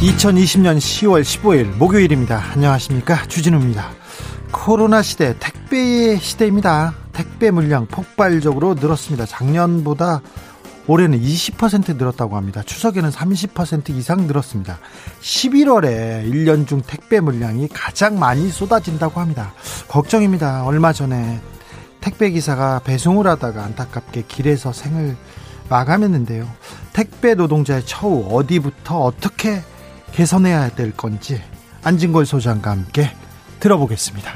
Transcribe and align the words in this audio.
2020년 0.00 0.78
10월 0.78 1.22
15일 1.22 1.76
목요일입니다. 1.76 2.40
안녕하십니까. 2.52 3.26
주진우입니다. 3.26 3.90
코로나 4.52 5.02
시대, 5.02 5.34
택배의 5.40 6.20
시대입니다. 6.20 6.94
택배 7.12 7.50
물량 7.50 7.84
폭발적으로 7.86 8.74
늘었습니다. 8.74 9.26
작년보다 9.26 10.22
올해는 10.86 11.20
20% 11.20 11.96
늘었다고 11.96 12.36
합니다. 12.36 12.62
추석에는 12.62 13.10
30% 13.10 13.90
이상 13.90 14.28
늘었습니다. 14.28 14.78
11월에 15.20 16.30
1년 16.30 16.68
중 16.68 16.80
택배 16.80 17.18
물량이 17.18 17.66
가장 17.74 18.20
많이 18.20 18.50
쏟아진다고 18.50 19.18
합니다. 19.20 19.52
걱정입니다. 19.88 20.64
얼마 20.64 20.92
전에 20.92 21.40
택배 22.00 22.30
기사가 22.30 22.82
배송을 22.84 23.26
하다가 23.26 23.64
안타깝게 23.64 24.26
길에서 24.28 24.72
생을 24.72 25.16
마감했는데요. 25.68 26.48
택배 26.92 27.34
노동자의 27.34 27.84
처우 27.84 28.28
어디부터 28.30 29.00
어떻게 29.00 29.60
개선해야 30.12 30.70
될 30.70 30.92
건지 30.96 31.40
안진걸 31.84 32.26
소장과 32.26 32.70
함께 32.70 33.10
들어보겠습니다. 33.60 34.32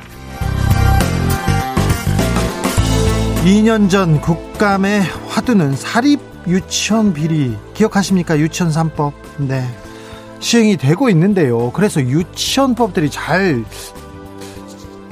2년 3.45 3.91
전 3.91 4.21
국감에 4.21 5.01
화두는 5.29 5.75
사립 5.75 6.21
유치원 6.47 7.13
비리 7.13 7.57
기억하십니까? 7.75 8.39
유치원 8.39 8.71
3법. 8.71 9.13
네. 9.39 9.67
시행이 10.41 10.77
되고 10.77 11.09
있는데요. 11.09 11.71
그래서 11.73 12.01
유치원법들이 12.01 13.11
잘 13.11 13.65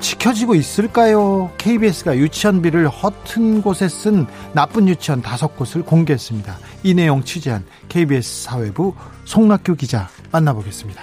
지켜지고 0.01 0.55
있을까요? 0.55 1.51
KBS가 1.59 2.17
유치원비를 2.17 2.89
허튼 2.89 3.63
곳에 3.63 3.89
쓴 3.89 4.27
나쁜 4.53 4.89
유치원 4.89 5.23
다섯 5.23 5.57
곳을 5.57 5.83
공개했습니다. 5.83 6.59
이 6.83 6.95
내용 6.95 7.23
취재한 7.23 7.65
KBS 7.89 8.45
사회부 8.45 8.95
송락규 9.25 9.77
기자 9.77 10.09
만나보겠습니다. 10.31 11.03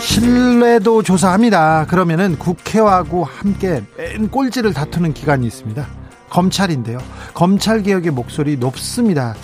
신뢰도 0.00 1.02
조사합니다. 1.02 1.86
그러면은 1.86 2.38
국회하고 2.38 3.24
함께 3.24 3.82
맨 3.96 4.28
꼴찌를 4.28 4.72
다투는 4.74 5.14
기관이 5.14 5.46
있습니다. 5.46 5.86
검찰인데요. 6.28 6.98
검찰 7.34 7.82
개혁의 7.82 8.10
목소리 8.10 8.56
높습니다. 8.56 9.34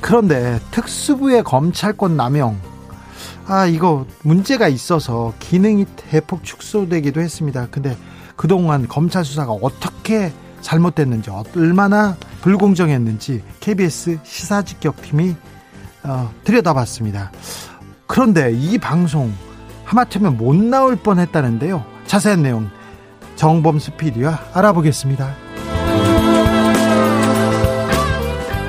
그런데 0.00 0.60
특수부의 0.70 1.42
검찰권 1.42 2.16
남용 2.16 2.60
아 3.46 3.66
이거 3.66 4.06
문제가 4.22 4.68
있어서 4.68 5.32
기능이 5.38 5.86
대폭 5.96 6.44
축소되기도 6.44 7.20
했습니다. 7.20 7.68
근데 7.70 7.96
그동안 8.36 8.86
검찰 8.86 9.24
수사가 9.24 9.52
어떻게 9.52 10.32
잘못됐는지 10.60 11.30
얼마나 11.30 12.16
불공정했는지 12.48 13.42
KBS 13.60 14.20
시사직격팀이 14.22 15.36
어, 16.04 16.32
들여다봤습니다. 16.44 17.30
그런데 18.06 18.52
이 18.52 18.78
방송 18.78 19.34
하마터면 19.84 20.38
못 20.38 20.56
나올 20.56 20.96
뻔했다는데요. 20.96 21.84
자세한 22.06 22.42
내용 22.42 22.70
정범수 23.36 23.92
PD와 23.98 24.40
알아보겠습니다. 24.54 25.34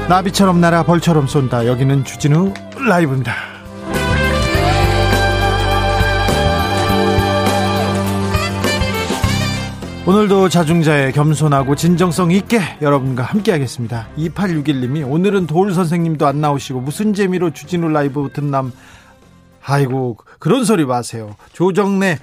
나비처럼 0.10 0.60
날아 0.60 0.84
벌처럼 0.84 1.28
쏜다. 1.28 1.66
여기는 1.66 2.04
주진우 2.04 2.54
라이브입니다. 2.86 3.59
오늘도 10.10 10.50
자중자의 10.50 11.12
겸손하고 11.12 11.76
진정성 11.76 12.32
있게 12.32 12.60
여러분과 12.82 13.22
함께 13.22 13.52
하겠습니다. 13.52 14.08
2861님이 14.18 15.08
오늘은 15.08 15.46
도울 15.46 15.72
선생님도 15.72 16.26
안 16.26 16.42
나오시고 16.42 16.82
무슨 16.82 17.14
재미로 17.14 17.52
주진우 17.52 17.90
라이브 17.90 18.32
듣남 18.34 18.74
아이고 19.64 20.18
그런 20.40 20.66
소리 20.66 20.84
마세요. 20.84 21.36
조정래 21.54 22.18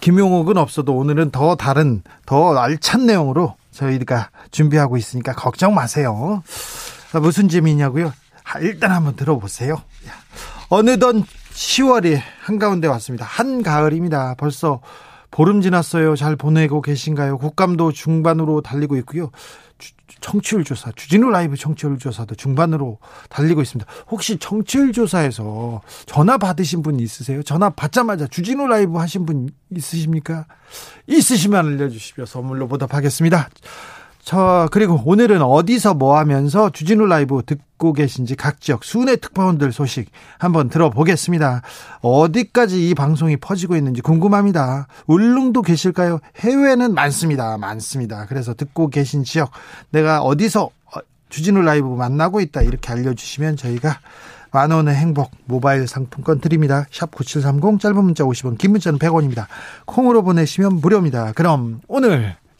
김용옥은 0.00 0.56
없어도 0.56 0.96
오늘은 0.96 1.30
더 1.30 1.54
다른 1.54 2.02
더 2.26 2.58
알찬 2.58 3.06
내용으로 3.06 3.54
저희가 3.70 4.30
준비하고 4.50 4.96
있으니까 4.96 5.32
걱정 5.32 5.76
마세요. 5.76 6.42
무슨 7.22 7.48
재미냐고요? 7.48 8.12
일단 8.62 8.90
한번 8.90 9.14
들어보세요. 9.14 9.80
어느덧 10.70 11.14
10월이 11.52 12.20
한가운데 12.42 12.88
왔습니다. 12.88 13.26
한가을입니다. 13.26 14.34
벌써 14.36 14.80
보름 15.30 15.60
지났어요. 15.60 16.16
잘 16.16 16.36
보내고 16.36 16.82
계신가요? 16.82 17.38
국감도 17.38 17.92
중반으로 17.92 18.60
달리고 18.60 18.96
있고요. 18.98 19.30
청취율 20.20 20.64
조사, 20.64 20.90
주진우 20.92 21.30
라이브 21.30 21.56
청취율 21.56 21.98
조사도 21.98 22.34
중반으로 22.34 22.98
달리고 23.28 23.60
있습니다. 23.60 23.90
혹시 24.08 24.38
청취율 24.38 24.92
조사에서 24.92 25.82
전화 26.06 26.38
받으신 26.38 26.82
분 26.82 26.98
있으세요? 26.98 27.42
전화 27.42 27.70
받자마자 27.70 28.26
주진우 28.26 28.66
라이브 28.66 28.96
하신 28.98 29.26
분 29.26 29.50
있으십니까? 29.70 30.46
있으시면 31.06 31.66
알려주시면 31.66 32.26
선물로 32.26 32.68
보답하겠습니다. 32.68 33.48
저 34.26 34.68
그리고 34.72 35.00
오늘은 35.04 35.40
어디서 35.40 35.94
뭐 35.94 36.18
하면서 36.18 36.68
주진우 36.68 37.06
라이브 37.06 37.42
듣고 37.46 37.92
계신지 37.92 38.34
각 38.34 38.60
지역 38.60 38.82
순회 38.82 39.14
특파원들 39.14 39.70
소식 39.70 40.10
한번 40.36 40.68
들어보겠습니다. 40.68 41.62
어디까지 42.00 42.88
이 42.88 42.94
방송이 42.96 43.36
퍼지고 43.36 43.76
있는지 43.76 44.00
궁금합니다. 44.00 44.88
울릉도 45.06 45.62
계실까요? 45.62 46.18
해외는 46.40 46.92
많습니다. 46.92 47.56
많습니다. 47.56 48.26
그래서 48.26 48.52
듣고 48.52 48.90
계신 48.90 49.22
지역 49.22 49.52
내가 49.90 50.20
어디서 50.22 50.64
어, 50.64 51.00
주진우 51.28 51.62
라이브 51.62 51.86
만나고 51.86 52.40
있다 52.40 52.62
이렇게 52.62 52.92
알려주시면 52.92 53.54
저희가 53.54 54.00
만 54.50 54.72
원의 54.72 54.96
행복 54.96 55.30
모바일 55.44 55.86
상품권 55.86 56.40
드립니다. 56.40 56.86
샵 56.90 57.12
9730 57.12 57.78
짧은 57.78 58.02
문자 58.02 58.24
50원 58.24 58.58
긴 58.58 58.72
문자는 58.72 58.98
100원입니다. 58.98 59.46
콩으로 59.84 60.24
보내시면 60.24 60.80
무료입니다. 60.80 61.30
그럼 61.30 61.80
오늘 61.86 62.34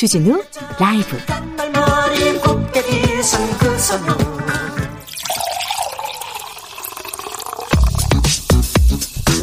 주진우 0.00 0.42
라이브 0.78 1.18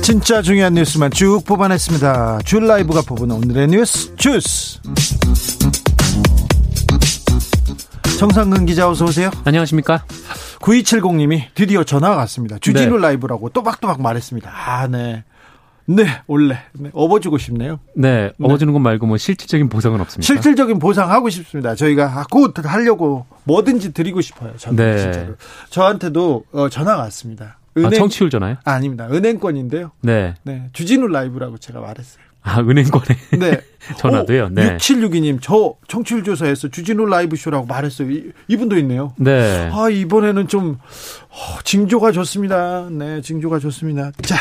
진짜 0.01 0.41
중요한 0.41 0.73
뉴스만 0.73 1.11
쭉 1.11 1.43
뽑아냈습니다. 1.45 2.39
줄 2.43 2.65
라이브가 2.65 3.03
뽑은 3.03 3.29
오늘의 3.29 3.67
뉴스 3.67 4.15
주스. 4.15 4.79
정상근 8.17 8.65
기자 8.65 8.89
어서 8.89 9.05
오세요. 9.05 9.29
안녕하십니까? 9.45 10.05
9270님이 10.61 11.43
드디어 11.53 11.83
전화가 11.83 12.15
왔습니다. 12.15 12.57
주진우 12.57 12.95
네. 12.95 13.01
라이브라고 13.03 13.49
또박또박 13.49 14.01
말했습니다. 14.01 14.51
아, 14.51 14.87
네. 14.87 15.23
네, 15.89 16.05
원래 16.27 16.57
네, 16.73 16.89
업어주고 16.93 17.37
싶네요. 17.37 17.79
네, 17.95 18.31
업어주는 18.41 18.71
것 18.73 18.79
말고 18.79 19.07
뭐 19.07 19.15
실질적인 19.17 19.69
보상은 19.69 20.01
없습니다. 20.01 20.25
실질적인 20.25 20.79
보상 20.79 21.09
하고 21.11 21.29
싶습니다. 21.29 21.75
저희가 21.75 22.25
곧 22.29 22.53
하려고 22.63 23.25
뭐든지 23.45 23.93
드리고 23.93 24.19
싶어요. 24.21 24.53
저는 24.57 24.75
네. 24.75 25.01
진짜로. 25.01 25.35
저한테도 25.69 26.43
어, 26.51 26.69
전화가 26.69 27.03
왔습니다. 27.03 27.57
은행, 27.77 27.87
아, 27.87 27.89
청취율 27.91 28.29
전화요? 28.29 28.57
아, 28.65 28.79
닙니다 28.79 29.07
은행권인데요. 29.09 29.91
네. 30.01 30.33
네, 30.43 30.69
주진우 30.73 31.07
라이브라고 31.07 31.57
제가 31.57 31.79
말했어요. 31.79 32.27
아, 32.41 32.59
은행권에 32.59 33.05
네. 33.39 33.61
전화도요. 33.97 34.49
네. 34.49 34.77
6762님, 34.77 35.39
저 35.41 35.75
청취율 35.87 36.23
조사에서 36.23 36.67
주진우 36.67 37.05
라이브 37.05 37.35
쇼라고 37.37 37.65
말했어요. 37.65 38.11
이, 38.11 38.31
이분도 38.49 38.77
있네요. 38.79 39.13
네. 39.17 39.69
아, 39.71 39.89
이번에는 39.89 40.47
좀 40.49 40.79
어, 41.29 41.59
징조가 41.63 42.11
좋습니다. 42.11 42.87
네, 42.89 43.21
징조가 43.21 43.59
좋습니다. 43.59 44.11
자, 44.23 44.35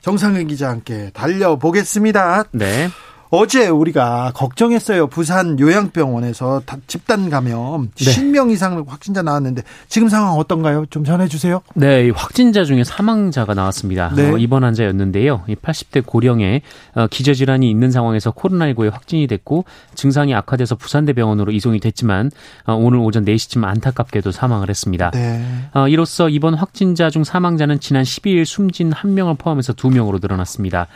정상근 0.00 0.46
기자 0.46 0.70
함께 0.70 1.10
달려보겠습니다. 1.12 2.44
네. 2.52 2.88
어제 3.30 3.68
우리가 3.68 4.32
걱정했어요. 4.34 5.06
부산 5.08 5.58
요양병원에서 5.60 6.62
집단 6.86 7.28
감염 7.28 7.90
네. 7.94 8.04
10명 8.04 8.50
이상 8.50 8.84
확진자 8.86 9.22
나왔는데 9.22 9.62
지금 9.88 10.08
상황 10.08 10.34
어떤가요? 10.34 10.86
좀 10.90 11.04
전해주세요. 11.04 11.60
네, 11.74 12.06
이 12.06 12.10
확진자 12.10 12.64
중에 12.64 12.84
사망자가 12.84 13.54
나왔습니다. 13.54 14.12
네. 14.14 14.30
어, 14.30 14.38
입원 14.38 14.64
환자였는데요. 14.64 15.44
이 15.48 15.54
80대 15.54 16.04
고령에 16.06 16.62
어, 16.94 17.06
기저질환이 17.06 17.70
있는 17.70 17.90
상황에서 17.90 18.30
코로나19에 18.32 18.90
확진이 18.90 19.26
됐고 19.26 19.64
증상이 19.94 20.34
악화돼서 20.34 20.76
부산대병원으로 20.76 21.52
이송이 21.52 21.80
됐지만 21.80 22.30
어, 22.64 22.74
오늘 22.74 22.98
오전 23.00 23.24
4시쯤 23.24 23.64
안타깝게도 23.64 24.32
사망을 24.32 24.70
했습니다. 24.70 25.10
네. 25.10 25.44
어, 25.74 25.88
이로써 25.88 26.28
이번 26.28 26.54
확진자 26.54 27.10
중 27.10 27.24
사망자는 27.24 27.80
지난 27.80 28.04
12일 28.04 28.44
숨진 28.44 28.90
1명을 28.90 29.38
포함해서 29.38 29.74
2명으로 29.74 30.20
늘어났습니다. 30.20 30.86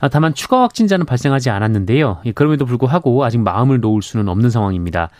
아, 0.00 0.08
다만 0.08 0.34
추가 0.34 0.62
확진자는 0.62 1.06
발생하지 1.06 1.50
않았는데요. 1.50 2.22
예, 2.24 2.32
그럼에도 2.32 2.64
불구하고 2.64 3.24
아직 3.24 3.38
마음을 3.38 3.80
놓을 3.80 4.02
수는 4.02 4.28
없는 4.28 4.50
상황입니다. 4.50 5.10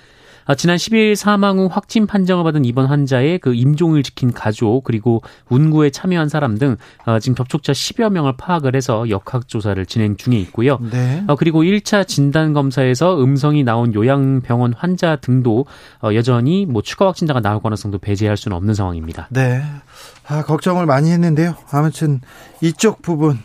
아, 0.46 0.54
지난 0.56 0.76
12일 0.78 1.14
사망 1.14 1.58
후 1.58 1.68
확진 1.70 2.08
판정을 2.08 2.42
받은 2.42 2.64
입원 2.64 2.86
환자의 2.86 3.38
그 3.38 3.54
임종을 3.54 4.02
지킨 4.02 4.32
가족 4.32 4.82
그리고 4.82 5.22
운구에 5.48 5.90
참여한 5.90 6.28
사람 6.28 6.58
등 6.58 6.76
어, 7.06 7.20
지금 7.20 7.36
접촉자 7.36 7.72
10여 7.72 8.10
명을 8.10 8.32
파악을 8.36 8.74
해서 8.74 9.08
역학 9.10 9.46
조사를 9.46 9.84
진행 9.86 10.16
중에 10.16 10.36
있고요. 10.38 10.78
네. 10.90 11.22
어, 11.28 11.36
그리고 11.36 11.62
1차 11.62 12.08
진단 12.08 12.52
검사에서 12.52 13.22
음성이 13.22 13.62
나온 13.62 13.94
요양병원 13.94 14.72
환자 14.72 15.14
등도 15.14 15.66
어, 16.02 16.14
여전히 16.14 16.66
뭐 16.66 16.82
추가 16.82 17.06
확진자가 17.06 17.40
나올 17.40 17.62
가능성도 17.62 17.98
배제할 17.98 18.36
수는 18.36 18.56
없는 18.56 18.74
상황입니다. 18.74 19.28
네. 19.30 19.62
아, 20.26 20.42
걱정을 20.42 20.86
많이 20.86 21.10
했는데요. 21.12 21.54
아무튼 21.70 22.20
이쪽 22.60 23.02
부분 23.02 23.38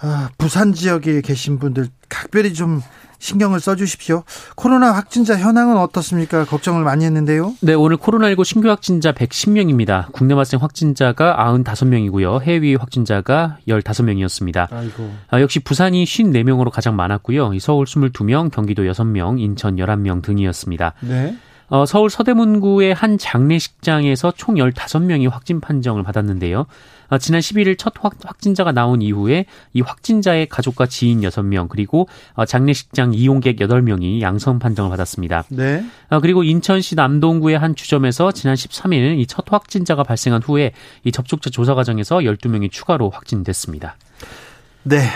아, 0.00 0.30
부산 0.38 0.72
지역에 0.72 1.20
계신 1.20 1.58
분들 1.58 1.88
각별히 2.08 2.54
좀 2.54 2.80
신경을 3.18 3.58
써주십시오. 3.58 4.22
코로나 4.54 4.92
확진자 4.92 5.36
현황은 5.36 5.76
어떻습니까? 5.76 6.44
걱정을 6.44 6.84
많이 6.84 7.04
했는데요. 7.04 7.54
네, 7.60 7.74
오늘 7.74 7.96
코로나19 7.96 8.44
신규 8.44 8.68
확진자 8.68 9.12
110명입니다. 9.12 10.12
국내 10.12 10.36
발생 10.36 10.60
확진자가 10.60 11.36
95명이고요. 11.36 12.42
해외 12.42 12.76
확진자가 12.76 13.58
15명이었습니다. 13.66 14.72
아이고. 14.72 15.10
아, 15.30 15.40
역시 15.40 15.58
부산이 15.58 16.04
54명으로 16.04 16.70
가장 16.70 16.94
많았고요. 16.94 17.54
이 17.54 17.60
서울 17.60 17.86
22명, 17.86 18.52
경기도 18.52 18.84
6명, 18.84 19.40
인천 19.40 19.76
11명 19.76 20.22
등이었습니다. 20.22 20.94
네. 21.00 21.36
어, 21.70 21.84
서울 21.84 22.08
서대문구의 22.08 22.94
한 22.94 23.18
장례식장에서 23.18 24.32
총 24.36 24.54
15명이 24.54 25.30
확진 25.30 25.60
판정을 25.60 26.02
받았는데요. 26.02 26.66
어, 27.10 27.18
지난 27.18 27.40
11일 27.40 27.78
첫 27.78 27.94
확, 28.00 28.14
확진자가 28.22 28.72
나온 28.72 29.00
이후에 29.02 29.46
이 29.72 29.80
확진자의 29.80 30.46
가족과 30.48 30.86
지인 30.86 31.20
6명 31.22 31.68
그리고 31.68 32.08
어, 32.34 32.44
장례식장 32.44 33.14
이용객 33.14 33.56
8명이 33.56 34.20
양성 34.20 34.58
판정을 34.58 34.90
받았습니다. 34.90 35.44
네. 35.48 35.84
아, 36.10 36.20
그리고 36.20 36.42
인천시 36.42 36.94
남동구의 36.96 37.58
한 37.58 37.74
주점에서 37.74 38.32
지난 38.32 38.54
13일 38.54 39.18
이 39.18 39.26
첫 39.28 39.44
확진자가 39.52 40.02
발생한 40.02 40.42
후에 40.42 40.72
이 41.04 41.12
접촉자 41.12 41.50
조사 41.50 41.74
과정에서 41.74 42.16
12명이 42.18 42.70
추가로 42.72 43.10
확진됐습니다. 43.10 43.96
네. 44.84 45.08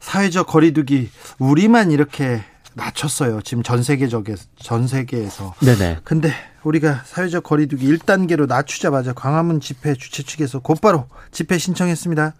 사회적 0.00 0.46
거리두기 0.46 1.10
우리만 1.38 1.90
이렇게 1.90 2.42
낮췄어요. 2.74 3.40
지금 3.42 3.62
전 3.62 3.82
세계적에 3.82 4.34
전 4.60 4.86
세계에서. 4.86 5.54
네네. 5.60 5.98
근데 6.04 6.32
우리가 6.64 7.02
사회적 7.04 7.44
거리두기 7.44 7.86
1단계로 7.86 8.46
낮추자마자 8.46 9.12
광화문 9.12 9.60
집회 9.60 9.94
주최 9.94 10.22
측에서 10.22 10.60
곧바로 10.60 11.06
집회 11.30 11.58
신청했습니다. 11.58 12.34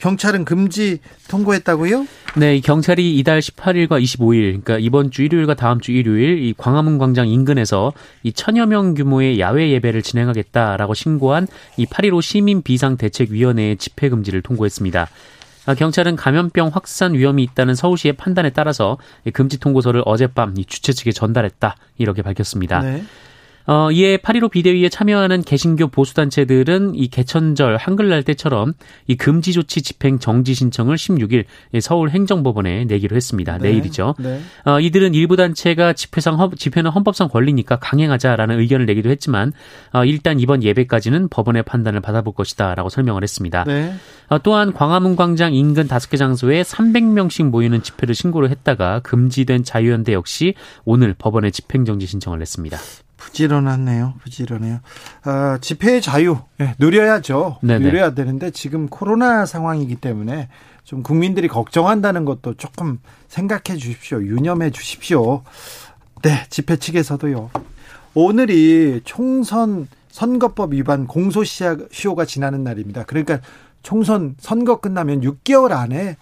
경찰은 0.00 0.44
금지 0.44 0.98
통보했다고요? 1.28 2.06
네, 2.36 2.56
이 2.56 2.60
경찰이 2.60 3.16
이달 3.18 3.40
18일과 3.40 4.02
25일, 4.02 4.62
그러니까 4.62 4.78
이번 4.78 5.10
주 5.10 5.22
일요일과 5.22 5.54
다음 5.54 5.80
주 5.80 5.92
일요일 5.92 6.42
이 6.44 6.54
광화문 6.56 6.98
광장 6.98 7.28
인근에서 7.28 7.92
이 8.22 8.32
천여 8.32 8.66
명 8.66 8.94
규모의 8.94 9.40
야외 9.40 9.70
예배를 9.70 10.02
진행하겠다라고 10.02 10.94
신고한 10.94 11.46
이 11.76 11.86
8.15 11.86 12.22
시민 12.22 12.62
비상 12.62 12.96
대책 12.96 13.30
위원회의 13.30 13.76
집회 13.76 14.08
금지를 14.08 14.42
통보했습니다. 14.42 15.08
아, 15.66 15.74
경찰은 15.74 16.16
감염병 16.16 16.70
확산 16.72 17.12
위험이 17.12 17.42
있다는 17.42 17.74
서울시의 17.74 18.14
판단에 18.14 18.48
따라서 18.50 18.96
이 19.26 19.30
금지 19.30 19.60
통고서를 19.60 20.02
어젯밤 20.06 20.54
이 20.56 20.64
주최 20.64 20.94
측에 20.94 21.12
전달했다 21.12 21.76
이렇게 21.98 22.22
밝혔습니다. 22.22 22.80
네. 22.80 23.04
어, 23.68 23.90
이에 23.92 24.16
8.15 24.16 24.50
비대위에 24.50 24.88
참여하는 24.88 25.42
개신교 25.42 25.88
보수단체들은 25.88 26.94
이 26.94 27.08
개천절 27.08 27.76
한글날 27.76 28.22
때처럼 28.22 28.72
이 29.06 29.16
금지 29.16 29.52
조치 29.52 29.82
집행 29.82 30.18
정지 30.18 30.54
신청을 30.54 30.96
16일 30.96 31.44
서울 31.82 32.08
행정법원에 32.08 32.86
내기로 32.86 33.14
했습니다. 33.14 33.58
네. 33.58 33.68
내일이죠. 33.68 34.14
네. 34.18 34.40
어, 34.64 34.80
이들은 34.80 35.12
일부 35.12 35.36
단체가 35.36 35.92
집회상 35.92 36.40
헌, 36.40 36.50
집회는 36.56 36.90
헌법상 36.90 37.28
권리니까 37.28 37.78
강행하자라는 37.78 38.58
의견을 38.58 38.86
내기도 38.86 39.10
했지만 39.10 39.52
어, 39.92 40.02
일단 40.06 40.40
이번 40.40 40.62
예배까지는 40.62 41.28
법원의 41.28 41.64
판단을 41.64 42.00
받아볼 42.00 42.32
것이다라고 42.32 42.88
설명을 42.88 43.22
했습니다. 43.22 43.64
네. 43.64 43.92
어, 44.28 44.38
또한 44.38 44.72
광화문 44.72 45.14
광장 45.14 45.52
인근 45.52 45.88
다섯 45.88 46.08
개 46.08 46.16
장소에 46.16 46.62
300명씩 46.62 47.50
모이는 47.50 47.82
집회를 47.82 48.14
신고를 48.14 48.48
했다가 48.48 49.00
금지된 49.00 49.62
자유연대 49.62 50.14
역시 50.14 50.54
오늘 50.86 51.12
법원에 51.12 51.50
집행정지 51.50 52.06
신청을 52.06 52.38
냈습니다. 52.38 52.78
부지런하네요. 53.18 54.14
부지런해요. 54.22 54.80
아, 55.24 55.58
집회의 55.60 56.00
자유 56.00 56.38
네, 56.56 56.74
누려야죠. 56.78 57.58
네네. 57.62 57.84
누려야 57.84 58.14
되는데 58.14 58.50
지금 58.50 58.88
코로나 58.88 59.44
상황이기 59.44 59.96
때문에 59.96 60.48
좀 60.84 61.02
국민들이 61.02 61.48
걱정한다는 61.48 62.24
것도 62.24 62.54
조금 62.54 62.98
생각해 63.28 63.78
주십시오. 63.78 64.22
유념해 64.22 64.70
주십시오. 64.70 65.42
네, 66.22 66.46
집회 66.48 66.76
측에서도요. 66.76 67.50
오늘이 68.14 69.02
총선 69.04 69.86
선거법 70.10 70.72
위반 70.72 71.06
공소시효가 71.06 72.24
지나는 72.24 72.64
날입니다. 72.64 73.04
그러니까 73.04 73.40
총선 73.82 74.34
선거 74.38 74.80
끝나면 74.80 75.20
6개월 75.20 75.72
안에 75.72 76.16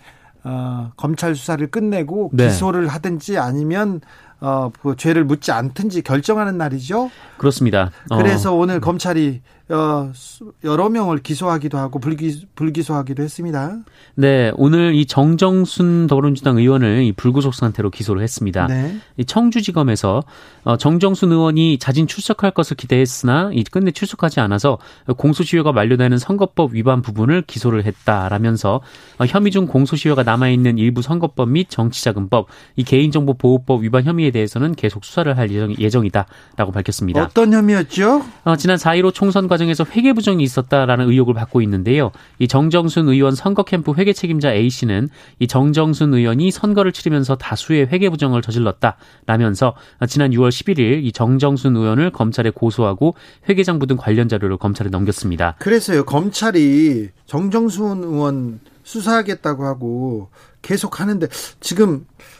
어, 0.45 0.93
검찰 0.97 1.35
수사를 1.35 1.67
끝내고 1.69 2.31
네. 2.33 2.49
기소를 2.49 2.89
하든지 2.89 3.39
아니면 3.39 4.01
어, 4.41 4.71
그 4.83 4.97
죄를 4.97 5.25
묻지 5.25 5.51
않든지 5.53 6.03
결정하는 6.03 6.59
날이죠. 6.59 7.11
그렇습니다. 7.39 7.91
어, 8.11 8.17
그래서 8.19 8.53
오늘 8.55 8.81
검찰이 8.81 9.41
어, 9.41 9.41
수- 9.41 9.56
여러 9.69 10.89
명을 10.89 11.19
기소하기도 11.19 11.77
하고 11.77 11.99
불기, 11.99 12.47
불기소하기도 12.55 13.23
했습니다. 13.23 13.79
네, 14.15 14.53
오늘 14.55 14.95
이 14.95 15.07
정정순 15.07 16.07
더불어민주당 16.07 16.59
의원을 16.59 17.03
이 17.03 17.13
불구속 17.13 17.53
상태로 17.53 17.91
기소를 17.91 18.23
했습니다. 18.23 18.69
네. 18.69 18.97
이 19.17 19.25
청주지검에서 19.25 20.23
어, 20.63 20.77
정정순 20.77 21.33
의원이 21.33 21.79
자진 21.79 22.07
출석할 22.07 22.53
것을 22.53 22.77
기대했으나 22.77 23.51
이 23.53 23.65
끝내 23.65 23.91
출석하지 23.91 24.39
않아서 24.39 24.79
공소시효가 25.17 25.73
만료되는 25.73 26.17
선거법 26.19 26.75
위반 26.75 27.03
부분을 27.03 27.43
기소를 27.43 27.85
했다라면서 27.85 28.81
어, 29.19 29.27
혐의 29.27 29.51
중 29.51 29.67
공소시효가 29.67 30.23
남아 30.23 30.49
있는 30.49 30.79
일부 30.79 31.03
선거법 31.03 31.49
및 31.49 31.69
정치자금법, 31.71 32.47
이 32.77 32.85
개인정보보호법 32.85 33.83
위반 33.83 34.05
혐의에 34.05 34.31
대해서는 34.31 34.77
계속 34.77 35.05
수사를 35.05 35.37
할 35.37 35.51
예정, 35.51 35.75
예정이다라고 35.77 36.71
밝혔습니다. 36.71 37.25
어떤 37.25 37.53
혐의였죠? 37.53 38.25
어, 38.45 38.57
지난 38.57 38.77
4.15 38.77 39.13
총선 39.13 39.49
과 39.49 39.56
정에서 39.57 39.85
회계 39.85 40.13
부정이 40.13 40.43
있었다라는 40.43 41.09
의혹을 41.09 41.35
받고 41.35 41.63
있는데요. 41.63 42.13
이 42.39 42.49
정정순 42.49 43.09
의원 43.09 43.35
선거 43.35 43.63
캠프 43.63 43.93
회계 43.95 44.13
책임자 44.13 44.53
A 44.53 44.71
씨는 44.71 45.09
이 45.39 45.47
정정순 45.47 46.15
의원이 46.15 46.51
선거를 46.51 46.93
치르면서 46.93 47.37
다수의 47.37 47.87
회계 47.87 48.09
부정을 48.11 48.43
저질렀다라면서 48.43 49.75
어, 50.01 50.07
지난 50.07 50.31
6월 50.31 50.49
11일 50.49 51.05
이 51.05 51.13
정정순 51.13 51.77
의원을 51.77 52.11
검찰에 52.11 52.51
고소하고 52.51 53.15
회계장부 53.49 53.87
등 53.87 53.97
관련 53.97 54.29
자료를 54.29 54.57
검찰에 54.57 54.89
넘겼습니다. 54.91 55.57
그래서요, 55.59 56.05
검찰이 56.05 57.09
정정순 57.27 58.05
의원 58.05 58.61
수사하겠다고 58.83 59.65
하고 59.65 60.31
계속 60.63 61.01
하는데 61.01 61.27
지금 61.61 62.07
어, 62.07 62.36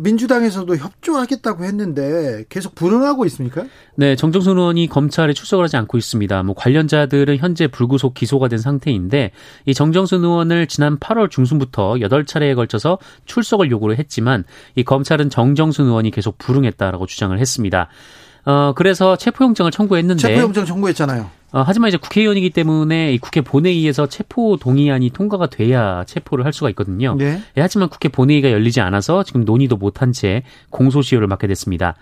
민주당에서도 0.00 0.76
협조하겠다고 0.76 1.64
했는데 1.64 2.44
계속 2.48 2.74
불응하고 2.74 3.24
있습니까? 3.26 3.64
네, 3.96 4.16
정정순 4.16 4.58
의원이 4.58 4.88
검찰에 4.88 5.32
출석을 5.32 5.64
하지 5.64 5.76
않고 5.76 5.96
있습니다. 5.96 6.42
뭐 6.42 6.54
관련자들은 6.54 7.38
현재 7.38 7.66
불구속 7.66 8.14
기소가 8.14 8.48
된 8.48 8.58
상태인데 8.58 9.30
이 9.64 9.74
정정순 9.74 10.22
의원을 10.24 10.66
지난 10.66 10.98
8월 10.98 11.30
중순부터 11.30 11.94
8차례에 11.94 12.54
걸쳐서 12.54 12.98
출석을 13.24 13.70
요구를 13.70 13.98
했지만 13.98 14.44
이 14.74 14.84
검찰은 14.84 15.30
정정순 15.30 15.86
의원이 15.86 16.10
계속 16.10 16.38
불응했다라고 16.38 17.06
주장을 17.06 17.38
했습니다. 17.38 17.88
어, 18.44 18.72
그래서 18.76 19.16
체포영장을 19.16 19.70
청구했는데 19.70 20.20
체포영장 20.20 20.66
청구했잖아요. 20.66 21.41
어, 21.52 21.62
하지만 21.66 21.88
이제 21.88 21.98
국회의원이기 21.98 22.50
때문에 22.50 23.12
이 23.12 23.18
국회 23.18 23.42
본회의에서 23.42 24.08
체포 24.08 24.56
동의안이 24.56 25.10
통과가 25.10 25.48
돼야 25.48 26.02
체포를 26.04 26.44
할 26.46 26.52
수가 26.52 26.70
있거든요. 26.70 27.14
네. 27.18 27.40
예, 27.56 27.60
하지만 27.60 27.88
국회 27.90 28.08
본회의가 28.08 28.50
열리지 28.50 28.80
않아서 28.80 29.22
지금 29.22 29.44
논의도 29.44 29.76
못한 29.76 30.12
채 30.12 30.42
공소시효를 30.70 31.28
맞게 31.28 31.46
됐습니다. 31.46 31.94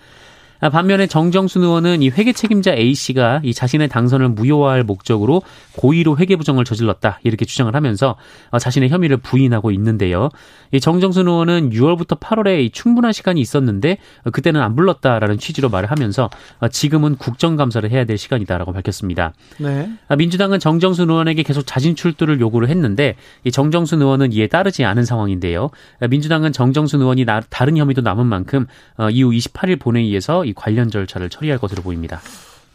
아, 0.61 0.69
반면에 0.69 1.07
정정순 1.07 1.63
의원은 1.63 2.03
이 2.03 2.11
회계 2.11 2.33
책임자 2.33 2.75
A 2.75 2.95
씨가 2.95 3.41
이 3.45 3.55
자신의 3.55 3.89
당선을 3.89 4.29
무효화할 4.31 4.85
목적으로 4.85 5.43
고의로 5.77 6.19
회계 6.19 6.37
부정을 6.37 6.65
저질렀다 6.65 7.21
이렇게 7.23 7.47
주장을 7.47 7.75
하면서 7.75 8.17
어, 8.51 8.59
자신의 8.59 8.91
혐의를 8.91 9.17
부인하고 9.17 9.71
있는데요. 9.71 10.29
이 10.73 10.81
정정순 10.81 11.27
의원은 11.27 11.71
6월부터 11.71 12.21
8월에 12.21 12.73
충분한 12.73 13.13
시간이 13.13 13.41
있었는데 13.41 13.97
어, 14.25 14.31
그때는 14.31 14.61
안 14.61 14.77
불렀다라는 14.77 15.39
취지로 15.39 15.71
말을 15.71 15.91
하면서 15.91 16.29
어, 16.59 16.69
지금은 16.69 17.17
국정감사를 17.17 17.91
해야 17.91 18.05
될 18.05 18.19
시간이다라고 18.19 18.73
밝혔습니다. 18.73 19.33
네. 19.59 19.91
아, 20.09 20.17
민주당은 20.17 20.61
정정순 20.61 21.09
의원에게 21.09 21.43
계속 21.43 21.67
자진 21.67 21.97
출두를 21.97 22.39
요구를 22.41 22.69
했는데 22.69 23.17
이 23.45 23.51
정정순 23.51 24.03
의원은 24.03 24.33
이에 24.35 24.47
따르지 24.47 24.85
않은 24.85 25.05
상황인데요. 25.05 25.71
아, 26.01 26.07
민주당은 26.07 26.53
정정순 26.53 27.01
의원이 27.01 27.25
나, 27.25 27.41
다른 27.49 27.79
혐의도 27.79 28.03
남은 28.03 28.27
만큼 28.27 28.67
어, 28.99 29.09
이후 29.09 29.31
28일 29.31 29.81
본회의에서 29.81 30.45
이 30.51 30.55
관련 30.55 30.91
절차를 30.91 31.31
처리할 31.31 31.59
것으로 31.59 31.83
보입니다. 31.83 32.21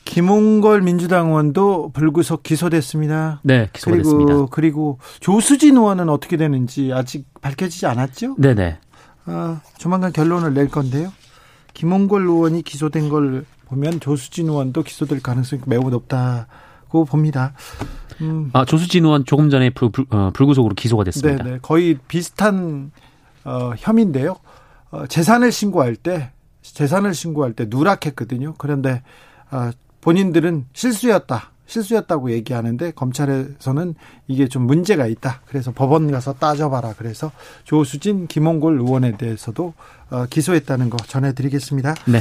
김홍걸 0.05 0.81
민주당 0.81 1.29
의원도 1.29 1.91
불구속 1.93 2.43
기소됐습니다. 2.43 3.41
네, 3.43 3.69
기소됐습니다. 3.73 4.33
그리고 4.33 4.47
그리고 4.49 4.99
조수진 5.19 5.77
의원은 5.77 6.09
어떻게 6.09 6.37
되는지 6.37 6.91
아직 6.93 7.25
밝혀지지 7.41 7.87
않았죠? 7.87 8.35
네네. 8.37 8.77
아, 9.25 9.61
조만간 9.77 10.13
결론을 10.13 10.53
낼 10.53 10.69
건데요. 10.69 11.11
김홍걸 11.73 12.21
의원이 12.21 12.61
기소된 12.61 13.09
걸 13.09 13.45
보면 13.65 13.99
조수진 13.99 14.47
의원도 14.47 14.83
기소될 14.83 15.21
가능성이 15.21 15.63
매우 15.65 15.89
높다고 15.89 17.05
봅니다. 17.05 17.53
음, 18.21 18.51
아, 18.53 18.63
조수진 18.63 19.03
의원 19.05 19.25
조금 19.25 19.49
전에 19.49 19.71
불, 19.71 19.89
불, 19.89 20.05
어, 20.11 20.29
불구속으로 20.33 20.75
기소가 20.75 21.03
됐습니다. 21.03 21.43
네, 21.43 21.51
네. 21.53 21.59
거의 21.61 21.97
비슷한 22.07 22.91
어, 23.43 23.73
혐의인데요. 23.77 24.37
어, 24.91 25.07
재산을 25.07 25.51
신고할 25.51 25.95
때 25.95 26.31
재산을 26.73 27.13
신고할 27.13 27.53
때 27.53 27.65
누락했거든요. 27.67 28.55
그런데 28.57 29.03
어, 29.51 29.71
본인들은 30.01 30.65
실수였다. 30.73 31.51
실수였다고 31.67 32.31
얘기하는데 32.31 32.91
검찰에서는 32.91 33.95
이게 34.27 34.47
좀 34.47 34.67
문제가 34.67 35.07
있다. 35.07 35.41
그래서 35.47 35.71
법원 35.73 36.11
가서 36.11 36.33
따져봐라. 36.33 36.93
그래서 36.97 37.31
조수진, 37.63 38.27
김홍골 38.27 38.79
의원에 38.79 39.17
대해서도 39.17 39.73
어, 40.11 40.25
기소했다는 40.29 40.89
거 40.91 40.97
전해드리겠습니다. 40.97 41.95
네. 42.05 42.19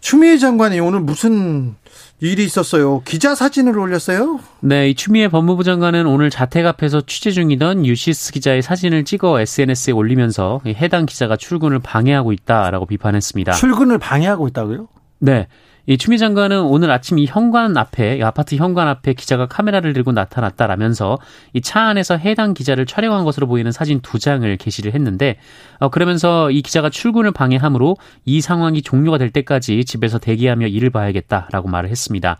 추미애 0.00 0.38
장관이 0.38 0.78
오늘 0.80 1.00
무슨 1.00 1.74
일이 2.20 2.44
있었어요? 2.44 3.02
기자 3.04 3.34
사진을 3.34 3.78
올렸어요? 3.78 4.40
네, 4.60 4.88
이 4.90 4.94
추미애 4.94 5.28
법무부 5.28 5.64
장관은 5.64 6.06
오늘 6.06 6.30
자택 6.30 6.64
앞에서 6.66 7.02
취재 7.02 7.30
중이던 7.30 7.84
유시스 7.84 8.32
기자의 8.32 8.62
사진을 8.62 9.04
찍어 9.04 9.40
SNS에 9.40 9.92
올리면서 9.92 10.60
해당 10.66 11.06
기자가 11.06 11.36
출근을 11.36 11.78
방해하고 11.80 12.32
있다라고 12.32 12.86
비판했습니다. 12.86 13.52
출근을 13.52 13.98
방해하고 13.98 14.48
있다고요? 14.48 14.88
네. 15.18 15.46
이 15.88 15.96
추미 15.96 16.18
장관은 16.18 16.62
오늘 16.62 16.90
아침 16.90 17.18
이 17.18 17.26
현관 17.26 17.76
앞에 17.76 18.16
이 18.18 18.22
아파트 18.22 18.56
현관 18.56 18.88
앞에 18.88 19.12
기자가 19.12 19.46
카메라를 19.46 19.92
들고 19.92 20.10
나타났다라면서 20.12 21.18
이 21.52 21.60
차 21.60 21.82
안에서 21.82 22.16
해당 22.16 22.54
기자를 22.54 22.86
촬영한 22.86 23.24
것으로 23.24 23.46
보이는 23.46 23.70
사진 23.72 24.00
두 24.00 24.18
장을 24.18 24.56
게시를 24.56 24.94
했는데 24.94 25.36
어 25.78 25.88
그러면서 25.88 26.50
이 26.50 26.62
기자가 26.62 26.90
출근을 26.90 27.30
방해함으로 27.32 27.96
이 28.24 28.40
상황이 28.40 28.82
종료가 28.82 29.18
될 29.18 29.30
때까지 29.30 29.84
집에서 29.84 30.18
대기하며 30.18 30.66
일을 30.68 30.90
봐야겠다라고 30.90 31.68
말을 31.68 31.88
했습니다. 31.90 32.38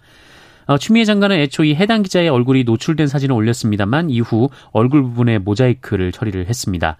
어, 0.66 0.78
추미애 0.78 1.04
장관은 1.04 1.38
애초 1.38 1.62
이 1.62 1.76
해당 1.76 2.02
기자의 2.02 2.28
얼굴이 2.28 2.64
노출된 2.64 3.06
사진을 3.06 3.34
올렸습니다만 3.36 4.10
이후 4.10 4.48
얼굴 4.72 5.02
부분에 5.02 5.38
모자이크를 5.38 6.10
처리를 6.10 6.46
했습니다. 6.48 6.96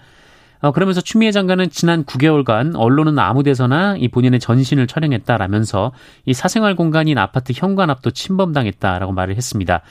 어, 0.61 0.73
그러면서 0.73 1.01
추미애 1.01 1.33
장관은 1.33 1.71
지난 1.71 2.05
9개월간 2.05 2.75
언론은 2.77 3.19
아무 3.19 3.43
데서나 3.43 3.97
이 3.99 4.09
본인의 4.09 4.41
전신을 4.41 4.87
촬영했다라면서 4.87 5.93
이 6.25 6.35
사생활 6.35 6.77
공간인 6.77 7.19
아파트 7.19 7.53
현관 7.55 7.91
앞도 7.91 8.11
침범당했다라고 8.11 9.13
말을 9.13 9.37
했습니다. 9.37 9.83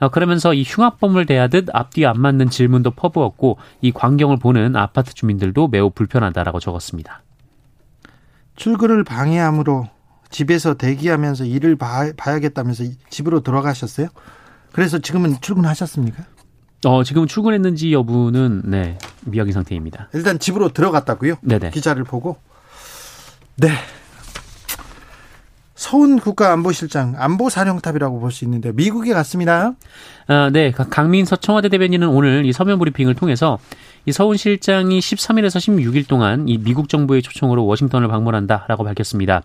어, 0.00 0.08
그러면서 0.08 0.52
이 0.54 0.64
흉악범을 0.66 1.26
대하듯 1.26 1.68
앞뒤 1.72 2.06
안 2.06 2.20
맞는 2.20 2.50
질문도 2.50 2.92
퍼부었고 2.92 3.58
이 3.80 3.92
광경을 3.92 4.38
보는 4.38 4.76
아파트 4.76 5.14
주민들도 5.14 5.68
매우 5.68 5.90
불편하다라고 5.90 6.60
적었습니다. 6.60 7.22
출근을 8.56 9.04
방해함으로 9.04 9.88
집에서 10.30 10.74
대기하면서 10.74 11.44
일을 11.44 11.76
봐, 11.76 12.10
봐야겠다면서 12.16 12.84
집으로 13.10 13.40
돌아가셨어요? 13.40 14.08
그래서 14.72 14.98
지금은 14.98 15.36
출근하셨습니까? 15.40 16.24
어, 16.84 17.04
지금 17.04 17.26
출근했는지 17.26 17.92
여부는 17.92 18.62
네, 18.64 18.98
미확인 19.24 19.52
상태입니다. 19.52 20.08
일단 20.14 20.38
집으로 20.38 20.70
들어갔다고요? 20.70 21.36
네네. 21.42 21.70
기자를 21.70 22.04
보고. 22.04 22.36
네. 23.56 23.70
서훈 25.74 26.20
국가안보실장 26.20 27.14
안보사령탑이라고 27.18 28.20
볼 28.20 28.30
수 28.30 28.44
있는데 28.44 28.70
미국에 28.72 29.12
갔습니다. 29.12 29.72
아, 30.28 30.50
네. 30.52 30.70
강민석 30.70 31.36
청와대 31.36 31.68
대변인은 31.68 32.08
오늘 32.08 32.46
이 32.46 32.52
서면 32.52 32.78
브리핑을 32.78 33.14
통해서 33.14 33.58
이 34.06 34.12
서훈 34.12 34.36
실장이 34.36 34.98
13일에서 35.00 35.58
16일 35.58 36.06
동안 36.08 36.48
이 36.48 36.58
미국 36.58 36.88
정부의 36.88 37.22
초청으로 37.22 37.66
워싱턴을 37.66 38.08
방문한다라고 38.08 38.84
밝혔습니다. 38.84 39.42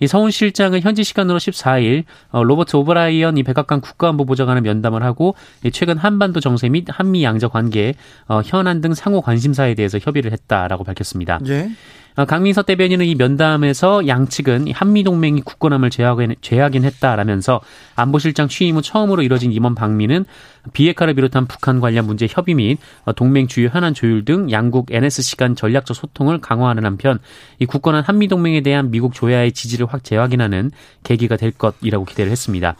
이 0.00 0.06
서훈 0.06 0.30
실장은 0.30 0.80
현지 0.80 1.04
시간으로 1.04 1.38
14일 1.38 2.04
어, 2.30 2.42
로버트 2.42 2.76
오브라이언 2.76 3.38
이 3.38 3.42
백악관 3.42 3.80
국가안보보좌관을 3.80 4.62
면담을 4.62 5.02
하고 5.02 5.34
최근 5.72 5.96
한반도 5.96 6.40
정세 6.40 6.68
및 6.68 6.86
한미 6.88 7.22
양자 7.22 7.48
관계, 7.48 7.94
어, 8.26 8.40
현안 8.44 8.80
등 8.80 8.94
상호 8.94 9.20
관심사에 9.20 9.74
대해서 9.74 9.98
협의를 9.98 10.32
했다라고 10.32 10.84
밝혔습니다. 10.84 11.38
예. 11.46 11.70
어, 12.20 12.26
강민서 12.26 12.60
대변인은 12.62 13.06
이 13.06 13.14
면담에서 13.14 14.06
양측은 14.06 14.72
한미 14.74 15.04
동맹이 15.04 15.40
굳건함을 15.40 15.88
제하긴, 15.88 16.34
제하긴 16.42 16.84
했다라면서 16.84 17.62
안보실장 17.96 18.48
취임 18.48 18.76
후 18.76 18.82
처음으로 18.82 19.22
이뤄진 19.22 19.52
이번 19.52 19.74
방미는 19.74 20.26
비핵화를 20.74 21.14
비롯한 21.14 21.46
북한 21.46 21.80
관련 21.80 22.06
문제 22.06 22.26
협의 22.28 22.56
및 22.56 22.78
어, 23.06 23.14
동맹 23.14 23.46
주요 23.46 23.68
현안 23.68 23.94
조율 23.94 24.26
등 24.26 24.50
양국 24.50 24.92
NSC 24.92 25.38
간 25.38 25.56
전략적 25.56 25.96
소통을 25.96 26.42
강화하는 26.42 26.84
한편 26.84 27.20
이 27.58 27.64
굳건한 27.64 28.04
한미 28.04 28.28
동맹에 28.28 28.60
대한 28.60 28.90
미국 28.90 29.14
조야의 29.14 29.52
지지를 29.52 29.86
확 29.86 30.04
재확인하는 30.04 30.72
계기가 31.02 31.38
될 31.38 31.52
것이라고 31.52 32.04
기대를 32.04 32.30
했습니다. 32.30 32.76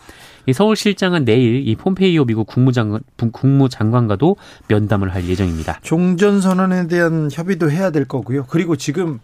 이 0.46 0.52
서울실장은 0.52 1.24
내일 1.24 1.66
이 1.66 1.76
폼페이오 1.76 2.24
미국 2.24 2.46
국무장관, 2.46 3.00
국무장관과도 3.32 4.36
면담을 4.68 5.14
할 5.14 5.28
예정입니다. 5.28 5.80
종전선언에 5.82 6.86
대한 6.86 7.28
협의도 7.30 7.70
해야 7.70 7.90
될 7.90 8.06
거고요. 8.06 8.46
그리고 8.48 8.76
지금 8.76 9.20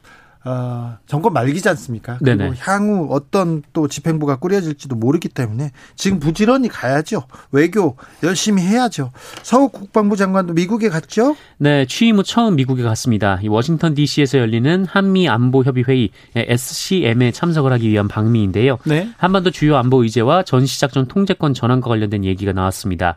어, 0.46 0.96
정권 1.06 1.32
말기지 1.32 1.68
않습니까? 1.70 2.18
그리고 2.18 2.38
네네. 2.38 2.54
향후 2.60 3.08
어떤 3.10 3.64
또 3.72 3.88
집행부가 3.88 4.36
꾸려질지도 4.36 4.94
모르기 4.94 5.28
때문에 5.28 5.72
지금 5.96 6.20
부지런히 6.20 6.68
가야죠. 6.68 7.24
외교 7.50 7.96
열심히 8.22 8.62
해야죠. 8.62 9.10
서욱 9.42 9.72
국방부 9.72 10.16
장관도 10.16 10.54
미국에 10.54 10.88
갔죠? 10.88 11.36
네, 11.58 11.84
취임 11.86 12.18
후 12.18 12.22
처음 12.22 12.54
미국에 12.54 12.84
갔습니다. 12.84 13.40
이 13.42 13.48
워싱턴 13.48 13.94
DC에서 13.94 14.38
열리는 14.38 14.84
한미 14.84 15.28
안보 15.28 15.64
협의 15.64 15.82
회의 15.88 16.10
SCM에 16.36 17.32
참석을 17.32 17.72
하기 17.72 17.88
위한 17.88 18.06
방미인데요. 18.06 18.78
네. 18.84 19.10
한반도 19.16 19.50
주요 19.50 19.76
안보 19.76 20.04
의제와 20.04 20.44
전시작전 20.44 21.08
통제권 21.08 21.54
전환과 21.54 21.88
관련된 21.88 22.24
얘기가 22.24 22.52
나왔습니다. 22.52 23.16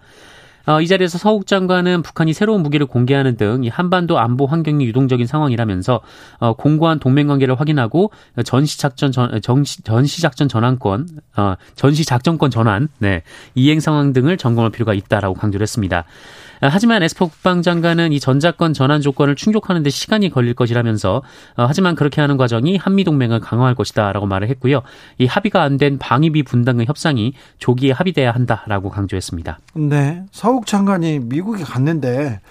어, 0.70 0.82
이 0.82 0.88
자리에서 0.88 1.18
서욱 1.18 1.48
장관은 1.48 2.04
북한이 2.04 2.32
새로운 2.34 2.62
무기를 2.62 2.86
공개하는 2.86 3.38
등 3.38 3.60
이 3.64 3.70
한반도 3.70 4.20
안보 4.20 4.46
환경이 4.46 4.86
유동적인 4.86 5.26
상황이라면서 5.26 6.02
어, 6.38 6.54
공고한 6.54 7.00
동맹 7.00 7.28
관계를 7.28 7.60
확인하고 7.60 8.12
전시작전 8.46 9.12
전, 9.12 9.42
정시, 9.42 9.82
전시작전 9.84 10.48
전환권, 10.48 11.08
어, 11.36 11.56
전시작전권 11.76 12.52
전환, 12.52 12.88
네, 13.00 13.24
이행 13.56 13.80
상황 13.80 14.14
등을 14.14 14.38
점검할 14.38 14.72
필요가 14.72 14.94
있다라고 14.94 15.34
강조를 15.34 15.64
했습니다. 15.64 16.06
아, 16.62 16.68
하지만 16.70 17.02
에스퍼 17.04 17.28
국방장관은 17.28 18.12
이 18.12 18.20
전자권 18.20 18.74
전환 18.74 19.02
조건을 19.02 19.36
충족하는 19.36 19.82
데 19.82 19.90
시간이 19.90 20.30
걸릴 20.30 20.54
것이라면서 20.54 21.24
어, 21.56 21.66
하지만 21.68 21.96
그렇게 21.96 22.22
하는 22.22 22.38
과정이 22.38 22.78
한미 22.78 23.04
동맹을 23.04 23.40
강화할 23.40 23.76
것이다라고 23.76 24.28
말을 24.28 24.50
했고요. 24.50 24.82
이 25.18 25.26
합의가 25.26 25.64
안 25.64 25.80
된 25.80 25.98
방위비 25.98 26.44
분담금 26.44 26.84
협상이 26.86 27.32
조기에 27.58 27.94
합의돼야 27.94 28.32
한다라고 28.32 28.90
강조했습니다. 28.90 29.60
네. 29.76 30.24
서욱 30.32 30.66
장관이 30.66 31.20
미국에 31.20 31.64
갔는데 31.64 32.42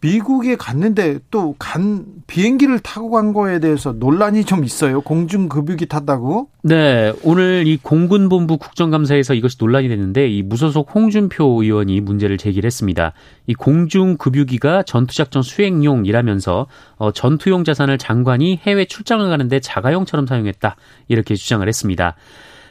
미국에 0.00 0.56
갔는데 0.56 1.18
또 1.30 1.54
간 1.58 2.04
비행기를 2.26 2.78
타고 2.80 3.10
간 3.10 3.32
거에 3.32 3.58
대해서 3.58 3.92
논란이 3.92 4.44
좀 4.44 4.64
있어요. 4.64 5.00
공중 5.00 5.48
급유기 5.48 5.86
탔다고. 5.86 6.50
네, 6.62 7.12
오늘 7.22 7.66
이 7.66 7.78
공군본부 7.78 8.58
국정감사에서 8.58 9.34
이것이 9.34 9.56
논란이 9.58 9.88
됐는데 9.88 10.28
이 10.28 10.42
무소속 10.42 10.94
홍준표 10.94 11.62
의원이 11.62 12.00
문제를 12.00 12.36
제기했습니다. 12.38 13.12
이 13.46 13.54
공중 13.54 14.16
급유기가 14.16 14.82
전투작전 14.82 15.42
수행용이라면서 15.42 16.66
어, 16.96 17.12
전투용 17.12 17.64
자산을 17.64 17.98
장관이 17.98 18.60
해외 18.62 18.84
출장을 18.84 19.28
가는데 19.28 19.60
자가용처럼 19.60 20.26
사용했다 20.26 20.76
이렇게 21.08 21.34
주장을 21.34 21.66
했습니다. 21.66 22.14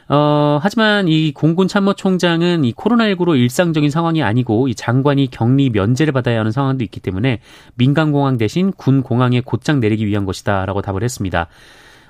어, 0.08 0.58
하지만 0.62 1.06
이 1.06 1.32
공군 1.32 1.68
참모총장은 1.68 2.64
이 2.64 2.72
코로나19로 2.72 3.36
일상적인 3.36 3.90
상황이 3.90 4.22
아니고 4.22 4.68
이 4.68 4.74
장관이 4.74 5.28
격리 5.30 5.68
면제를 5.70 6.12
받아야 6.12 6.40
하는 6.40 6.50
상황도 6.50 6.82
있기 6.84 7.00
때문에 7.00 7.40
민간 7.74 8.10
공항 8.10 8.38
대신 8.38 8.72
군 8.72 9.02
공항에 9.02 9.40
곧장 9.40 9.80
내리기 9.80 10.06
위한 10.06 10.24
것이다라고 10.24 10.80
답을 10.80 11.02
했습니다. 11.02 11.48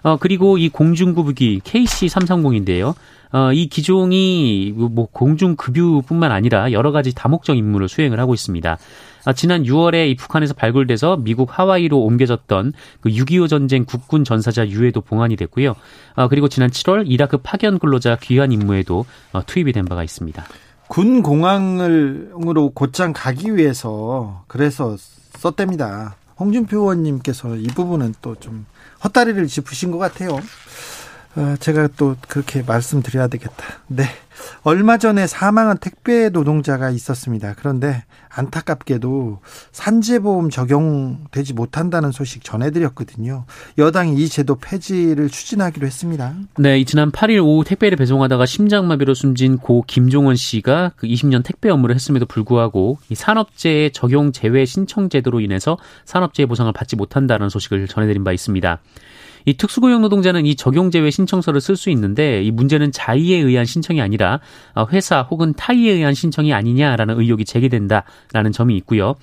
어, 0.02 0.16
그리고 0.16 0.58
이 0.58 0.68
공중구부기 0.68 1.60
KC-330인데요. 1.64 2.94
어, 3.32 3.52
이 3.52 3.68
기종이 3.68 4.72
뭐 4.74 5.08
공중급유뿐만 5.10 6.30
아니라 6.30 6.72
여러 6.72 6.92
가지 6.92 7.14
다목적 7.14 7.56
임무를 7.56 7.88
수행을 7.88 8.20
하고 8.20 8.32
있습니다. 8.32 8.78
아, 9.24 9.32
지난 9.32 9.62
6월에 9.64 10.08
이 10.10 10.16
북한에서 10.16 10.54
발굴돼서 10.54 11.16
미국 11.16 11.58
하와이로 11.58 11.98
옮겨졌던 11.98 12.72
그 13.00 13.08
6.25 13.10 13.48
전쟁 13.48 13.84
국군 13.84 14.24
전사자 14.24 14.66
유해도 14.68 15.00
봉환이 15.00 15.36
됐고요. 15.36 15.74
아, 16.14 16.28
그리고 16.28 16.48
지난 16.48 16.70
7월 16.70 17.04
이라크 17.06 17.38
파견 17.38 17.78
근로자 17.78 18.16
귀환 18.22 18.52
임무에도 18.52 19.04
어, 19.32 19.42
투입이 19.46 19.72
된 19.72 19.84
바가 19.84 20.04
있습니다. 20.04 20.44
군 20.88 21.22
공항으로 21.22 22.70
곧장 22.70 23.12
가기 23.12 23.56
위해서 23.56 24.44
그래서 24.46 24.96
썼답니다. 25.36 26.16
홍준표 26.38 26.78
의원님께서 26.78 27.56
이 27.56 27.66
부분은 27.66 28.14
또 28.22 28.34
좀 28.36 28.64
헛다리를 29.04 29.46
짚으신 29.46 29.90
것 29.90 29.98
같아요. 29.98 30.40
어, 31.36 31.54
제가 31.60 31.88
또 31.96 32.16
그렇게 32.26 32.62
말씀드려야 32.62 33.28
되겠다. 33.28 33.64
네. 33.86 34.04
얼마 34.62 34.98
전에 34.98 35.26
사망한 35.26 35.78
택배 35.78 36.28
노동자가 36.28 36.90
있었습니다. 36.90 37.54
그런데 37.58 38.04
안타깝게도 38.30 39.40
산재보험 39.72 40.50
적용되지 40.50 41.54
못한다는 41.54 42.12
소식 42.12 42.44
전해드렸거든요. 42.44 43.46
여당이 43.78 44.14
이 44.16 44.28
제도 44.28 44.56
폐지를 44.56 45.28
추진하기로 45.28 45.86
했습니다. 45.86 46.34
네, 46.58 46.84
지난 46.84 47.10
8일 47.10 47.44
오후 47.44 47.64
택배를 47.64 47.96
배송하다가 47.96 48.46
심장마비로 48.46 49.14
숨진 49.14 49.58
고 49.58 49.84
김종원 49.86 50.36
씨가 50.36 50.92
그 50.96 51.06
20년 51.06 51.44
택배 51.44 51.70
업무를 51.70 51.94
했음에도 51.94 52.26
불구하고 52.26 52.98
이 53.08 53.14
산업재해 53.14 53.90
적용 53.90 54.32
제외 54.32 54.64
신청 54.64 55.08
제도로 55.08 55.40
인해서 55.40 55.78
산업재해 56.04 56.46
보상을 56.46 56.72
받지 56.72 56.96
못한다는 56.96 57.48
소식을 57.48 57.88
전해드린 57.88 58.24
바 58.24 58.32
있습니다. 58.32 58.78
이 59.44 59.54
특수고용 59.54 60.02
노동자는 60.02 60.46
이 60.46 60.54
적용 60.54 60.90
제외 60.90 61.10
신청서를 61.10 61.60
쓸 61.60 61.76
수 61.76 61.90
있는데 61.90 62.42
이 62.42 62.50
문제는 62.50 62.92
자의에 62.92 63.38
의한 63.38 63.64
신청이 63.64 64.00
아니라 64.00 64.40
어, 64.74 64.86
회사 64.92 65.22
혹은 65.22 65.52
타의에 65.54 65.92
의한 65.92 66.14
신청이 66.14 66.52
아니냐라는 66.52 67.20
의혹이 67.20 67.44
제기된다라는 67.44 68.52
점이 68.52 68.76
있고요. 68.78 69.16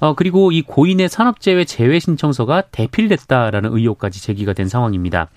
어, 0.00 0.14
그리고 0.14 0.52
이 0.52 0.62
고인의 0.62 1.08
산업재해 1.08 1.64
제외 1.64 1.98
신청서가 1.98 2.62
대필됐다라는 2.72 3.74
의혹까지 3.74 4.22
제기가 4.22 4.52
된 4.52 4.68
상황입니다. 4.68 5.28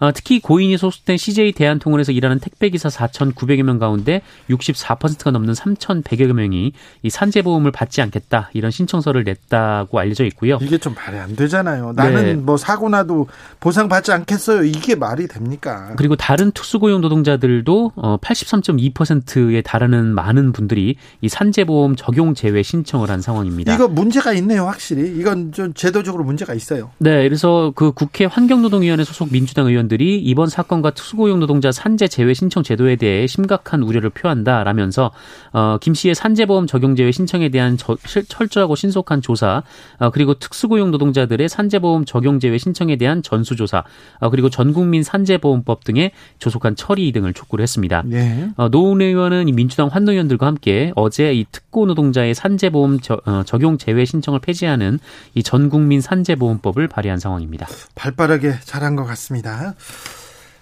어, 0.00 0.12
특히 0.12 0.40
고인이 0.40 0.76
소속된 0.76 1.16
CJ 1.16 1.52
대한통운에서 1.52 2.12
일하는 2.12 2.38
택배기사 2.38 2.88
4,900여 2.88 3.62
명 3.62 3.78
가운데 3.78 4.22
64%가 4.48 5.30
넘는 5.30 5.54
3,100여 5.54 6.32
명이 6.32 6.72
이 7.02 7.10
산재보험을 7.10 7.72
받지 7.72 8.00
않겠다 8.00 8.50
이런 8.52 8.70
신청서를 8.70 9.24
냈다고 9.24 9.98
알려져 9.98 10.24
있고요. 10.26 10.58
이게 10.62 10.78
좀 10.78 10.94
말이 10.94 11.18
안 11.18 11.34
되잖아요. 11.34 11.92
나는 11.94 12.24
네. 12.24 12.34
뭐 12.34 12.56
사고 12.56 12.88
나도 12.88 13.26
보상 13.60 13.88
받지 13.88 14.12
않겠어요. 14.12 14.64
이게 14.64 14.94
말이 14.94 15.26
됩니까? 15.26 15.94
그리고 15.96 16.16
다른 16.16 16.52
특수고용 16.52 17.00
노동자들도 17.00 17.92
어, 17.96 18.16
83.2%에 18.18 19.62
달하는 19.62 20.06
많은 20.14 20.52
분들이 20.52 20.96
이 21.20 21.28
산재보험 21.28 21.96
적용 21.96 22.34
제외 22.34 22.62
신청을 22.62 23.10
한 23.10 23.20
상황입니다. 23.20 23.74
이거 23.74 23.88
문제가 23.88 24.32
있네요, 24.34 24.66
확실히. 24.66 25.18
이건 25.18 25.52
좀 25.52 25.74
제도적으로 25.74 26.24
문제가 26.24 26.54
있어요. 26.54 26.90
네, 26.98 27.22
그래서 27.24 27.72
그 27.74 27.92
국회 27.92 28.24
환경노동위원회 28.24 29.04
소속 29.04 29.32
민주당 29.32 29.66
의원 29.66 29.87
의원들이 29.88 30.20
이번 30.20 30.48
사건과 30.48 30.90
특수고용 30.90 31.40
노동자 31.40 31.72
산재 31.72 32.08
제외 32.08 32.34
신청 32.34 32.62
제도에 32.62 32.96
대해 32.96 33.26
심각한 33.26 33.82
우려를 33.82 34.10
표한다라면서 34.10 35.10
어, 35.52 35.78
김 35.80 35.94
씨의 35.94 36.14
산재보험 36.14 36.66
적용 36.66 36.94
제외 36.94 37.10
신청에 37.10 37.48
대한 37.48 37.76
저, 37.76 37.96
철저하고 37.96 38.76
신속한 38.76 39.22
조사 39.22 39.62
어, 39.98 40.10
그리고 40.10 40.34
특수고용 40.34 40.90
노동자들의 40.90 41.48
산재보험 41.48 42.04
적용 42.04 42.38
제외 42.38 42.58
신청에 42.58 42.96
대한 42.96 43.22
전수조사 43.22 43.84
어, 44.20 44.30
그리고 44.30 44.50
전국민 44.50 45.02
산재보험법 45.02 45.84
등의 45.84 46.12
조속한 46.38 46.76
처리 46.76 47.10
등을 47.10 47.32
촉구를 47.32 47.62
했습니다. 47.62 48.02
네. 48.04 48.50
어, 48.56 48.68
노웅 48.68 49.00
의원은 49.00 49.46
민주당 49.54 49.88
환노위원들과 49.88 50.46
함께 50.46 50.92
어제 50.96 51.32
이 51.32 51.44
특고 51.50 51.86
노동자의 51.86 52.34
산재보험 52.34 53.00
저, 53.00 53.20
어, 53.24 53.42
적용 53.44 53.78
제외 53.78 54.04
신청을 54.04 54.40
폐지하는 54.40 54.98
이 55.34 55.42
전국민 55.42 56.00
산재보험법을 56.00 56.88
발의한 56.88 57.18
상황입니다. 57.18 57.66
발빠르게 57.94 58.54
잘한 58.64 58.96
것 58.96 59.04
같습니다. 59.04 59.74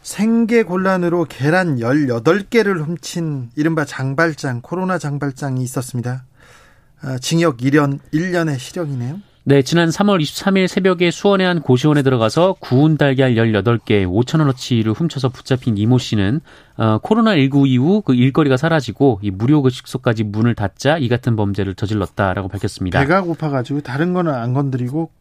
생계 0.02 0.62
곤란으로 0.62 1.26
계란 1.28 1.78
18개를 1.78 2.86
훔친 2.86 3.50
이른바 3.56 3.84
장발장, 3.84 4.60
코로나 4.62 4.98
장발장이 4.98 5.62
있었습니다. 5.62 6.24
아, 7.02 7.18
징역 7.18 7.58
1년, 7.58 7.98
1년의 8.12 8.58
실형이네요. 8.58 9.20
네, 9.48 9.62
지난 9.62 9.90
3월 9.90 10.20
23일 10.20 10.66
새벽에 10.66 11.12
수원의 11.12 11.46
한 11.46 11.60
고시원에 11.60 12.02
들어가서 12.02 12.56
구운 12.58 12.96
달걀 12.96 13.36
18개 13.36 14.04
5천원어치를 14.04 14.92
훔쳐서 14.92 15.28
붙잡힌 15.28 15.78
이모 15.78 15.98
씨는 15.98 16.40
어, 16.76 16.98
코로나19 16.98 17.68
이후 17.68 18.02
그 18.02 18.12
일거리가 18.12 18.56
사라지고 18.56 19.20
이 19.22 19.30
무료 19.30 19.62
급식소까지 19.62 20.24
문을 20.24 20.56
닫자 20.56 20.98
이 20.98 21.08
같은 21.08 21.36
범죄를 21.36 21.76
저질렀다라고 21.76 22.48
밝혔습니다. 22.48 22.98
배가 22.98 23.22
고파가지고 23.22 23.82
다른 23.82 24.14
거는 24.14 24.34
안 24.34 24.52
건드리고 24.52 25.12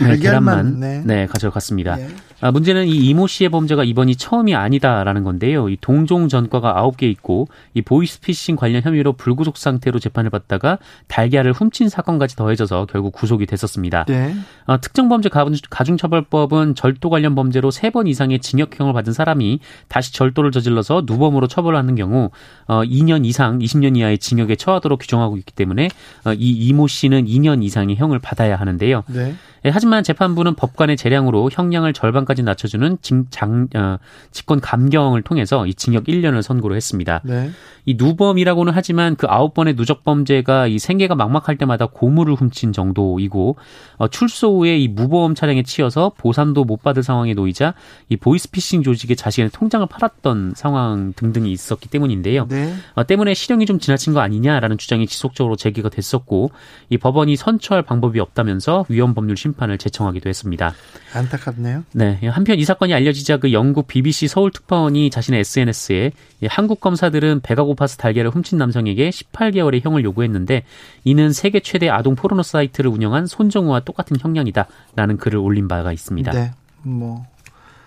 네, 0.00 0.16
계란만 0.16 0.80
네. 0.80 1.02
네 1.04 1.26
가져갔습니다. 1.26 1.96
네. 1.96 2.08
아, 2.40 2.50
문제는 2.50 2.86
이 2.86 2.96
이모 2.96 3.26
씨의 3.26 3.50
범죄가 3.50 3.84
이번이 3.84 4.16
처음이 4.16 4.54
아니다라는 4.54 5.24
건데요. 5.24 5.68
이 5.68 5.76
동종 5.80 6.28
전과가 6.28 6.74
9개 6.74 7.02
있고 7.04 7.48
이 7.74 7.82
보이스피싱 7.82 8.56
관련 8.56 8.82
혐의로 8.82 9.12
불구속 9.12 9.56
상태로 9.56 9.98
재판을 9.98 10.30
받다가 10.30 10.78
달걀을 11.08 11.52
훔친 11.52 11.88
사건까지 11.88 12.36
더해져서 12.36 12.86
결국 12.86 13.12
구속이 13.12 13.46
됐었습니다. 13.46 14.04
네. 14.04 14.34
아, 14.66 14.78
특정범죄 14.78 15.28
가중처벌법은 15.68 16.74
절도 16.74 17.10
관련 17.10 17.34
범죄로 17.34 17.70
3번 17.70 18.08
이상의 18.08 18.40
징역형을 18.40 18.92
받은 18.92 19.12
사람이 19.12 19.60
다시 19.88 20.12
절도를 20.12 20.50
저질러서 20.50 21.02
누범으로 21.06 21.46
처벌하는 21.46 21.94
경우 21.94 22.30
어, 22.66 22.82
2년 22.82 23.26
이상 23.26 23.58
20년 23.58 23.96
이하의 23.96 24.18
징역에 24.18 24.56
처하도록 24.56 24.98
규정하고 25.00 25.36
있기 25.36 25.52
때문에 25.52 25.88
어, 26.24 26.32
이 26.32 26.50
이모 26.52 26.86
씨는 26.86 27.26
2년 27.26 27.62
이상의 27.62 27.96
형을 27.96 28.18
받아야 28.18 28.56
하는데요. 28.56 29.04
네. 29.08 29.34
예, 29.64 29.70
하지만 29.70 30.02
재판부는 30.02 30.54
법관의 30.54 30.96
재량으로 30.96 31.50
형량을 31.52 31.92
절반 31.92 32.24
까지 32.30 32.44
낮춰주는 32.44 32.98
징, 33.02 33.26
장, 33.30 33.66
어, 33.74 33.98
직권 34.30 34.60
감경을 34.60 35.22
통해서 35.22 35.66
이 35.66 35.74
징역 35.74 36.04
1년을 36.04 36.42
선고를 36.42 36.76
했습니다. 36.76 37.20
네. 37.24 37.50
이 37.86 37.94
누범이라고는 37.98 38.72
하지만 38.72 39.16
그 39.16 39.26
아홉 39.28 39.52
번의 39.52 39.74
누적 39.74 40.04
범죄가 40.04 40.68
이 40.68 40.78
생계가 40.78 41.16
막막할 41.16 41.56
때마다 41.56 41.86
고물을 41.86 42.34
훔친 42.34 42.72
정도이고 42.72 43.56
어, 43.96 44.06
출소 44.06 44.60
후에 44.60 44.78
이 44.78 44.86
무보험 44.86 45.34
차량에 45.34 45.64
치여서 45.64 46.12
보상도 46.18 46.62
못 46.62 46.84
받을 46.84 47.02
상황에 47.02 47.34
놓이자 47.34 47.74
이 48.10 48.16
보이스피싱 48.16 48.84
조직에 48.84 49.16
자신의 49.16 49.50
통장을 49.50 49.84
팔았던 49.88 50.52
상황 50.54 51.12
등등이 51.16 51.50
있었기 51.50 51.88
때문인데요. 51.88 52.46
네. 52.48 52.72
어, 52.94 53.04
때문에 53.04 53.34
실형이 53.34 53.66
좀 53.66 53.80
지나친 53.80 54.12
거 54.12 54.20
아니냐라는 54.20 54.78
주장이 54.78 55.08
지속적으로 55.08 55.56
제기가 55.56 55.88
됐었고 55.88 56.52
이 56.90 56.96
법원이 56.96 57.34
선처할 57.34 57.82
방법이 57.82 58.20
없다면서 58.20 58.86
위헌 58.88 59.14
법률 59.14 59.36
심판을 59.36 59.78
제청하기도 59.78 60.28
했습니다. 60.28 60.74
안타깝네요. 61.12 61.82
네. 61.92 62.19
한편 62.28 62.58
이 62.58 62.64
사건이 62.64 62.92
알려지자 62.92 63.38
그 63.38 63.52
영국 63.52 63.86
BBC 63.86 64.28
서울 64.28 64.50
특파원이 64.50 65.10
자신의 65.10 65.40
SNS에 65.40 66.12
한국 66.48 66.80
검사들은 66.80 67.40
배가 67.42 67.62
고파서 67.62 67.96
달걀을 67.96 68.30
훔친 68.30 68.58
남성에게 68.58 69.10
18개월의 69.10 69.84
형을 69.84 70.04
요구했는데 70.04 70.64
이는 71.04 71.32
세계 71.32 71.60
최대 71.60 71.88
아동 71.88 72.14
포르노 72.14 72.42
사이트를 72.42 72.90
운영한 72.90 73.26
손정우와 73.26 73.80
똑같은 73.80 74.16
형량이다라는 74.18 75.16
글을 75.18 75.38
올린 75.38 75.68
바가 75.68 75.92
있습니다. 75.92 76.32
네. 76.32 76.52
뭐 76.82 77.26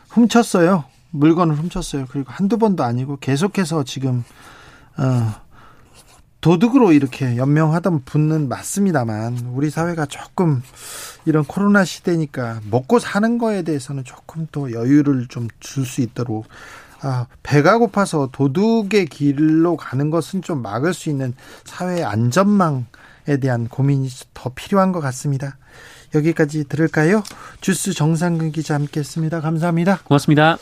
훔쳤어요. 0.10 0.86
물건을 1.12 1.56
훔쳤어요. 1.56 2.06
그리고 2.10 2.32
한두 2.32 2.58
번도 2.58 2.84
아니고 2.84 3.18
계속해서 3.18 3.84
지금 3.84 4.24
어 4.98 5.43
도둑으로 6.44 6.92
이렇게 6.92 7.38
연명하던 7.38 8.04
분은 8.04 8.50
맞습니다만 8.50 9.52
우리 9.54 9.70
사회가 9.70 10.06
조금 10.08 10.62
이런 11.26 11.46
코로나 11.46 11.86
시대니까 11.86 12.60
먹고 12.70 13.00
사는 13.00 13.38
거에 13.38 13.62
대해서는 13.64 14.04
조금 14.04 14.46
더 14.52 14.72
여유를 14.72 15.28
좀 15.30 15.48
줄 15.62 15.86
수 15.86 16.02
있도록 16.02 16.46
아, 17.02 17.28
배가 17.44 17.78
고파서 17.78 18.30
도둑의 18.32 19.06
길로 19.08 19.78
가는 19.78 20.10
것은 20.10 20.42
좀 20.42 20.62
막을 20.62 20.94
수 20.94 21.10
있는 21.10 21.34
사회 21.64 22.04
안전망에 22.04 23.38
대한 23.42 23.68
고민이 23.70 24.10
더 24.34 24.52
필요한 24.54 24.92
것 24.92 25.00
같습니다. 25.00 25.58
여기까지 26.14 26.66
들을까요? 26.66 27.24
주스 27.62 27.94
정상근 27.94 28.52
기자 28.52 28.76
함께했습니다. 28.76 29.42
감사합니다. 29.42 30.00
고맙습니다. 30.04 30.58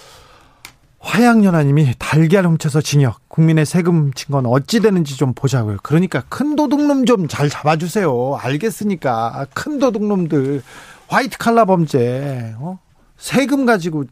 화양연화님이 1.02 1.96
달걀 1.98 2.46
훔쳐서 2.46 2.82
징역 2.82 3.20
국민의 3.28 3.66
세금 3.66 3.98
훔친 3.98 4.32
건 4.32 4.46
어찌 4.46 4.80
되는지 4.80 5.18
좀 5.18 5.34
보자고요. 5.34 5.78
그러니까 5.84 6.22
큰 6.30 6.56
도둑놈 6.56 7.06
좀 7.06 7.28
잘 7.28 7.50
잡아주세요. 7.50 8.38
알겠으니까 8.40 9.48
큰 9.54 9.80
도둑놈들 9.80 10.62
화이트 11.08 11.38
칼라 11.38 11.66
범죄 11.66 12.54
어? 12.60 12.80
세금 13.18 13.66
가지고 13.66 14.06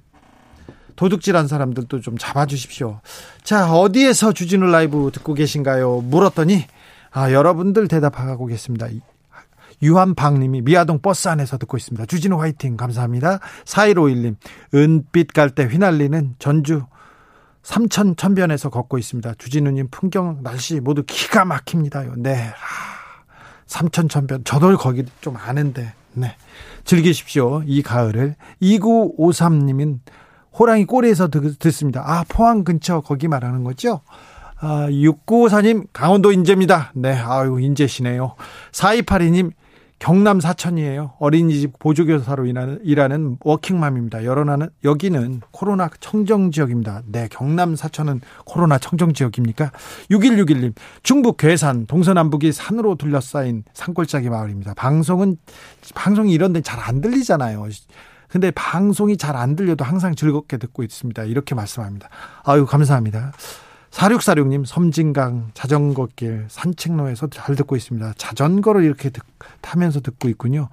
도둑질한 0.96 1.48
사람들도 1.48 2.02
좀 2.02 2.18
잡아주십시오. 2.18 3.00
자, 3.44 3.72
어디에서 3.72 4.34
주진우 4.34 4.66
라이브 4.66 5.12
듣고 5.14 5.34
계신가요? 5.34 6.02
물었더니, 6.02 6.66
아, 7.12 7.32
여러분들 7.32 7.88
대답하고 7.88 8.48
계십니다. 8.48 8.88
유한방님이 9.82 10.62
미아동 10.62 11.02
버스 11.02 11.28
안에서 11.28 11.58
듣고 11.58 11.78
있습니다. 11.78 12.06
주진우 12.06 12.40
화이팅 12.40 12.78
감사합니다. 12.78 13.40
4151님 13.66 14.36
은빛 14.74 15.34
갈 15.34 15.50
때 15.50 15.66
휘날리는 15.66 16.36
전주 16.40 16.84
삼천 17.64 18.16
천변에서 18.16 18.70
걷고 18.70 18.98
있습니다. 18.98 19.34
주진우님 19.38 19.90
풍경 19.92 20.40
날씨 20.44 20.80
모두 20.80 21.04
기가 21.06 21.46
막힙니다요. 21.46 22.14
네. 22.18 22.50
아, 22.50 22.54
삼천 23.68 24.10
천변 24.10 24.44
저도 24.44 24.78
거기 24.78 25.06
좀 25.22 25.36
아는데 25.38 25.94
네. 26.14 26.36
즐기십시오. 26.86 27.62
이 27.66 27.82
가을을 27.82 28.36
2953님은 28.62 30.00
호랑이 30.58 30.86
꼬리에서 30.86 31.28
듣, 31.30 31.60
듣습니다. 31.60 32.04
아 32.06 32.26
포항 32.28 32.64
근처 32.64 33.02
거기 33.02 33.28
말하는 33.28 33.64
거죠? 33.64 34.02
아, 34.62 34.88
6954님, 34.90 35.88
강원도 35.94 36.34
인재입니다. 36.34 36.92
네, 36.94 37.14
아유, 37.14 37.62
인재시네요. 37.62 38.36
4282님, 38.74 39.52
경남 40.00 40.40
사천이에요. 40.40 41.14
어린이집 41.20 41.78
보조교사로 41.78 42.46
일하는, 42.46 43.38
워킹맘입니다. 43.44 44.24
여러나는 44.24 44.70
여기는 44.86 45.42
코로나 45.52 45.90
청정 46.00 46.52
지역입니다. 46.52 47.02
네, 47.06 47.28
경남 47.30 47.76
사천은 47.76 48.22
코로나 48.46 48.78
청정 48.78 49.12
지역입니까? 49.14 49.72
6161님, 50.10 50.74
중북 51.04 51.36
괴산 51.38 51.86
동서남북이 51.86 52.54
산으로 52.54 52.96
둘러싸인 52.96 53.66
산골짜기 53.74 54.30
마을입니다. 54.30 54.74
방송은 54.76 55.38
방송이 55.94 56.32
이런 56.32 56.54
데 56.54 56.62
잘 56.62 56.80
안 56.80 57.02
들리잖아요. 57.02 57.68
근데 58.30 58.52
방송이 58.52 59.18
잘 59.18 59.36
안 59.36 59.56
들려도 59.56 59.84
항상 59.84 60.16
즐겁게 60.16 60.58
듣고 60.58 60.84
있습니다. 60.84 61.24
이렇게 61.24 61.56
말씀합니다. 61.56 62.10
아유, 62.46 62.66
감사합니다. 62.66 63.34
4646님, 63.92 64.66
섬진강 64.66 65.52
자전거길 65.54 66.46
산책로에서 66.48 67.28
잘 67.28 67.56
듣고 67.56 67.76
있습니다. 67.76 68.14
자전거를 68.18 68.84
이렇게 68.84 69.10
듣, 69.10 69.24
타면서 69.62 70.00
듣고 70.02 70.30
있군요. 70.30 70.70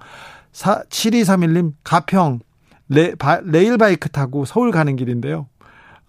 4, 0.51 0.83
7231님, 0.89 1.73
가평 1.83 2.39
레, 2.89 3.15
바, 3.15 3.41
레일바이크 3.43 4.09
타고 4.09 4.45
서울 4.45 4.71
가는 4.71 4.95
길인데요. 4.95 5.47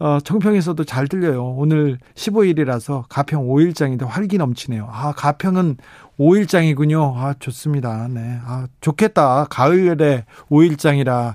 어, 0.01 0.19
청평에서도 0.23 0.85
잘 0.85 1.09
들려요. 1.09 1.45
오늘 1.57 1.99
15일이라서 2.15 3.05
가평 3.09 3.49
5일장인데 3.49 4.07
활기 4.07 4.39
넘치네요. 4.39 4.89
아, 4.91 5.13
가평은 5.13 5.77
5일장이군요. 6.21 7.17
아, 7.17 7.35
좋습니다. 7.39 8.07
네. 8.09 8.39
아, 8.45 8.67
좋겠다. 8.81 9.47
가을에 9.51 10.25
5일장이라, 10.51 11.11
아, 11.11 11.35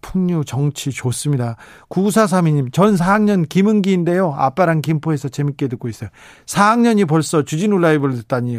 풍류, 0.00 0.44
정치 0.44 0.90
좋습니다. 0.90 1.56
9432님, 1.88 2.72
전 2.72 2.94
4학년 2.94 3.48
김은기인데요. 3.48 4.34
아빠랑 4.36 4.82
김포에서 4.82 5.28
재밌게 5.28 5.66
듣고 5.68 5.88
있어요. 5.88 6.10
4학년이 6.46 7.08
벌써 7.08 7.44
주진우 7.44 7.78
라이브를 7.78 8.14
듣다니, 8.16 8.58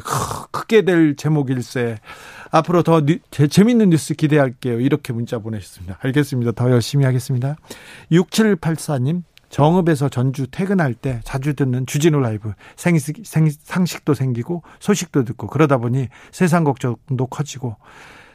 크게 0.52 0.84
될 0.84 1.16
제목일세. 1.16 2.00
앞으로 2.52 2.84
더 2.84 3.02
뉴, 3.02 3.20
재밌는 3.32 3.90
뉴스 3.90 4.14
기대할게요. 4.14 4.80
이렇게 4.80 5.14
문자 5.14 5.40
보내셨습니다. 5.40 5.98
알겠습니다. 6.02 6.52
더 6.52 6.70
열심히 6.70 7.06
하겠습니다. 7.06 7.56
6784님, 8.12 9.24
정읍에서 9.50 10.10
전주 10.10 10.48
퇴근할 10.48 10.94
때 10.94 11.20
자주 11.24 11.54
듣는 11.54 11.86
주진우 11.86 12.20
라이브 12.20 12.54
생식, 12.76 13.22
생, 13.26 13.50
상식도 13.50 14.14
생기고 14.14 14.64
소식도 14.80 15.24
듣고 15.26 15.48
그러다 15.48 15.78
보니 15.78 16.08
세상 16.32 16.64
걱정도 16.64 17.28
커지고 17.28 17.76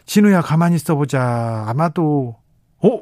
진우야 0.04 0.42
가만히 0.42 0.76
있어보자 0.76 1.64
아마도 1.68 2.36
어? 2.82 3.00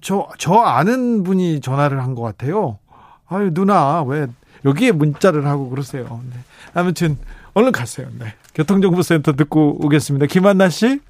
저, 0.00 0.28
저 0.38 0.54
아는 0.54 1.24
분이 1.24 1.60
전화를 1.60 2.00
한 2.00 2.14
것 2.14 2.22
같아요 2.22 2.78
아유 3.26 3.52
누나 3.52 4.02
왜 4.02 4.28
여기에 4.64 4.92
문자를 4.92 5.44
하고 5.46 5.68
그러세요 5.68 6.20
네. 6.32 6.38
아무튼 6.74 7.18
얼른 7.54 7.72
가세요 7.72 8.08
네. 8.18 8.34
교통정보센터 8.54 9.34
듣고 9.34 9.84
오겠습니다. 9.84 10.26
김한나 10.26 10.68
씨. 10.68 11.00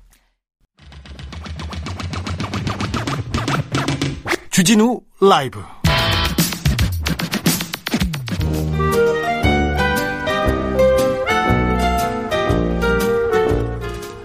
주진우 4.51 5.01
라이브. 5.20 5.61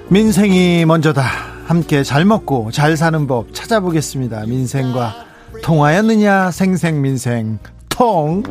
민생이 0.09 0.85
먼저다. 0.85 1.23
함께 1.65 2.03
잘 2.03 2.25
먹고 2.25 2.71
잘 2.71 2.97
사는 2.97 3.25
법 3.25 3.53
찾아보겠습니다. 3.53 4.45
민생과 4.45 5.25
통하였느냐 5.63 6.51
생생민생 6.51 7.57
통. 7.89 8.43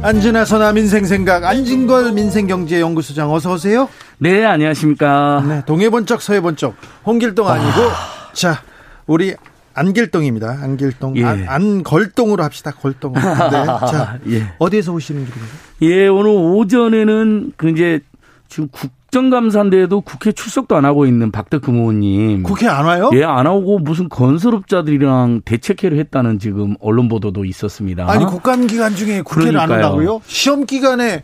안진아 0.00 0.44
선아 0.44 0.72
민생생각 0.74 1.44
안진걸 1.44 2.12
민생경제연구소장 2.12 3.32
어서 3.32 3.54
오세요. 3.54 3.88
네 4.18 4.44
안녕하십니까. 4.44 5.44
네 5.46 5.62
동해번쩍 5.66 6.22
서해번쩍 6.22 6.76
홍길동 7.04 7.48
아니고 7.48 7.80
아... 7.82 8.32
자 8.32 8.62
우리 9.06 9.34
안길동입니다. 9.74 10.58
안길동 10.62 11.16
예. 11.16 11.24
안, 11.24 11.48
안걸동으로 11.48 12.44
합시다. 12.44 12.70
걸동. 12.70 13.12
네. 13.14 13.20
자 13.90 14.18
예. 14.28 14.52
어디에서 14.58 14.92
오시는 14.92 15.24
길입니까? 15.24 15.54
예 15.82 16.06
오늘 16.06 16.30
오전에는 16.30 17.52
그 17.56 17.68
이제 17.70 18.00
지금 18.48 18.68
국 18.70 18.90
국정감사인데도 19.08 20.02
국회 20.02 20.32
출석도 20.32 20.76
안 20.76 20.84
하고 20.84 21.06
있는 21.06 21.30
박덕흠 21.30 21.74
의원님. 21.74 22.42
국회 22.42 22.68
안 22.68 22.84
와요? 22.84 23.10
예, 23.14 23.24
안 23.24 23.46
오고 23.46 23.78
무슨 23.78 24.08
건설업자들이랑 24.08 25.42
대책회를 25.46 25.98
했다는 25.98 26.38
지금 26.38 26.76
언론 26.80 27.08
보도도 27.08 27.44
있었습니다. 27.46 28.08
아니, 28.08 28.26
국감 28.26 28.66
기간 28.66 28.94
중에 28.94 29.22
국회를 29.22 29.52
그러니까요. 29.52 29.78
안 29.78 29.92
온다고요? 29.94 30.20
시험 30.26 30.66
기간에 30.66 31.22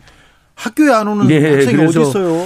학교에 0.55 0.91
안 0.91 1.07
오는 1.07 1.29
예, 1.29 1.53
학생이 1.53 1.83
어디 1.85 2.01
있어요? 2.01 2.41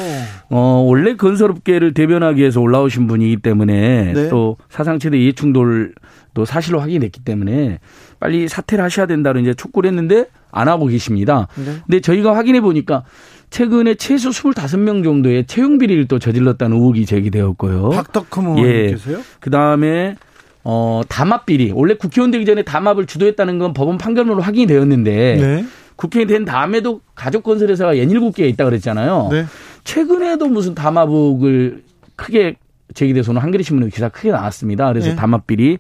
어, 0.49 0.84
원래 0.86 1.15
건설업계를 1.15 1.93
대변하기 1.93 2.41
위해서 2.41 2.60
올라오신 2.60 3.08
분이기 3.08 3.38
때문에 3.38 4.13
네. 4.13 4.30
또 4.30 4.58
사상체대 4.69 5.17
이해충돌도 5.17 6.45
사실로 6.45 6.80
확인됐기 6.82 7.23
때문에 7.23 7.80
빨리 8.19 8.47
사퇴를 8.49 8.84
하셔야 8.84 9.06
된다는 9.06 9.41
이제 9.43 9.54
촉구를 9.54 9.88
했는데 9.89 10.25
안 10.52 10.67
하고 10.67 10.88
계십니다. 10.88 11.47
네. 11.56 11.75
근데 11.86 11.99
저희가 12.02 12.36
확인해 12.36 12.60
보니까 12.62 13.04
최근에 13.50 13.96
최소 13.96 14.30
25명 14.30 15.04
정도의 15.04 15.46
채용 15.48 15.78
비리를 15.78 16.08
또 16.08 16.20
저질렀다는 16.20 16.78
의혹이 16.78 17.06
제기되었고요. 17.06 17.90
박덕흠 17.90 18.58
의원님께서요? 18.58 19.18
예. 19.18 19.22
그다음에 19.40 20.16
어 20.64 21.02
담합 21.10 21.46
비리. 21.46 21.72
원래 21.74 21.96
국회의원 21.96 22.32
되기 22.32 22.46
전에 22.46 22.62
담합을 22.64 23.06
주도했다는 23.06 23.58
건 23.60 23.74
법원 23.74 23.98
판결문으로 23.98 24.42
확인이 24.42 24.68
되었는데 24.68 25.38
네. 25.40 25.66
국회의원 25.96 26.28
된 26.28 26.46
다음에도 26.46 27.02
가족 27.16 27.44
건설 27.44 27.70
회사가 27.70 27.96
17개가 27.96 28.42
있다 28.50 28.66
그랬잖아요. 28.66 29.30
네. 29.32 29.46
최근에도 29.84 30.48
무슨 30.48 30.76
담합 30.76 31.10
의혹을 31.10 31.84
크게 32.16 32.56
제기돼서는 32.94 33.42
한겨레 33.42 33.64
신문에 33.64 33.90
기사 33.90 34.10
크게 34.10 34.32
나왔습니다. 34.32 34.88
그래서 34.90 35.10
네. 35.10 35.16
담합 35.16 35.48
비리. 35.48 35.78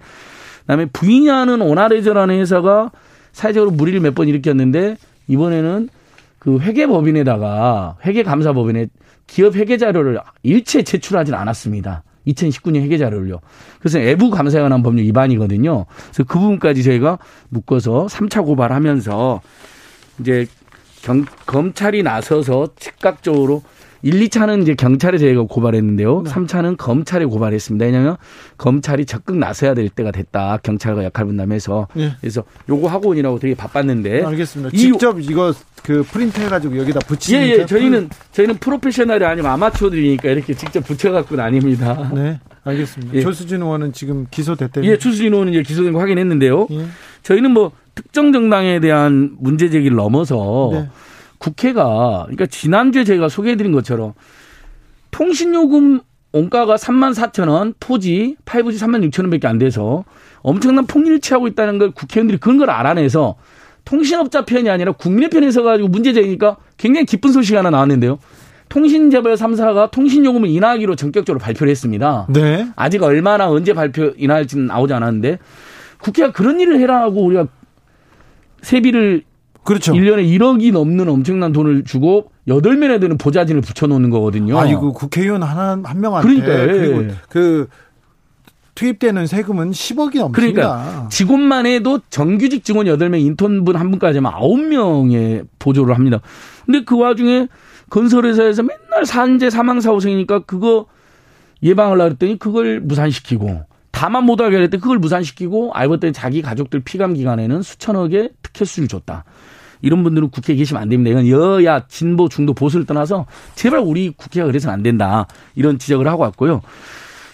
그다음에 0.61 0.85
부인하는 0.85 1.61
오나레저라는 1.61 2.39
회사가 2.39 2.91
사회적으로 3.31 3.71
무리를 3.71 3.99
몇 3.99 4.15
번 4.15 4.27
일으켰는데 4.27 4.97
이번에는 5.27 5.89
그 6.39 6.59
회계법인에다가 6.59 7.97
회계감사법인에 8.05 8.87
기업 9.27 9.55
회계 9.55 9.77
자료를 9.77 10.19
일체 10.43 10.81
제출하진 10.81 11.35
않았습니다. 11.35 12.03
2019년 12.27 12.81
회계 12.81 12.97
자료를요. 12.97 13.39
그래서 13.79 13.99
외부 13.99 14.29
감사에 14.29 14.61
관한 14.61 14.83
법률 14.83 15.05
위반이거든요. 15.05 15.85
그래서 15.85 16.23
그 16.23 16.39
부분까지 16.39 16.83
저희가 16.83 17.17
묶어서 17.49 18.07
3차 18.07 18.45
고발하면서 18.45 19.41
이제 20.19 20.47
경, 21.01 21.25
검찰이 21.45 22.03
나서서 22.03 22.69
즉각적으로 22.77 23.63
1, 24.01 24.13
2차는 24.27 24.61
이제 24.61 24.75
경찰에 24.75 25.17
저희가 25.17 25.43
고발했는데요. 25.43 26.21
네. 26.23 26.31
3차는 26.31 26.77
검찰에 26.77 27.25
고발했습니다. 27.25 27.85
왜냐하면 27.85 28.17
검찰이 28.57 29.05
적극 29.05 29.37
나서야 29.37 29.73
될 29.73 29.89
때가 29.89 30.11
됐다. 30.11 30.59
경찰과 30.63 31.03
역할 31.03 31.25
분담해서. 31.25 31.87
네. 31.93 32.13
그래서 32.21 32.43
요거 32.69 32.87
하고온이라고 32.87 33.39
되게 33.39 33.55
바빴는데. 33.55 34.23
알겠습니다. 34.23 34.75
직접 34.75 35.19
이거 35.19 35.53
그 35.83 36.03
프린트 36.03 36.39
해가지고 36.41 36.77
여기다 36.77 36.99
붙이는. 37.01 37.41
예, 37.41 37.49
예. 37.59 37.65
저희는 37.65 38.09
저희는 38.31 38.57
프로페셔널이 38.57 39.25
아니고 39.25 39.47
아마추어들이니까 39.47 40.29
이렇게 40.29 40.53
직접 40.53 40.81
붙여갖고는 40.81 41.43
아닙니다. 41.43 42.11
네. 42.13 42.39
알겠습니다. 42.63 43.15
예. 43.15 43.21
조수진 43.21 43.61
의원은 43.61 43.93
지금 43.93 44.27
기소됐대요. 44.29 44.85
예, 44.85 44.97
조수진 44.97 45.33
의원은 45.33 45.53
이제 45.53 45.63
기소된 45.63 45.93
거 45.93 45.99
확인했는데요. 45.99 46.67
예. 46.71 46.85
저희는 47.23 47.51
뭐 47.51 47.71
특정 47.95 48.31
정당에 48.31 48.79
대한 48.79 49.35
문제 49.39 49.69
제기를 49.69 49.97
넘어서. 49.97 50.69
네. 50.71 50.89
국회가 51.39 52.23
그러니까 52.25 52.45
지난주에 52.45 53.03
제가 53.03 53.29
소개해드린 53.29 53.71
것처럼 53.71 54.13
통신요금 55.11 56.01
원가가 56.31 56.75
3만 56.75 57.15
4천 57.15 57.49
원, 57.49 57.73
토지 57.79 58.35
5G 58.45 58.77
3만 58.77 59.09
6천 59.09 59.21
원밖에 59.21 59.47
안 59.47 59.57
돼서 59.57 60.05
엄청난 60.41 60.85
폭일치하고 60.85 61.47
있다는 61.47 61.79
걸 61.79 61.91
국회의원들이 61.91 62.37
그런 62.37 62.57
걸 62.57 62.69
알아내서 62.69 63.35
통신업자 63.83 64.45
편이 64.45 64.69
아니라 64.69 64.91
국민의 64.91 65.29
편에 65.31 65.49
서 65.49 65.63
가지고 65.63 65.87
문제 65.87 66.13
제기니까 66.13 66.57
굉장히 66.77 67.05
기쁜 67.07 67.31
소식 67.31 67.55
하나 67.55 67.71
나왔는데요. 67.71 68.19
통신재벌 68.67 69.33
3사가 69.33 69.89
통신요금을 69.89 70.47
인하하기로 70.49 70.95
전격적으로 70.95 71.39
발표를 71.39 71.71
했습니다. 71.71 72.27
네. 72.29 72.67
아직 72.75 73.01
얼마나 73.01 73.49
언제 73.49 73.73
발표 73.73 74.13
인하할지는 74.15 74.67
나오지 74.67 74.93
않았는데 74.93 75.39
국회가 75.99 76.31
그런 76.31 76.59
일을 76.59 76.79
해라고 76.79 77.23
우리가 77.23 77.47
세비를 78.61 79.23
그렇죠. 79.63 79.93
1년에 79.93 80.25
1억이 80.37 80.71
넘는 80.71 81.07
엄청난 81.09 81.51
돈을 81.51 81.83
주고 81.83 82.31
8명에 82.47 82.99
되는 82.99 83.17
보좌진을 83.17 83.61
붙여놓는 83.61 84.09
거거든요. 84.09 84.57
아, 84.57 84.65
이거 84.65 84.91
국회의원 84.91 85.43
하나, 85.43 85.79
한 85.83 86.01
명한테. 86.01 86.41
그러니까. 86.41 86.73
그리고 86.73 87.13
그 87.29 87.67
투입되는 88.75 89.27
세금은 89.27 89.71
10억이 89.71 90.17
넘습니다. 90.17 90.31
그러니까 90.31 91.07
직원만 91.09 91.65
해도 91.65 91.99
정규직 92.09 92.63
직원 92.63 92.87
8명, 92.87 93.19
인턴분 93.19 93.75
한 93.75 93.91
분까지 93.91 94.19
하면 94.19 94.31
9명의 94.31 95.45
보조를 95.59 95.95
합니다. 95.95 96.21
근데 96.65 96.83
그 96.85 96.97
와중에 96.97 97.47
건설회사에서 97.89 98.63
맨날 98.63 99.05
산재 99.05 99.49
사망 99.49 99.81
사고생이니까 99.81 100.39
그거 100.39 100.85
예방을 101.61 101.99
하랬더니 101.99 102.39
그걸 102.39 102.79
무산시키고 102.79 103.63
다만 103.91 104.25
못하게 104.25 104.57
했더니 104.61 104.81
그걸 104.81 104.99
무산시키고 104.99 105.71
알고 105.73 105.95
봤더니 105.95 106.13
자기 106.13 106.41
가족들 106.41 106.81
피감 106.81 107.13
기간에는 107.15 107.61
수천억의 107.61 108.29
특혜수를 108.43 108.87
줬다. 108.87 109.25
이런 109.81 110.03
분들은 110.03 110.29
국회에 110.29 110.55
계시면 110.55 110.81
안 110.81 110.89
됩니다. 110.89 111.19
이건 111.19 111.27
여야 111.29 111.85
진보 111.87 112.27
중도 112.29 112.53
보수를 112.53 112.85
떠나서 112.85 113.25
제발 113.55 113.79
우리 113.79 114.09
국회가 114.09 114.45
그래서는 114.45 114.73
안 114.73 114.83
된다. 114.83 115.27
이런 115.55 115.79
지적을 115.79 116.07
하고 116.07 116.23
왔고요. 116.23 116.61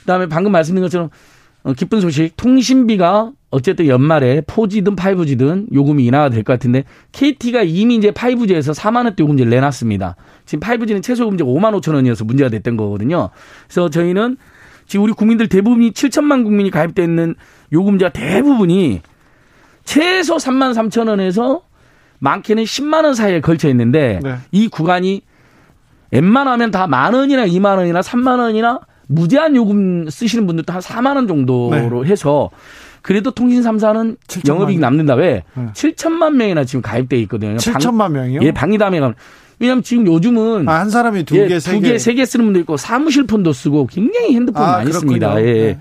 그다음에 0.01 0.27
방금 0.27 0.51
말씀드린 0.51 0.83
것처럼 0.83 1.09
어, 1.63 1.73
기쁜 1.73 1.99
소식 1.99 2.37
통신비가 2.37 3.31
어쨌든 3.49 3.87
연말에 3.87 4.41
4G든 4.41 4.95
5G든 4.95 5.73
요금이 5.73 6.05
인하가 6.05 6.29
될 6.29 6.43
것 6.43 6.53
같은데 6.53 6.83
KT가 7.11 7.63
이미 7.63 7.95
이제 7.95 8.11
5G에서 8.11 8.75
4만 8.75 9.05
원대 9.05 9.23
요금제를 9.23 9.49
내놨습니다. 9.49 10.15
지금 10.45 10.59
5G는 10.59 11.01
최소 11.01 11.23
요금제가 11.23 11.49
5만 11.49 11.79
5천 11.81 11.95
원이어서 11.95 12.23
문제가 12.25 12.49
됐던 12.51 12.77
거거든요. 12.77 13.29
그래서 13.67 13.89
저희는 13.89 14.37
지금 14.87 15.03
우리 15.05 15.13
국민들 15.13 15.47
대부분이 15.47 15.91
7천만 15.91 16.43
국민이 16.43 16.69
가입돼 16.71 17.03
있는 17.03 17.35
요금제가 17.73 18.11
대부분이 18.11 19.01
최소 19.83 20.37
3만 20.37 20.73
3천 20.73 21.09
원에서 21.09 21.61
많게는 22.19 22.63
10만 22.63 23.03
원 23.03 23.13
사이에 23.13 23.41
걸쳐 23.41 23.69
있는데 23.69 24.19
네. 24.23 24.35
이 24.51 24.67
구간이 24.67 25.21
웬만하면 26.11 26.71
다 26.71 26.87
만 26.87 27.13
원이나 27.13 27.45
2만 27.45 27.77
원이나 27.77 27.99
3만 28.01 28.39
원이나 28.39 28.79
무제한 29.07 29.55
요금 29.55 30.09
쓰시는 30.09 30.47
분들도 30.47 30.71
한 30.73 30.81
4만 30.81 31.15
원 31.15 31.27
정도로 31.27 32.03
네. 32.03 32.09
해서 32.11 32.49
그래도 33.01 33.29
통신 33.31 33.61
3사는 33.61 34.17
영업이익 34.47 34.79
남는다 34.79 35.13
왜? 35.15 35.43
네. 35.53 35.67
7천만 35.73 36.33
명이나 36.35 36.63
지금 36.63 36.81
가입돼 36.81 37.17
있거든요. 37.21 37.57
7천만 37.57 38.11
명이요? 38.11 38.41
예, 38.41 38.51
방위담에 38.51 38.99
가면 38.99 39.15
왜냐면 39.59 39.83
지금 39.83 40.05
요즘은 40.07 40.67
아, 40.67 40.79
한 40.79 40.89
사람이 40.89 41.23
두 41.25 41.35
개, 41.35 41.47
예, 41.49 41.59
세 41.59 41.79
개, 41.79 41.97
세 41.97 42.13
개 42.13 42.25
쓰는 42.25 42.45
분도 42.45 42.59
있고 42.59 42.77
사무실 42.77 43.25
폰도 43.25 43.53
쓰고 43.53 43.87
굉장히 43.87 44.35
핸드폰 44.35 44.61
아, 44.63 44.71
많이 44.73 44.89
그렇군요. 44.91 44.99
씁니다. 45.11 45.39
예. 45.41 45.43
네. 45.53 45.79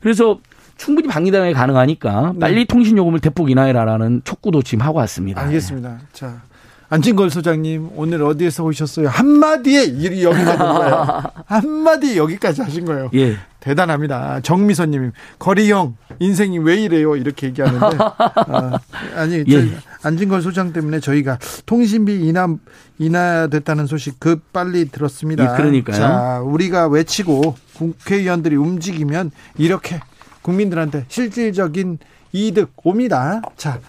그래서 0.00 0.38
충분히 0.76 1.08
방위담에 1.08 1.52
가능하니까 1.52 2.32
네. 2.34 2.38
빨리 2.38 2.64
통신 2.66 2.98
요금을 2.98 3.20
대폭 3.20 3.50
인하해라라는 3.50 4.22
촉구도 4.24 4.62
지금 4.62 4.84
하고 4.84 4.98
왔습니다. 4.98 5.40
알겠습니다. 5.42 5.98
자. 6.12 6.42
안진걸 6.88 7.30
소장님 7.30 7.90
오늘 7.96 8.22
어디에서 8.22 8.64
오셨어요? 8.64 9.08
한마디에 9.08 9.84
일이 9.84 10.22
여기 10.22 10.44
가는 10.44 10.58
거예요. 10.58 11.22
한마디 11.46 12.16
여기까지 12.16 12.62
하신 12.62 12.84
거예요. 12.84 13.10
예. 13.14 13.36
대단합니다. 13.58 14.40
정미선 14.42 14.92
님 14.92 15.12
거리형 15.40 15.96
인생이 16.20 16.58
왜 16.58 16.76
이래요? 16.76 17.16
이렇게 17.16 17.48
얘기하는데 17.48 17.96
아, 17.98 19.26
니 19.26 19.44
예. 19.48 19.76
안진걸 20.04 20.42
소장 20.42 20.72
때문에 20.72 21.00
저희가 21.00 21.38
통신비 21.66 22.26
인하 22.28 22.54
인하됐다는 22.98 23.86
소식 23.86 24.20
급 24.20 24.52
빨리 24.52 24.88
들었습니다. 24.88 25.42
예, 25.42 25.56
그러니까요. 25.56 25.96
자 25.96 26.40
우리가 26.44 26.86
외치고 26.86 27.56
국회의원들이 27.74 28.54
움직이면 28.54 29.32
이렇게 29.58 30.00
국민들한테 30.42 31.04
실질적인 31.08 31.98
이득 32.32 32.70
옵니다. 32.84 33.42
자. 33.56 33.80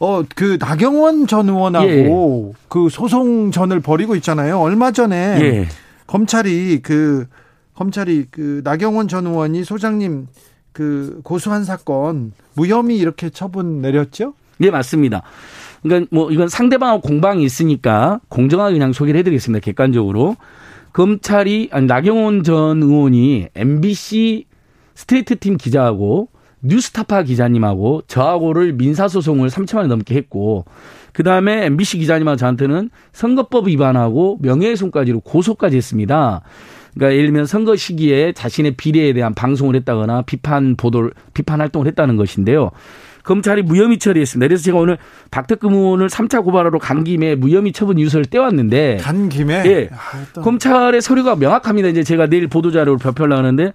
어, 0.00 0.22
그 0.34 0.56
나경원 0.58 1.26
전 1.26 1.48
의원하고 1.48 2.54
예. 2.54 2.58
그 2.68 2.88
소송전을 2.88 3.80
벌이고 3.80 4.16
있잖아요. 4.16 4.58
얼마 4.58 4.92
전에 4.92 5.16
예. 5.16 5.68
검찰이 6.06 6.80
그 6.82 7.26
검찰이 7.74 8.26
그 8.30 8.62
나경원 8.64 9.08
전 9.08 9.26
의원이 9.26 9.62
소장님 9.62 10.26
그 10.72 11.20
고소한 11.22 11.64
사건 11.64 12.32
무혐의 12.54 12.96
이렇게 12.96 13.28
처분 13.28 13.82
내렸죠? 13.82 14.32
네, 14.58 14.70
맞습니다. 14.70 15.22
그러니까 15.82 16.08
뭐 16.10 16.30
이건 16.30 16.48
상대방하고 16.48 17.02
공방이 17.02 17.44
있으니까 17.44 18.20
공정하게 18.28 18.74
그냥 18.74 18.92
소개를 18.94 19.18
해드리겠습니다. 19.20 19.62
객관적으로 19.62 20.36
검찰이 20.94 21.68
아니 21.72 21.86
나경원 21.86 22.42
전 22.42 22.82
의원이 22.82 23.48
MBC 23.54 24.46
스트레이트 24.94 25.38
팀 25.38 25.58
기자하고 25.58 26.28
뉴스타파 26.62 27.22
기자님하고 27.22 28.02
저하고를 28.06 28.74
민사소송을 28.74 29.48
3천만 29.48 29.78
원 29.78 29.88
넘게 29.88 30.14
했고 30.14 30.64
그 31.12 31.22
다음에 31.22 31.66
MBC 31.66 31.98
기자님하고 31.98 32.36
저한테는 32.36 32.90
선거법 33.12 33.68
위반하고 33.68 34.38
명예훼손까지로 34.42 35.20
고소까지 35.20 35.76
했습니다. 35.76 36.42
그러니까 36.94 37.14
예를 37.14 37.26
들면 37.26 37.46
선거 37.46 37.76
시기에 37.76 38.32
자신의 38.32 38.72
비례에 38.72 39.12
대한 39.12 39.34
방송을 39.34 39.76
했다거나 39.76 40.22
비판 40.22 40.76
보도를 40.76 41.12
비판 41.34 41.60
활동을 41.60 41.86
했다는 41.86 42.16
것인데요. 42.16 42.70
검찰이 43.22 43.62
무혐의 43.62 43.98
처리했습니다. 43.98 44.48
그래서 44.48 44.64
제가 44.64 44.78
오늘 44.78 44.98
박덕흠 45.30 45.72
의원을 45.72 46.08
3차 46.08 46.42
고발하러 46.42 46.78
간 46.78 47.04
김에 47.04 47.34
무혐의 47.34 47.72
처분 47.72 47.98
이유서를 47.98 48.26
떼왔는데 48.26 48.98
간 49.00 49.28
김에 49.28 49.62
예. 49.66 49.90
아, 49.92 50.40
검찰의 50.40 51.02
서류가 51.02 51.36
명확합니다. 51.36 51.88
이제 51.88 52.02
제가 52.02 52.26
내일 52.26 52.48
보도 52.48 52.70
자료를 52.70 52.98
발표를 52.98 53.36
하는데 53.36 53.72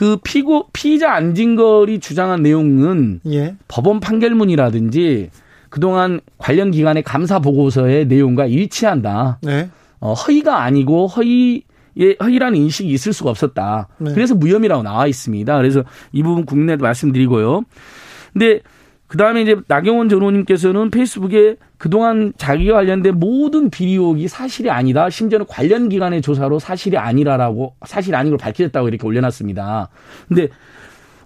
그 0.00 0.16
피고 0.24 0.66
피의자 0.72 1.12
안진걸이 1.12 2.00
주장한 2.00 2.42
내용은 2.42 3.20
예. 3.30 3.54
법원 3.68 4.00
판결문이라든지 4.00 5.28
그동안 5.68 6.20
관련 6.38 6.70
기관의 6.70 7.02
감사 7.02 7.38
보고서의 7.38 8.06
내용과 8.06 8.46
일치한다. 8.46 9.40
네. 9.42 9.68
어, 9.98 10.14
허위가 10.14 10.62
아니고 10.62 11.06
허위 11.06 11.64
예, 11.98 12.16
허위라는 12.18 12.58
인식이 12.58 12.88
있을 12.88 13.12
수가 13.12 13.28
없었다. 13.28 13.88
네. 13.98 14.14
그래서 14.14 14.34
무혐의라고 14.34 14.82
나와 14.82 15.06
있습니다. 15.06 15.54
그래서 15.58 15.84
이 16.12 16.22
부분 16.22 16.46
국내도 16.46 16.82
말씀드리고요. 16.82 17.60
근데 18.32 18.60
그 19.10 19.16
다음에 19.16 19.42
이제 19.42 19.56
나경원 19.66 20.08
전 20.08 20.20
의원님께서는 20.20 20.92
페이스북에 20.92 21.56
그동안 21.78 22.32
자기와 22.38 22.76
관련된 22.76 23.18
모든 23.18 23.68
비리혹이 23.68 24.28
사실이 24.28 24.70
아니다. 24.70 25.10
심지어는 25.10 25.46
관련 25.48 25.88
기관의 25.88 26.22
조사로 26.22 26.60
사실이 26.60 26.96
아니라라고 26.96 27.74
사실 27.84 28.14
아닌 28.14 28.30
걸 28.30 28.38
밝혀졌다고 28.38 28.86
이렇게 28.86 29.04
올려놨습니다. 29.04 29.88
근데 30.28 30.46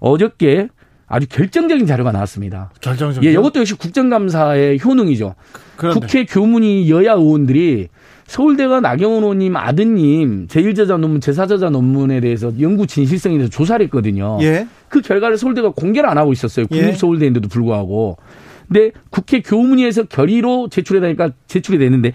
어저께 0.01 0.69
아주 1.07 1.27
결정적인 1.29 1.85
자료가 1.85 2.11
나왔습니다. 2.11 2.71
결정적. 2.81 3.23
예, 3.23 3.33
이것도 3.33 3.61
역시 3.61 3.75
국정감사의 3.75 4.81
효능이죠. 4.83 5.35
그런데. 5.77 6.01
국회 6.01 6.25
교문위 6.25 6.91
여야 6.91 7.13
의원들이 7.13 7.89
서울대가 8.27 8.81
나경원 8.81 9.23
의원님 9.23 9.57
아드님 9.57 10.47
제1저자 10.49 10.99
논문, 10.99 11.21
제4저자 11.21 11.71
논문에 11.71 12.21
대해서 12.21 12.53
연구 12.61 12.87
진실성에 12.87 13.37
대해서 13.37 13.51
조사를 13.51 13.85
했거든요. 13.87 14.39
예. 14.41 14.67
그 14.89 15.01
결과를 15.01 15.37
서울대가 15.37 15.71
공개를 15.71 16.09
안 16.09 16.19
하고 16.19 16.33
있었어요. 16.33 16.67
예. 16.71 16.81
국립서울대인데도 16.81 17.49
불구하고. 17.49 18.17
근데 18.67 18.93
국회 19.11 19.41
교문위에서 19.41 20.05
결의로 20.05 20.69
제출해다니까 20.69 21.31
제출이 21.47 21.79
됐는데 21.79 22.13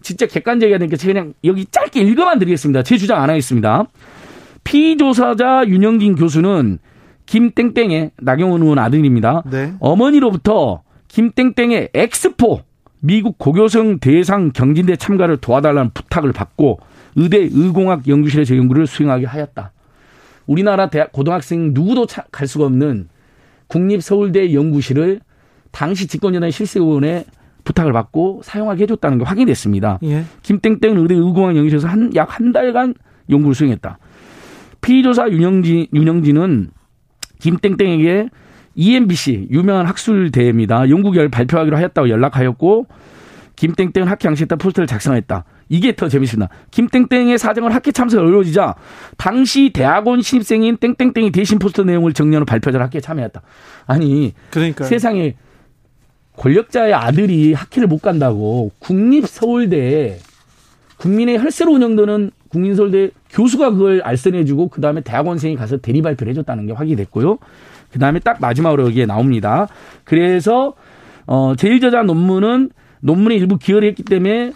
진짜 0.00 0.26
객관적이어야 0.26 0.78
되니까 0.78 0.96
제가 0.96 1.12
그냥 1.12 1.34
여기 1.44 1.66
짧게 1.70 2.00
읽어만 2.00 2.38
드리겠습니다. 2.38 2.82
제 2.82 2.96
주장 2.96 3.22
안 3.22 3.30
하겠습니다. 3.30 3.84
피조사자 4.64 5.64
윤영진 5.66 6.14
교수는 6.14 6.78
김땡땡의 7.26 8.12
나경원 8.18 8.62
의원 8.62 8.78
아들입니다. 8.78 9.42
네. 9.50 9.72
어머니로부터 9.80 10.82
김땡땡의 11.08 11.90
엑스포 11.94 12.62
미국 13.06 13.36
고교생 13.36 13.98
대상 13.98 14.50
경진대 14.50 14.96
참가를 14.96 15.36
도와달라는 15.36 15.90
부탁을 15.92 16.32
받고 16.32 16.80
의대 17.16 17.36
의공학 17.52 18.08
연구실에서 18.08 18.56
연구를 18.56 18.86
수행하게 18.86 19.26
하였다. 19.26 19.72
우리나라 20.46 20.88
대학 20.88 21.12
고등학생 21.12 21.72
누구도 21.74 22.06
갈 22.32 22.48
수가 22.48 22.64
없는 22.64 23.08
국립 23.66 24.02
서울대 24.02 24.54
연구실을 24.54 25.20
당시 25.70 26.06
집권여당 26.06 26.50
실세의원의 26.50 27.26
부탁을 27.64 27.92
받고 27.92 28.40
사용하게 28.42 28.84
해줬다는 28.84 29.18
게 29.18 29.24
확인됐습니다. 29.24 29.98
예. 30.04 30.24
김땡땡 30.42 30.96
의대 30.96 31.14
의공학 31.14 31.56
연구실에서 31.56 31.86
한 31.88 32.10
약 32.14 32.38
한 32.40 32.52
달간 32.52 32.94
연구를 33.28 33.54
수행했다. 33.54 33.98
피조사 34.80 35.28
윤영진 35.28 35.88
윤영진은 35.92 36.70
김땡땡에게 37.40 38.30
EMBC 38.74 39.48
유명한 39.50 39.86
학술 39.86 40.30
대회입니다. 40.30 40.88
연구결 40.88 41.28
발표하기로 41.28 41.76
하였다고 41.76 42.08
연락하였고 42.08 42.86
김땡땡 43.56 44.08
학회 44.08 44.28
양식단 44.28 44.58
포스터를 44.58 44.86
작성했다. 44.86 45.44
이게 45.68 45.94
더 45.96 46.08
재밌습니다. 46.08 46.52
김땡땡의 46.70 47.38
사정을 47.38 47.74
학회 47.74 47.92
참석이 47.92 48.22
어려워지자 48.22 48.74
당시 49.16 49.70
대학원 49.72 50.20
신입생인 50.22 50.76
땡땡땡이 50.76 51.30
대신 51.32 51.58
포스터 51.58 51.84
내용을 51.84 52.12
정리하는 52.12 52.44
발표자를 52.44 52.84
학회에 52.84 53.00
참여했다. 53.00 53.42
아니 53.86 54.34
그러니까 54.50 54.84
세상에 54.84 55.34
권력자의 56.36 56.92
아들이 56.92 57.54
학회를 57.54 57.86
못 57.88 58.02
간다고 58.02 58.72
국립 58.80 59.26
서울대에 59.26 60.18
국민의 60.96 61.38
혈세로 61.38 61.72
운영되는 61.72 62.30
국민서울대 62.48 63.10
교수가 63.30 63.70
그걸 63.70 64.00
알선해주고 64.02 64.68
그 64.68 64.80
다음에 64.80 65.00
대학원생이 65.00 65.56
가서 65.56 65.76
대리 65.76 66.02
발표를 66.02 66.30
해줬다는 66.30 66.66
게 66.66 66.72
확인이 66.72 66.96
됐고요. 66.96 67.38
그 67.94 68.00
다음에 68.00 68.18
딱 68.18 68.40
마지막으로 68.40 68.86
여기에 68.86 69.06
나옵니다. 69.06 69.68
그래서 70.02 70.74
어 71.26 71.54
제일저자 71.56 72.02
논문은 72.02 72.70
논문의 73.00 73.38
일부 73.38 73.56
기여를 73.56 73.86
했기 73.86 74.02
때문에 74.02 74.52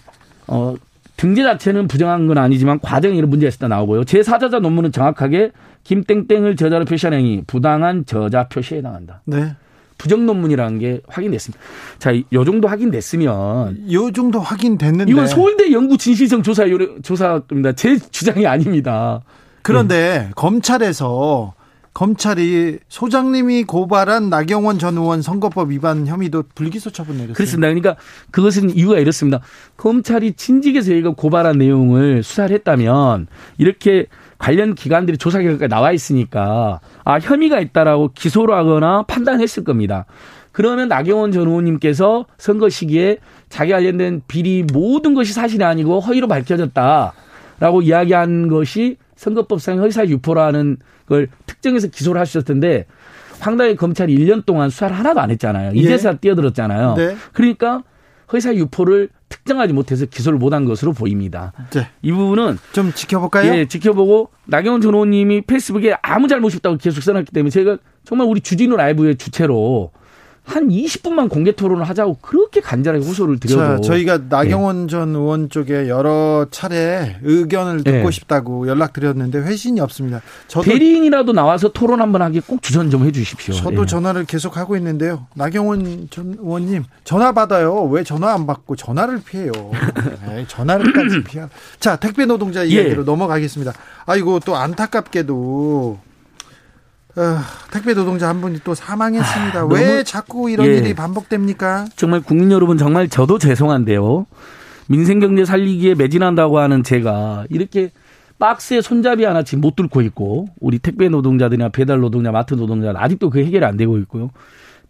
어 0.48 0.74
등재 1.16 1.44
자체는 1.44 1.86
부정한 1.86 2.26
건 2.26 2.36
아니지만 2.36 2.80
과정에 2.80 3.16
이런 3.16 3.30
문제가 3.30 3.48
있었다 3.48 3.68
나오고요. 3.68 4.02
제4저자 4.02 4.58
논문은 4.58 4.90
정확하게 4.90 5.52
김땡땡을 5.84 6.56
저자로 6.56 6.84
표시한 6.84 7.14
행위 7.14 7.44
부당한 7.46 8.04
저자 8.06 8.48
표시에 8.48 8.78
해당한다. 8.78 9.22
네. 9.24 9.54
부정 9.98 10.26
논문이라는 10.26 10.78
게 10.80 11.00
확인됐습니다. 11.06 11.62
자, 12.00 12.12
요 12.32 12.44
정도 12.44 12.66
확인됐으면 12.66 13.92
요 13.92 14.10
정도 14.10 14.40
확인됐는데 14.40 15.12
이건 15.12 15.28
서울대 15.28 15.70
연구 15.70 15.96
진실성 15.96 16.42
조사 16.42 16.64
조사입니다. 17.02 17.72
제 17.72 17.98
주장이 17.98 18.48
아닙니다. 18.48 19.20
그런데 19.62 20.24
네. 20.26 20.30
검찰에서 20.34 21.54
검찰이 21.94 22.78
소장님이 22.88 23.64
고발한 23.64 24.30
나경원 24.30 24.78
전 24.78 24.96
의원 24.96 25.22
선거법 25.22 25.70
위반 25.70 26.06
혐의도 26.06 26.44
불기소 26.54 26.90
처분 26.90 27.16
내렸어요. 27.16 27.34
그렇습니다. 27.34 27.68
그러니까 27.68 27.96
그것은 28.30 28.70
이유가 28.70 28.98
이렇습니다. 28.98 29.40
검찰이 29.76 30.34
진직에서 30.34 30.88
저희가 30.88 31.10
고발한 31.10 31.58
내용을 31.58 32.22
수사를 32.22 32.54
했다면 32.54 33.26
이렇게 33.58 34.06
관련 34.38 34.74
기관들이 34.74 35.18
조사 35.18 35.40
결과가 35.40 35.66
나와 35.66 35.92
있으니까 35.92 36.80
아 37.04 37.18
혐의가 37.18 37.58
있다라고 37.60 38.12
기소를 38.14 38.54
하거나 38.54 39.02
판단했을 39.02 39.64
겁니다. 39.64 40.06
그러면 40.52 40.88
나경원 40.88 41.32
전 41.32 41.46
의원님께서 41.46 42.26
선거 42.36 42.68
시기에 42.68 43.18
자기 43.48 43.72
관련된 43.72 44.22
비리 44.28 44.64
모든 44.72 45.14
것이 45.14 45.32
사실이 45.32 45.64
아니고 45.64 46.00
허위로 46.00 46.28
밝혀졌다라고 46.28 47.82
이야기한 47.82 48.48
것이 48.48 48.96
선거법상 49.18 49.80
허위사 49.80 50.06
유포라는 50.06 50.78
걸 51.06 51.28
특정해서 51.44 51.88
기소를 51.88 52.20
하셨을 52.20 52.44
텐데 52.44 52.86
황당히 53.40 53.76
검찰이 53.76 54.16
1년 54.16 54.46
동안 54.46 54.70
수사를 54.70 54.96
하나도 54.96 55.20
안 55.20 55.30
했잖아요. 55.30 55.72
이제서 55.74 56.12
예. 56.12 56.16
뛰어들었잖아요. 56.16 56.94
네. 56.94 57.16
그러니까 57.32 57.82
허위사 58.32 58.54
유포를 58.54 59.10
특정하지 59.28 59.72
못해서 59.72 60.06
기소를 60.06 60.38
못한 60.38 60.64
것으로 60.64 60.92
보입니다. 60.92 61.52
네. 61.70 61.88
이 62.02 62.12
부분은 62.12 62.58
좀 62.72 62.92
지켜볼까요? 62.92 63.54
예, 63.54 63.66
지켜보고 63.66 64.30
나경원 64.46 64.80
전 64.80 64.94
의원님이 64.94 65.42
페이스북에 65.42 65.96
아무 66.02 66.28
잘못이 66.28 66.56
없다고 66.56 66.78
계속 66.78 67.02
써놨기 67.02 67.32
때문에 67.32 67.50
제가 67.50 67.78
정말 68.04 68.28
우리 68.28 68.40
주진우 68.40 68.76
라이브의 68.76 69.16
주체로 69.16 69.90
한 70.48 70.68
20분만 70.68 71.28
공개 71.28 71.52
토론을 71.52 71.86
하자고 71.90 72.18
그렇게 72.22 72.60
간절하게 72.62 73.04
호소를 73.04 73.38
드려도 73.38 73.82
자, 73.82 73.88
저희가 73.88 74.22
나경원 74.30 74.86
네. 74.86 74.90
전 74.90 75.14
의원 75.14 75.50
쪽에 75.50 75.88
여러 75.88 76.46
차례 76.50 77.18
의견을 77.22 77.84
듣고 77.84 78.04
네. 78.04 78.10
싶다고 78.10 78.66
연락드렸는데 78.66 79.40
회신이 79.40 79.78
없습니다. 79.80 80.22
저도 80.48 80.64
대리인이라도 80.64 81.34
나와서 81.34 81.68
토론 81.68 82.00
한번 82.00 82.22
하기 82.22 82.40
꼭 82.40 82.62
주전 82.62 82.88
좀 82.90 83.04
해주십시오. 83.04 83.54
저도 83.54 83.82
네. 83.82 83.86
전화를 83.86 84.24
계속 84.24 84.56
하고 84.56 84.74
있는데요. 84.76 85.26
나경원 85.34 86.08
전 86.10 86.36
의원님 86.38 86.84
전화 87.04 87.32
받아요. 87.32 87.82
왜 87.84 88.02
전화 88.02 88.32
안 88.32 88.46
받고 88.46 88.76
전화를 88.76 89.20
피해요? 89.22 89.52
네, 90.28 90.46
전화를까지 90.48 91.24
피하. 91.24 91.48
자 91.78 91.96
택배 91.96 92.24
노동자 92.24 92.64
이야기로 92.64 93.02
예. 93.02 93.04
넘어가겠습니다. 93.04 93.74
아이고 94.06 94.40
또 94.40 94.56
안타깝게도 94.56 96.07
어, 97.16 97.38
택배 97.72 97.94
노동자 97.94 98.28
한 98.28 98.40
분이 98.40 98.60
또 98.64 98.74
사망했습니다. 98.74 99.60
아, 99.60 99.66
왜 99.66 100.02
자꾸 100.04 100.50
이런 100.50 100.66
예. 100.66 100.76
일이 100.76 100.94
반복됩니까? 100.94 101.86
정말 101.96 102.20
국민 102.20 102.52
여러분 102.52 102.78
정말 102.78 103.08
저도 103.08 103.38
죄송한데요. 103.38 104.26
민생 104.88 105.18
경제 105.18 105.44
살리기에 105.44 105.94
매진한다고 105.94 106.58
하는 106.58 106.82
제가 106.82 107.46
이렇게 107.50 107.90
박스에 108.38 108.80
손잡이 108.80 109.24
하나씩 109.24 109.58
못 109.58 109.74
뚫고 109.74 110.00
있고 110.02 110.46
우리 110.60 110.78
택배 110.78 111.08
노동자들이나 111.08 111.70
배달 111.70 112.00
노동자, 112.00 112.30
마트 112.30 112.54
노동자 112.54 112.92
아직도 112.96 113.30
그 113.30 113.44
해결이 113.44 113.64
안 113.64 113.76
되고 113.76 113.98
있고요. 113.98 114.30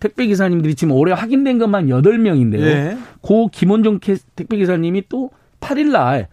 택배 0.01 0.27
기사님들이 0.27 0.75
지금 0.75 0.95
올해 0.95 1.13
확인된 1.13 1.59
것만 1.59 1.87
8명인데요. 1.89 2.63
예. 2.63 2.99
고 3.21 3.49
김원종 3.49 4.01
택배 4.37 4.57
기사님이 4.57 5.05
또 5.09 5.31
8일 5.61 5.91
날 5.91 6.29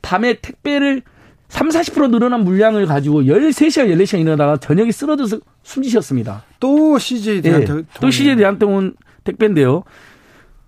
밤에 0.00 0.34
택배를 0.40 1.02
3, 1.50 1.68
40% 1.68 2.10
늘어난 2.10 2.44
물량을 2.44 2.86
가지고 2.86 3.22
13시간, 3.22 3.92
14시간 3.92 4.20
일어나다가 4.20 4.56
저녁에 4.56 4.92
쓰러져서 4.92 5.40
숨지셨습니다. 5.64 6.44
또 6.60 6.96
CJ 6.96 7.42
대한통 7.42 7.76
네, 7.78 7.82
또 8.00 8.10
CJ 8.10 8.36
대한통운 8.36 8.94
택배인데요. 9.24 9.82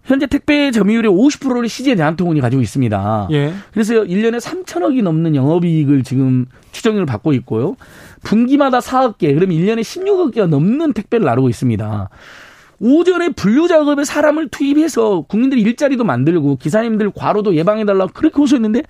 현재 0.05 0.27
택배 0.27 0.73
점유율의 0.73 1.09
50%를 1.13 1.69
CJ 1.69 1.95
대한통운이 1.95 2.41
가지고 2.41 2.61
있습니다. 2.61 3.29
예. 3.31 3.55
그래서 3.73 3.95
1년에 3.95 4.41
3천억이 4.41 5.03
넘는 5.05 5.37
영업이익을 5.37 6.03
지금 6.03 6.47
추정을 6.73 7.07
받고 7.07 7.33
있고요. 7.35 7.77
분기마다 8.25 8.81
4억 8.81 9.19
개, 9.19 9.33
그러면 9.33 9.57
1년에 9.57 9.83
16억 9.83 10.35
개가 10.35 10.49
넘는 10.49 10.95
택배를 10.95 11.25
나르고 11.25 11.49
있습니다. 11.49 12.09
오전에 12.81 13.29
분류 13.29 13.69
작업에 13.69 14.03
사람을 14.03 14.49
투입해서 14.49 15.27
국민들이 15.29 15.61
일자리도 15.61 16.03
만들고 16.03 16.57
기사님들 16.57 17.13
과로도 17.15 17.55
예방해달라고 17.55 18.13
그렇게 18.13 18.35
호소했는데 18.39 18.83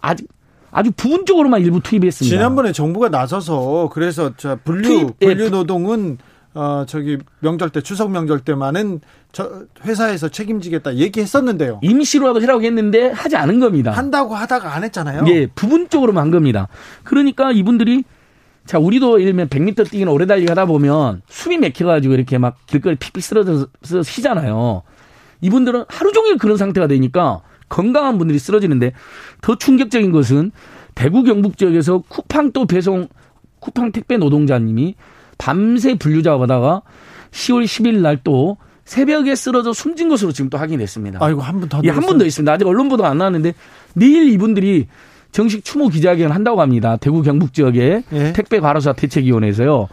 아직 0.00 0.28
아주 0.70 0.90
부분적으로만 0.96 1.62
일부 1.62 1.80
투입했습니다. 1.80 2.36
지난번에 2.36 2.72
정부가 2.72 3.08
나서서 3.08 3.90
그래서 3.92 4.36
자 4.36 4.56
분류 4.56 4.88
투입, 4.88 5.10
예. 5.22 5.26
분류 5.26 5.50
노동은 5.50 6.18
어 6.54 6.84
저기 6.86 7.18
명절 7.40 7.70
때 7.70 7.80
추석 7.80 8.10
명절 8.10 8.40
때만은 8.40 9.00
저 9.32 9.62
회사에서 9.84 10.28
책임지겠다 10.28 10.96
얘기했었는데요. 10.96 11.80
임시로라도 11.82 12.42
해라고 12.42 12.62
했는데 12.62 13.10
하지 13.10 13.36
않은 13.36 13.60
겁니다. 13.60 13.92
한다고 13.92 14.34
하다가 14.34 14.74
안 14.74 14.84
했잖아요. 14.84 15.24
예, 15.28 15.46
부분적으로만 15.46 16.22
한 16.22 16.30
겁니다. 16.30 16.68
그러니까 17.04 17.52
이분들이 17.52 18.04
자 18.66 18.78
우리도 18.78 19.20
예를 19.20 19.32
들면 19.32 19.48
100m 19.48 19.90
뛰기는 19.90 20.12
오래 20.12 20.26
달리기 20.26 20.48
하다 20.48 20.66
보면 20.66 21.22
숨이 21.28 21.58
막혀가지고 21.58 22.14
이렇게 22.14 22.38
막 22.38 22.56
길거리 22.66 22.96
픽픽 22.96 23.22
쓰러져서 23.22 24.02
쉬잖아요. 24.02 24.82
이분들은 25.40 25.84
하루 25.88 26.12
종일 26.12 26.36
그런 26.36 26.56
상태가 26.56 26.86
되니까 26.86 27.40
건강한 27.68 28.18
분들이 28.18 28.38
쓰러지는데 28.38 28.92
더 29.40 29.54
충격적인 29.56 30.12
것은 30.12 30.50
대구 30.94 31.22
경북 31.22 31.56
지역에서 31.58 32.02
쿠팡 32.08 32.52
또 32.52 32.66
배송 32.66 33.08
쿠팡 33.60 33.92
택배 33.92 34.16
노동자님이 34.16 34.94
밤새 35.38 35.94
분류 35.94 36.22
작업하다가 36.22 36.82
10월 37.30 37.64
10일 37.64 37.98
날 38.00 38.20
또 38.24 38.56
새벽에 38.84 39.34
쓰러져 39.34 39.72
숨진 39.74 40.08
것으로 40.08 40.32
지금 40.32 40.48
또 40.48 40.56
확인됐습니다. 40.56 41.18
아이고 41.22 41.42
한 41.42 41.60
분 41.60 41.68
더. 41.68 41.80
예, 41.84 41.90
한분 41.90 42.16
더 42.16 42.24
있습니다. 42.24 42.50
아직 42.50 42.66
언론 42.66 42.88
보도가 42.88 43.10
안 43.10 43.18
나왔는데 43.18 43.52
내일 43.94 44.30
이분들이 44.32 44.86
정식 45.30 45.62
추모 45.62 45.88
기자회견을 45.88 46.34
한다고 46.34 46.62
합니다. 46.62 46.96
대구 46.96 47.22
경북 47.22 47.52
지역의 47.52 48.04
예. 48.10 48.32
택배 48.32 48.60
과로사 48.60 48.94
대책위원회에서요. 48.94 49.88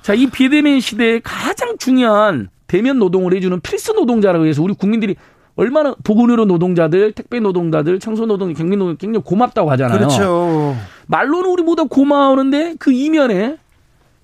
자, 0.00 0.14
이 0.14 0.30
비대면 0.30 0.80
시대에 0.80 1.20
가장 1.22 1.76
중요한 1.76 2.48
대면 2.66 2.98
노동을 2.98 3.34
해주는 3.36 3.60
필수 3.60 3.92
노동자라고 3.92 4.46
해서 4.46 4.62
우리 4.62 4.72
국민들이 4.72 5.14
얼마나 5.54 5.94
보건의료 6.02 6.44
노동자들, 6.46 7.12
택배 7.12 7.40
노동자들, 7.40 7.98
청소 7.98 8.26
노동, 8.26 8.52
경비 8.54 8.76
노동 8.76 8.96
굉장히 8.96 9.22
고맙다고 9.24 9.70
하잖아요. 9.72 9.98
그렇죠. 9.98 10.76
말로는 11.06 11.50
우리보다 11.50 11.84
고마우는데 11.84 12.76
그 12.78 12.92
이면에 12.92 13.58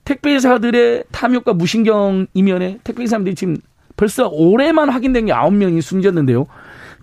택배사들의 0.04 1.04
탐욕과 1.12 1.52
무신경 1.52 2.28
이면에 2.32 2.78
택배사람들이 2.82 3.34
지금 3.34 3.58
벌써 3.96 4.28
올해만 4.28 4.88
확인된 4.88 5.26
게 5.26 5.32
9명이 5.32 5.82
숨졌는데요. 5.82 6.46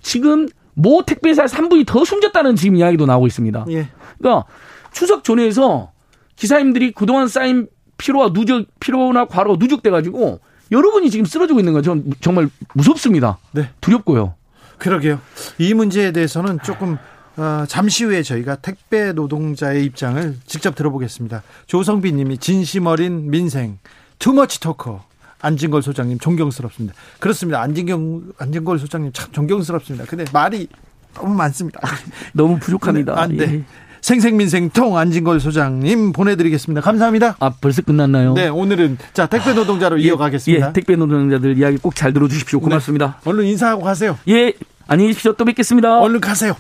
지금 0.01 0.47
모 0.73 1.03
택배사 1.03 1.45
3분이 1.45 1.85
더 1.85 2.03
숨졌다는 2.03 2.55
지금 2.55 2.77
이야기도 2.77 3.05
나오고 3.05 3.27
있습니다. 3.27 3.65
예. 3.69 3.88
그러니까 4.17 4.45
추석 4.91 5.23
전에서 5.23 5.91
기사님들이 6.35 6.91
그동안 6.91 7.27
쌓인 7.27 7.67
피로와 7.97 8.33
누적, 8.33 8.65
피로나 8.79 9.25
과로가 9.25 9.57
누적돼 9.59 9.89
가지고 9.89 10.39
여러분이 10.71 11.10
지금 11.10 11.25
쓰러지고 11.25 11.60
있는 11.60 11.73
건전 11.73 12.13
정말 12.21 12.49
무섭습니다. 12.73 13.38
네. 13.51 13.69
두렵고요. 13.82 14.36
그러게요. 14.78 15.19
이 15.58 15.73
문제에 15.73 16.12
대해서는 16.12 16.60
조금 16.63 16.97
어, 17.38 17.65
잠시 17.67 18.06
후에 18.06 18.23
저희가 18.23 18.56
택배 18.58 19.12
노동자의 19.12 19.86
입장을 19.86 20.38
직접 20.45 20.75
들어보겠습니다. 20.75 21.43
조성비 21.67 22.13
님이 22.13 22.38
진심 22.38 22.88
어린 22.88 23.30
민생, 23.30 23.78
투머치 24.19 24.60
토커. 24.60 25.04
안진걸 25.41 25.84
소장님 25.84 26.17
존경스럽습니다. 26.17 26.95
그렇습니다. 27.20 27.61
안진경 27.61 28.34
안진걸 28.39 28.80
소장님 28.80 29.11
참 29.13 29.32
존경스럽습니다. 29.32 30.05
근데 30.05 30.26
말이 30.34 30.68
너무 31.13 31.36
많습니다. 31.36 31.80
너무 32.34 32.57
부족합니다. 32.57 33.20
안 33.20 33.38
돼. 33.38 33.53
예. 33.53 33.63
생생민생통 34.16 34.97
안진걸 34.97 35.39
소장님 35.39 36.12
보내드리겠습니다. 36.14 36.82
감사합니다. 36.82 37.38
아 37.39 37.51
벌써 37.60 37.82
끝났나요? 37.82 38.34
네 38.36 38.47
오늘은 38.49 38.99
자 39.14 39.26
택배 39.26 39.53
노동자로 39.53 39.95
아, 39.95 39.97
이어가겠습니다. 39.97 40.68
예, 40.68 40.74
택배 40.74 40.95
노동자들 40.95 41.58
이야기 41.58 41.78
꼭 41.78 41.95
잘 41.95 42.14
들어주십시오. 42.14 42.60
네. 42.60 42.64
고맙습니다. 42.66 43.18
네, 43.24 43.30
얼른 43.32 43.45
인사하고 43.45 43.82
가세요. 43.82 44.18
예 44.30 44.53
안녕히 44.88 45.10
계십시오. 45.10 45.34
또 45.34 45.43
뵙겠습니다. 45.45 46.01
얼른 46.01 46.20
가세요. 46.22 46.53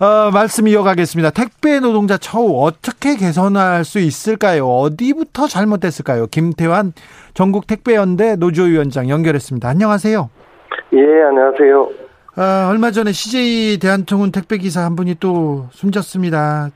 어, 0.00 0.30
말씀 0.32 0.66
이어가겠습니다. 0.66 1.30
택배 1.30 1.78
노동자 1.80 2.16
처우 2.16 2.64
어떻게 2.64 3.16
개선할 3.16 3.84
수 3.84 3.98
있을까요? 3.98 4.66
어디부터 4.66 5.48
잘못됐을까요? 5.48 6.28
김태환 6.28 6.94
전국 7.34 7.66
택배연대 7.66 8.36
노조위원장 8.36 9.10
연결했습니다. 9.10 9.68
안녕하세요. 9.68 10.30
예, 10.94 10.98
안녕하세요. 11.28 12.03
아, 12.36 12.68
얼마 12.70 12.90
전에 12.90 13.12
CJ 13.12 13.78
대한통운 13.78 14.32
택배 14.32 14.58
기사 14.58 14.82
한 14.82 14.96
분이 14.96 15.16
또 15.20 15.68
숨졌습니다. 15.70 16.70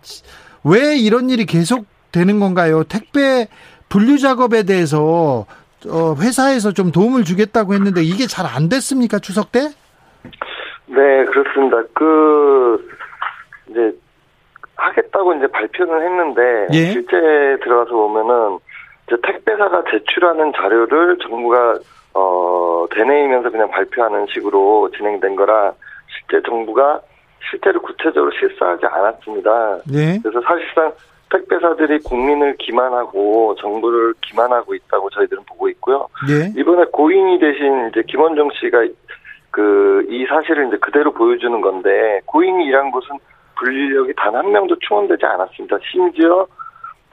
왜 0.64 0.96
이런 0.96 1.30
일이 1.30 1.46
계속 1.46 1.86
되는 2.12 2.38
건가요? 2.38 2.84
택배 2.84 3.48
분류 3.88 4.18
작업에 4.18 4.62
대해서 4.62 5.46
어, 5.88 6.14
회사에서 6.20 6.72
좀 6.72 6.92
도움을 6.92 7.24
주겠다고 7.24 7.74
했는데 7.74 8.02
이게 8.02 8.26
잘 8.26 8.46
안 8.46 8.68
됐습니까 8.68 9.18
추석 9.18 9.50
때? 9.52 9.60
네 10.86 11.24
그렇습니다. 11.26 11.82
그 11.92 12.88
이제 13.70 13.92
하겠다고 14.76 15.34
이제 15.34 15.46
발표는 15.48 16.02
했는데 16.02 16.66
예? 16.72 16.92
실제 16.92 17.16
들어가서 17.62 17.90
보면은 17.90 18.58
이제 19.06 19.16
택배사가 19.24 19.82
제출하는 19.90 20.52
자료를 20.56 21.18
정부가 21.18 21.78
어 22.14 22.86
되뇌이면서 22.90 23.50
그냥 23.50 23.70
발표하는 23.70 24.26
식으로 24.32 24.90
진행된 24.96 25.36
거라 25.36 25.72
실제 26.08 26.42
정부가 26.48 27.00
실제로 27.50 27.80
구체적으로 27.82 28.30
실사하지 28.32 28.86
않았습니다. 28.86 29.78
예? 29.94 30.18
그래서 30.22 30.40
사실상 30.42 30.92
택배사들이 31.30 31.98
국민을 32.00 32.56
기만하고 32.58 33.54
정부를 33.56 34.14
기만하고 34.22 34.74
있다고 34.74 35.10
저희들은 35.10 35.44
보고 35.44 35.68
있고요. 35.68 36.08
예? 36.30 36.52
이번에 36.58 36.84
고인이 36.92 37.38
대신 37.38 37.88
이제 37.90 38.02
김원정 38.06 38.50
씨가 38.60 38.86
그 39.50 39.88
이 40.08 40.24
사실을 40.26 40.68
이제 40.68 40.76
그대로 40.78 41.12
보여주는 41.12 41.60
건데 41.60 42.20
고인이 42.26 42.64
일한 42.66 42.90
곳은 42.90 43.16
분리력이 43.56 44.14
단 44.16 44.34
한 44.34 44.50
명도 44.52 44.76
충원되지 44.80 45.24
않았습니다. 45.26 45.76
심지어 45.90 46.46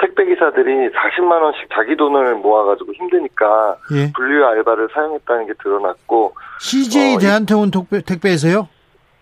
택배 0.05 0.25
기사들이 0.25 0.89
40만 0.91 1.41
원씩 1.41 1.67
자기 1.73 1.95
돈을 1.95 2.35
모아가지고 2.35 2.93
힘드니까 2.93 3.75
예. 3.93 4.11
분류 4.13 4.45
알바를 4.45 4.89
사용했다는 4.93 5.47
게 5.47 5.53
드러났고 5.63 6.35
CJ 6.59 7.15
어, 7.15 7.17
대한통운 7.17 7.71
택배, 7.71 8.01
택배에서요? 8.01 8.67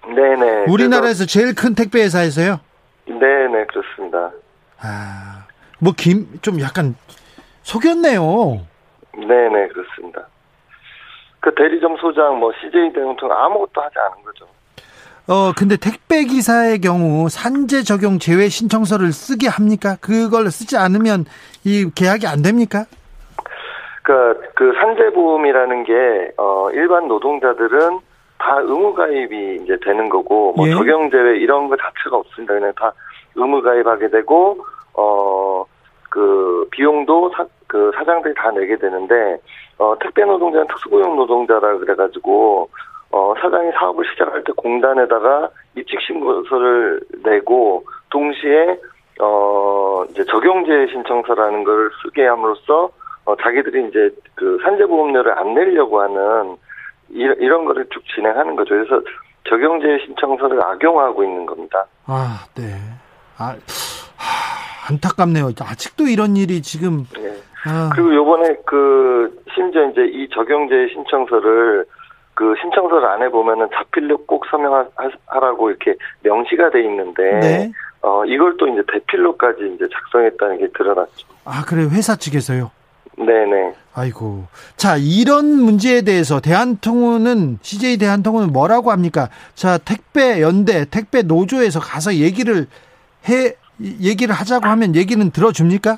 네네. 0.07 0.65
우리나라에서 0.67 1.25
제일 1.25 1.55
큰 1.55 1.73
택배 1.73 2.01
회사에서요? 2.03 2.59
네네 3.07 3.65
그렇습니다. 3.67 4.31
아, 4.81 5.45
뭐 5.79 5.93
김 5.97 6.27
좀 6.41 6.59
약간 6.59 6.95
속였네요. 7.61 8.21
네네 9.15 9.67
그렇습니다. 9.69 10.27
그 11.39 11.53
대리점 11.55 11.95
소장 11.97 12.39
뭐 12.39 12.51
CJ 12.59 12.91
대한통운 12.91 13.31
아무것도 13.31 13.81
하지 13.81 13.95
않은 13.99 14.23
거죠. 14.25 14.45
어, 15.27 15.53
근데 15.57 15.77
택배 15.77 16.25
기사의 16.25 16.81
경우 16.81 17.29
산재 17.29 17.83
적용 17.83 18.19
제외 18.19 18.49
신청서를 18.49 19.13
쓰게 19.13 19.47
합니까? 19.47 19.95
그걸 20.01 20.51
쓰지 20.51 20.75
않으면 20.75 21.25
이 21.63 21.89
계약이 21.95 22.27
안 22.27 22.41
됩니까? 22.41 22.85
그, 24.03 24.37
그 24.53 24.73
산재 24.73 25.11
보험이라는 25.11 25.85
게, 25.85 25.93
어, 26.37 26.69
일반 26.71 27.07
노동자들은 27.07 27.99
다 28.37 28.59
의무 28.59 28.93
가입이 28.93 29.61
이제 29.63 29.77
되는 29.81 30.09
거고, 30.09 30.53
뭐 30.57 30.67
예. 30.67 30.71
적용 30.73 31.09
제외 31.09 31.37
이런 31.37 31.69
거 31.69 31.77
자체가 31.77 32.17
없습니다. 32.17 32.55
그냥 32.55 32.73
다 32.75 32.91
의무 33.35 33.61
가입하게 33.61 34.09
되고, 34.09 34.57
어, 34.93 35.63
그 36.09 36.67
비용도 36.71 37.31
사, 37.33 37.45
그 37.67 37.93
사장들이 37.95 38.33
다 38.33 38.51
내게 38.51 38.75
되는데, 38.75 39.37
어, 39.77 39.95
택배 40.01 40.25
노동자는 40.25 40.67
특수고용 40.67 41.15
노동자라 41.15 41.77
그래가지고, 41.77 42.67
어, 43.13 43.35
사장이 43.39 43.71
사업을 43.73 44.03
시작할 44.11 44.43
때 44.43 44.51
공단에다가 44.57 45.47
입직 45.75 45.99
신고서를 46.01 46.99
내고 47.23 47.85
동시에 48.09 48.79
어 49.21 50.03
이제 50.09 50.23
적용제 50.25 50.87
신청서라는 50.91 51.63
걸 51.63 51.91
쓰게 52.01 52.25
함으로써 52.25 52.89
어 53.25 53.35
자기들이 53.35 53.87
이제 53.87 54.09
그 54.33 54.57
산재보험료를 54.63 55.37
안 55.37 55.53
내려고 55.53 56.01
하는 56.01 56.57
이, 57.11 57.19
이런 57.39 57.65
거를 57.65 57.85
쭉 57.93 58.01
진행하는 58.15 58.55
거죠. 58.55 58.73
그래서 58.73 58.99
적용제 59.47 60.05
신청서를 60.07 60.59
악용하고 60.65 61.23
있는 61.23 61.45
겁니다. 61.45 61.85
아, 62.07 62.39
네. 62.55 62.63
아, 63.37 63.55
하, 64.17 64.89
안타깝네요. 64.89 65.51
아직도 65.61 66.05
이런 66.05 66.35
일이 66.35 66.63
지금. 66.63 67.05
네. 67.15 67.31
아. 67.67 67.91
그리고 67.93 68.15
요번에 68.15 68.55
그 68.65 69.39
심지어 69.53 69.87
이제 69.89 70.01
이 70.05 70.27
적용제 70.29 70.87
신청서를 70.93 71.85
그 72.33 72.55
신청서를 72.61 73.07
안에 73.07 73.29
보면은 73.29 73.69
자필로 73.73 74.25
꼭 74.25 74.45
서명하라고 74.49 75.69
이렇게 75.69 75.95
명시가 76.21 76.71
돼 76.71 76.83
있는데 76.83 77.39
네. 77.39 77.71
어 78.01 78.25
이걸 78.25 78.57
또 78.57 78.67
이제 78.67 78.81
대필로까지 78.91 79.73
이제 79.75 79.87
작성했다는 79.93 80.57
게 80.59 80.67
드러났죠. 80.75 81.27
아 81.45 81.63
그래 81.65 81.83
회사 81.83 82.15
측에서요? 82.15 82.71
네네. 83.17 83.75
아이고 83.93 84.45
자 84.75 84.97
이런 84.97 85.45
문제에 85.45 86.01
대해서 86.01 86.39
대한통운은 86.39 87.59
CJ 87.61 87.97
대한통운은 87.97 88.51
뭐라고 88.51 88.91
합니까? 88.91 89.29
자 89.53 89.77
택배 89.77 90.41
연대 90.41 90.85
택배 90.85 91.21
노조에서 91.21 91.79
가서 91.79 92.15
얘기를 92.15 92.65
해 93.29 93.53
얘기를 93.79 94.33
하자고 94.33 94.67
하면 94.67 94.95
얘기는 94.95 95.29
들어줍니까? 95.29 95.97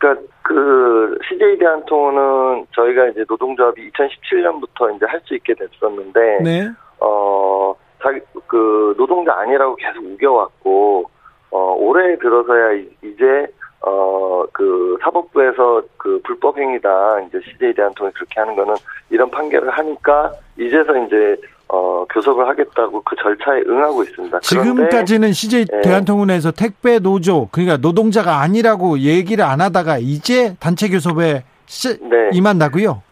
그러니까 0.00 0.22
그 0.42 1.18
CJ 1.28 1.58
대한통운은 1.58 2.66
저희가 2.74 3.08
이제 3.08 3.24
노동조합이 3.28 3.90
2017년부터 3.92 4.96
이제 4.96 5.06
할 5.06 5.20
수 5.24 5.34
있게 5.34 5.54
됐었는데 5.54 6.38
네. 6.42 6.70
어 7.00 7.74
자기 8.02 8.20
그 8.46 8.94
노동자 8.96 9.34
아니라고 9.38 9.76
계속 9.76 10.02
우겨왔고 10.04 11.10
어 11.50 11.74
올해 11.78 12.16
들어서야 12.18 12.72
이제 13.02 13.46
어 13.82 14.30
그 14.52 14.98
사법부에서 15.02 15.82
그 15.96 16.20
불법 16.24 16.58
행위다 16.58 17.20
이제 17.20 17.40
CJ 17.44 17.74
대한통운이 17.74 18.14
그렇게 18.14 18.40
하는 18.40 18.54
거는 18.56 18.74
이런 19.10 19.30
판결을 19.30 19.70
하니까 19.70 20.32
이제서 20.58 20.96
이제 21.04 21.36
어, 21.72 22.04
교섭을 22.10 22.48
하겠다고 22.48 23.02
그 23.02 23.14
절차에 23.16 23.62
응하고 23.68 24.02
있습니다. 24.02 24.40
지금까지는 24.40 25.32
CJ 25.32 25.66
예. 25.72 25.80
대한통운에서 25.82 26.50
택배 26.50 26.98
노조 26.98 27.48
그러니까 27.52 27.76
노동자가 27.76 28.40
아니라고 28.40 28.98
얘기를 28.98 29.44
안 29.44 29.60
하다가 29.60 29.98
이제 29.98 30.56
단체 30.58 30.88
교섭에 30.88 31.44
시, 31.66 31.96
네. 32.00 32.30
임한다고요? 32.32 33.02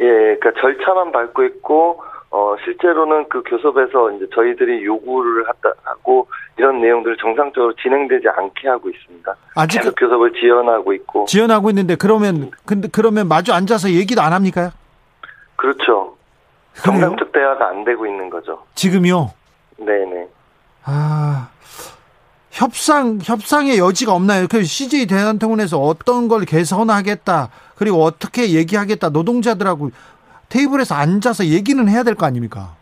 예, 0.00 0.04
그러니까 0.04 0.50
절차만 0.60 1.12
밟고 1.12 1.44
있고 1.44 2.02
어, 2.30 2.56
실제로는 2.64 3.28
그 3.28 3.42
교섭에서 3.44 4.10
이제 4.12 4.26
저희들이 4.34 4.84
요구를 4.84 5.44
하고 5.84 6.26
이런 6.56 6.80
내용들을 6.80 7.16
정상적으로 7.18 7.72
진행되지 7.76 8.28
않게 8.28 8.68
하고 8.68 8.90
있습니다. 8.90 9.36
아직 9.54 9.78
계속 9.78 9.94
교섭을 9.94 10.32
지연하고 10.32 10.92
있고. 10.94 11.24
지연하고 11.26 11.70
있는데 11.70 11.94
그러면 11.94 12.50
근데 12.66 12.88
그러면 12.90 13.28
마주 13.28 13.52
앉아서 13.52 13.90
얘기도 13.90 14.22
안 14.22 14.32
합니까? 14.32 14.72
그렇죠. 15.54 16.17
정상적 16.84 17.32
대화가 17.32 17.68
안 17.68 17.84
되고 17.84 18.06
있는 18.06 18.30
거죠. 18.30 18.62
지금요? 18.74 19.30
네네. 19.78 20.28
아, 20.84 21.48
협상, 22.50 23.18
협상의 23.22 23.78
여지가 23.78 24.12
없나요? 24.12 24.46
그 24.50 24.62
CJ 24.64 25.06
대한통운에서 25.06 25.78
어떤 25.78 26.28
걸 26.28 26.44
개선하겠다, 26.44 27.48
그리고 27.76 28.02
어떻게 28.02 28.54
얘기하겠다, 28.54 29.10
노동자들하고 29.10 29.90
테이블에서 30.48 30.94
앉아서 30.94 31.44
얘기는 31.46 31.86
해야 31.88 32.02
될 32.02 32.14
거 32.14 32.26
아닙니까? 32.26 32.74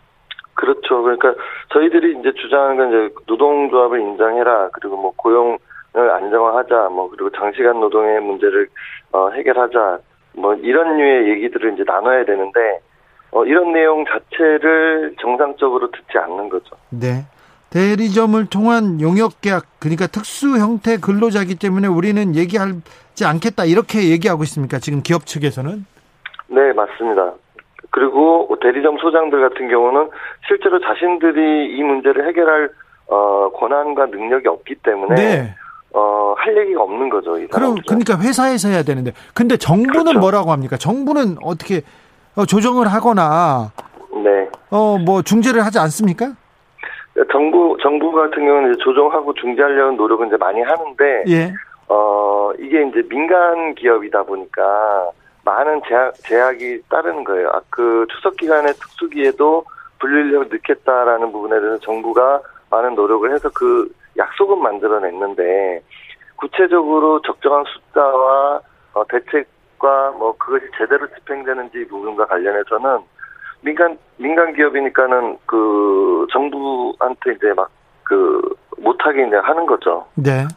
그렇죠. 0.53 1.03
그러니까 1.03 1.33
저희들이 1.73 2.19
이제 2.19 2.31
주장하는 2.41 2.77
건 2.77 2.87
이제 2.89 3.15
노동조합을 3.27 3.99
인정해라, 3.99 4.69
그리고 4.73 4.97
뭐 4.97 5.13
고용을 5.15 5.57
안정화하자, 5.93 6.89
뭐 6.89 7.09
그리고 7.09 7.29
장시간 7.31 7.79
노동의 7.79 8.21
문제를 8.21 8.67
어, 9.11 9.29
해결하자, 9.29 9.99
뭐 10.33 10.55
이런 10.55 10.97
류의 10.97 11.29
얘기들을 11.29 11.73
이제 11.73 11.83
나눠야 11.85 12.25
되는데 12.25 12.79
어, 13.31 13.45
이런 13.45 13.73
내용 13.73 14.05
자체를 14.05 15.15
정상적으로 15.21 15.89
듣지 15.91 16.17
않는 16.17 16.49
거죠. 16.49 16.75
네. 16.89 17.25
대리점을 17.69 18.45
통한 18.49 19.01
용역 19.01 19.41
계약 19.41 19.65
그러니까 19.79 20.07
특수 20.07 20.57
형태 20.57 20.97
근로자기 20.97 21.55
때문에 21.55 21.87
우리는 21.87 22.35
얘기하지 22.35 23.25
않겠다 23.25 23.65
이렇게 23.65 24.09
얘기하고 24.09 24.43
있습니까? 24.43 24.79
지금 24.79 25.01
기업 25.03 25.25
측에서는? 25.25 25.85
네, 26.47 26.73
맞습니다. 26.73 27.33
그리고 27.89 28.47
대리점 28.61 28.97
소장들 28.99 29.49
같은 29.49 29.69
경우는 29.69 30.09
실제로 30.47 30.79
자신들이 30.79 31.77
이 31.77 31.83
문제를 31.83 32.27
해결할 32.27 32.69
어, 33.07 33.49
권한과 33.51 34.07
능력이 34.07 34.47
없기 34.47 34.75
때문에 34.83 35.15
네. 35.15 35.55
어, 35.93 36.35
할 36.37 36.57
얘기가 36.57 36.83
없는 36.83 37.09
거죠. 37.09 37.33
그럼 37.51 37.75
그러니까 37.87 38.19
회사에서 38.19 38.69
해야 38.69 38.83
되는데 38.83 39.11
근데 39.33 39.57
정부는 39.57 40.03
그렇죠. 40.03 40.19
뭐라고 40.19 40.51
합니까? 40.51 40.77
정부는 40.77 41.37
어떻게 41.41 41.77
어, 41.77 41.81
조정을 42.45 42.87
하거나 42.87 43.71
네. 44.23 44.49
어, 44.69 44.97
뭐 44.97 45.21
중재를 45.21 45.65
하지 45.65 45.79
않습니까? 45.79 46.33
정부 47.31 47.75
정부 47.81 48.11
같은 48.11 48.45
경우는 48.45 48.73
이제 48.73 48.83
조정하고 48.83 49.33
중재하려는 49.33 49.97
노력은 49.97 50.27
이제 50.27 50.37
많이 50.37 50.61
하는데 50.61 51.23
예. 51.27 51.53
어 51.87 52.51
이게 52.59 52.83
이제 52.83 53.01
민간 53.09 53.73
기업이다 53.75 54.23
보니까 54.23 55.09
많은 55.43 55.81
제약 55.87 56.13
제약이 56.15 56.81
따르는 56.89 57.23
거예요. 57.23 57.49
아, 57.49 57.61
그 57.69 58.05
추석 58.11 58.37
기간의 58.37 58.73
특수기에도 58.73 59.63
분리력을 59.99 60.49
넣겠다라는 60.49 61.31
부분에 61.31 61.59
대해서 61.59 61.79
정부가 61.79 62.41
많은 62.69 62.95
노력을 62.95 63.31
해서 63.33 63.49
그 63.53 63.89
약속은 64.17 64.61
만들어냈는데 64.61 65.81
구체적으로 66.35 67.21
적정한 67.21 67.63
숫자와 67.65 68.61
어, 68.93 69.03
대책 69.09 69.47
과 69.79 70.11
뭐 70.17 70.35
그것이 70.37 70.65
제대로 70.77 71.07
집행되는지 71.15 71.87
부분과 71.87 72.25
관련해서는 72.27 72.99
민간 73.61 73.97
민간 74.17 74.53
기업이니까는 74.53 75.37
그 75.45 76.27
정부한테 76.31 77.33
이제 77.37 77.53
막 77.55 77.69
그 78.07 78.41
못하게 78.77 79.27
이제 79.27 79.35
하는 79.35 79.65
거죠. 79.65 80.05
네. 80.15 80.47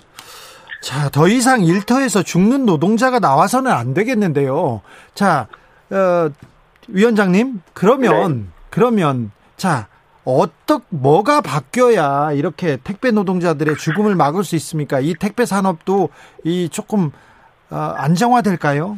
자, 0.83 1.09
더 1.11 1.27
이상 1.29 1.63
일터에서 1.63 2.23
죽는 2.23 2.65
노동자가 2.65 3.19
나와서는 3.19 3.71
안 3.73 3.93
되겠는데요. 3.93 4.83
자, 5.15 5.49
어, 5.91 6.31
위원장님, 6.89 7.61
그러면, 7.75 8.39
네. 8.39 8.47
그러면, 8.71 9.33
자, 9.57 9.89
어떻, 10.25 10.83
뭐가 10.91 11.41
바뀌어야 11.41 12.33
이렇게 12.33 12.77
택배 12.83 13.11
노동자들의 13.11 13.77
죽음을 13.77 14.15
막을 14.15 14.45
수 14.45 14.55
있습니까? 14.57 15.01
이 15.01 15.15
택배 15.15 15.45
산업도 15.45 16.11
이 16.45 16.69
조금, 16.69 17.11
어, 17.71 17.77
안정화될까요? 17.77 18.97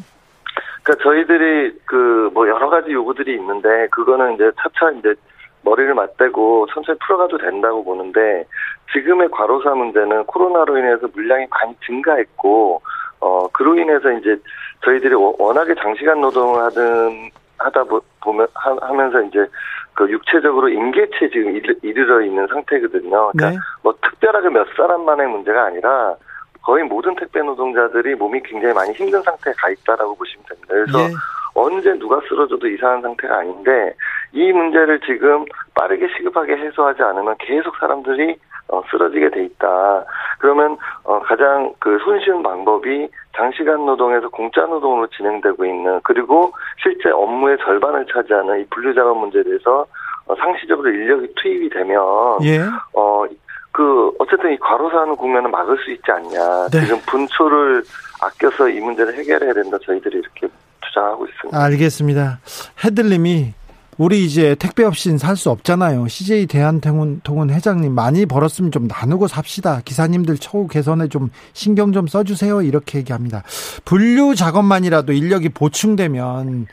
그러니까 0.83 1.03
저희들이 1.03 1.79
그 1.87 2.13
뭐 2.33 2.49
여러 2.49 2.69
가지 2.69 2.93
요구들이 2.93 3.35
있는데 3.35 3.89
그거는 3.91 4.35
이제 4.35 4.51
차차 4.63 4.91
이제 4.93 5.15
머리를 5.63 5.95
맞대고 5.95 6.67
천천히 6.73 6.99
풀어가도 6.99 7.39
된다고 7.39 7.85
보는데 7.85 8.45
지금의 8.93 9.29
과로사 9.31 9.75
문제는 9.75 10.25
코로나로 10.25 10.79
인해서 10.79 11.07
물량이 11.15 11.47
많이 11.51 11.77
증가했고 11.87 12.83
어 13.21 13.49
그로 13.53 13.77
인해서 13.79 14.11
이제 14.13 14.37
저희들이 14.85 15.15
워낙에 15.15 15.75
장시간 15.77 16.21
노동을 16.21 16.61
하든 16.63 17.31
하다 17.59 17.85
보면 18.23 18.49
하면서 18.55 19.21
이제 19.23 19.47
그 19.95 20.11
육체적으로 20.11 20.69
임계체 20.69 21.29
지금 21.33 21.55
이르 21.83 22.05
러 22.05 22.23
있는 22.23 22.47
상태거든요. 22.49 23.31
그러니까 23.33 23.51
네. 23.51 23.57
뭐 23.83 23.95
특별하게 24.03 24.49
몇 24.49 24.67
사람만의 24.77 25.29
문제가 25.29 25.67
아니라 25.67 26.17
거의 26.63 26.85
모든 26.85 27.15
택배 27.17 27.41
노동자들이 27.41 28.15
몸이 28.15 28.41
굉장히 28.45 28.75
많이 28.75 28.93
힘든 28.93 29.21
상태에 29.23 29.53
가 29.55 29.71
있다라고 29.71 30.15
보시면 30.17 30.45
됩니다. 30.49 30.69
그래서 30.69 30.99
예. 31.01 31.15
언제 31.55 31.93
누가 31.99 32.21
쓰러져도 32.29 32.67
이상한 32.67 33.03
상태가 33.03 33.39
아닌데 33.39 33.95
이 34.33 34.53
문제를 34.53 35.01
지금 35.01 35.45
빠르게 35.75 36.09
시급하게 36.17 36.57
해소하지 36.57 37.03
않으면 37.03 37.35
계속 37.39 37.77
사람들이 37.77 38.37
어, 38.69 38.83
쓰러지게 38.91 39.31
돼 39.31 39.45
있다. 39.45 40.05
그러면 40.39 40.79
어, 41.05 41.21
가장 41.21 41.75
그 41.79 41.99
손쉬운 42.03 42.43
방법이 42.43 43.09
장시간 43.37 43.85
노동에서 43.85 44.29
공짜 44.31 44.63
노동으로 44.63 45.07
진행되고 45.09 45.65
있는 45.65 46.01
그리고 46.05 46.53
실제 46.83 47.11
업무의 47.11 47.59
절반을 47.59 48.07
차지하는 48.07 48.61
이 48.61 48.67
분류 48.71 48.95
작업 48.95 49.19
문제에 49.19 49.43
대해서 49.43 49.87
어, 50.27 50.35
상시적으로 50.37 50.89
인력이 50.89 51.35
투입이 51.37 51.69
되면 51.69 52.01
예. 52.45 52.61
어, 52.95 53.25
그 53.73 54.13
어쨌든 54.19 54.53
이 54.53 54.59
과로사하는 54.59 55.17
국면을 55.17 55.51
막을 55.51 55.79
수 55.85 55.91
있지 55.91 56.11
않냐. 56.11 56.69
네. 56.71 56.85
지금 56.85 57.01
분초를 57.07 57.83
아껴서 58.21 58.69
이 58.69 58.79
문제를 58.81 59.19
해결해야 59.19 59.55
된다. 59.55 59.79
저희들이 59.85 60.19
이렇게 60.19 60.47
주장하고 60.87 61.27
있습니다. 61.27 61.59
알겠습니다. 61.59 62.39
헤들님이 62.85 63.55
우리 63.99 64.25
이제 64.25 64.55
택배 64.57 64.85
없이는 64.85 65.19
살수 65.19 65.51
없잖아요. 65.51 66.09
CJ 66.09 66.47
대한통운 66.47 67.51
회장님 67.51 67.93
많이 67.95 68.27
벌었으면 68.27 68.71
좀 68.71 68.87
나누고 68.89 69.27
삽시다. 69.29 69.81
기사님들 69.85 70.39
처우 70.39 70.67
개선에 70.67 71.09
좀 71.09 71.31
신경 71.53 71.93
좀 71.93 72.07
써주세요. 72.07 72.63
이렇게 72.63 72.99
얘기합니다. 72.99 73.43
분류 73.85 74.35
작업만이라도 74.35 75.13
인력이 75.13 75.51
보충되면 75.51 76.67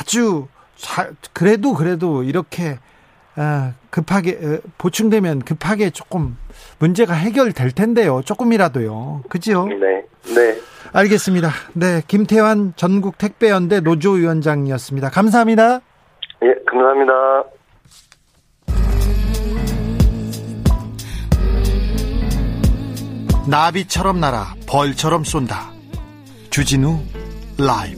아주 0.00 0.46
자, 0.76 1.10
그래도 1.32 1.74
그래도 1.74 2.22
이렇게 2.22 2.72
아, 2.72 2.78
급하게 3.90 4.32
어, 4.32 4.58
보충되면 4.78 5.40
급하게 5.40 5.90
조금 5.90 6.36
문제가 6.78 7.14
해결될 7.14 7.72
텐데요. 7.72 8.22
조금이라도요. 8.24 9.24
그지요? 9.28 9.66
네. 9.66 10.04
네. 10.34 10.60
알겠습니다. 10.92 11.50
네, 11.74 12.02
김태환 12.06 12.72
전국 12.76 13.18
택배연대 13.18 13.80
노조위원장이었습니다. 13.80 15.10
감사합니다. 15.10 15.80
예, 16.42 16.54
감사합니다. 16.66 17.12
나비처럼 23.48 24.20
날아 24.20 24.54
벌처럼 24.68 25.24
쏜다. 25.24 25.70
주진우 26.50 26.98
라이브. 27.58 27.97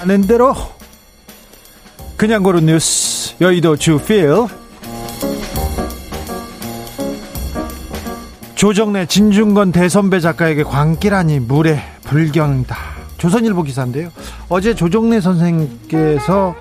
하는 0.00 0.22
대로. 0.22 0.54
그냥 2.16 2.42
고른 2.42 2.66
뉴스 2.66 3.34
여의도 3.40 3.76
주필. 3.76 4.30
조정래 8.54 9.06
진중건 9.06 9.72
대선배 9.72 10.20
작가에게 10.20 10.62
광기라니 10.62 11.40
물에 11.40 11.80
불경이다. 12.04 12.76
조선일보 13.18 13.62
기사인데요. 13.62 14.10
어제 14.48 14.74
조정래 14.74 15.20
선생께서 15.20 16.54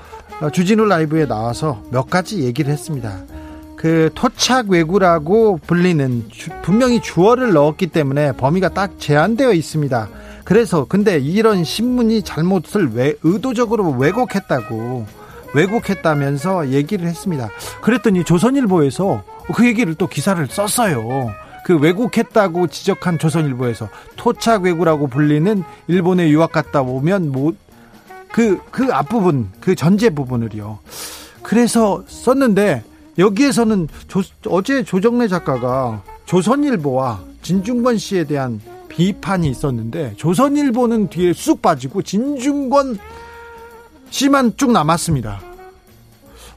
주진우 0.53 0.85
라이브에 0.85 1.25
나와서 1.25 1.81
몇 1.91 2.09
가지 2.09 2.43
얘기를 2.43 2.71
했습니다. 2.71 3.19
그 3.77 4.09
토착 4.15 4.69
왜구라고 4.69 5.59
불리는 5.65 6.25
분명히 6.61 7.01
주어를 7.01 7.53
넣었기 7.53 7.87
때문에 7.87 8.33
범위가 8.33 8.69
딱 8.69 8.99
제한되어 8.99 9.53
있습니다 9.53 10.09
그래서 10.49 10.83
근데 10.89 11.19
이런 11.19 11.63
신문이 11.63 12.23
잘못을 12.23 12.89
왜 12.93 13.13
의도적으로 13.21 13.91
왜곡했다고 13.91 15.05
왜곡했다면서 15.53 16.69
얘기를 16.69 17.07
했습니다. 17.07 17.49
그랬더니 17.81 18.23
조선일보에서 18.23 19.23
그 19.53 19.67
얘기를 19.67 19.93
또 19.93 20.07
기사를 20.07 20.43
썼어요. 20.47 21.29
그 21.65 21.77
왜곡했다고 21.77 22.65
지적한 22.65 23.19
조선일보에서 23.19 23.89
토착 24.15 24.63
왜구라고 24.63 25.05
불리는 25.05 25.63
일본에 25.87 26.27
유학 26.31 26.51
갔다 26.51 26.81
오면 26.81 27.31
뭐 27.31 27.53
그, 28.31 28.59
그 28.71 28.91
앞부분, 28.91 29.49
그 29.59 29.75
전제 29.75 30.09
부분을요. 30.09 30.79
그래서 31.43 32.03
썼는데, 32.07 32.83
여기에서는 33.19 33.87
조, 34.07 34.23
어제 34.47 34.83
조정래 34.83 35.27
작가가 35.27 36.01
조선일보와 36.25 37.19
진중권 37.43 37.99
씨에 37.99 38.23
대한 38.23 38.59
비판이 38.99 39.49
있었는데 39.49 40.15
조선일보는 40.17 41.07
뒤에 41.07 41.31
쑥 41.31 41.61
빠지고 41.61 42.01
진중권 42.01 42.99
씨만 44.09 44.57
쭉 44.57 44.73
남았습니다. 44.73 45.39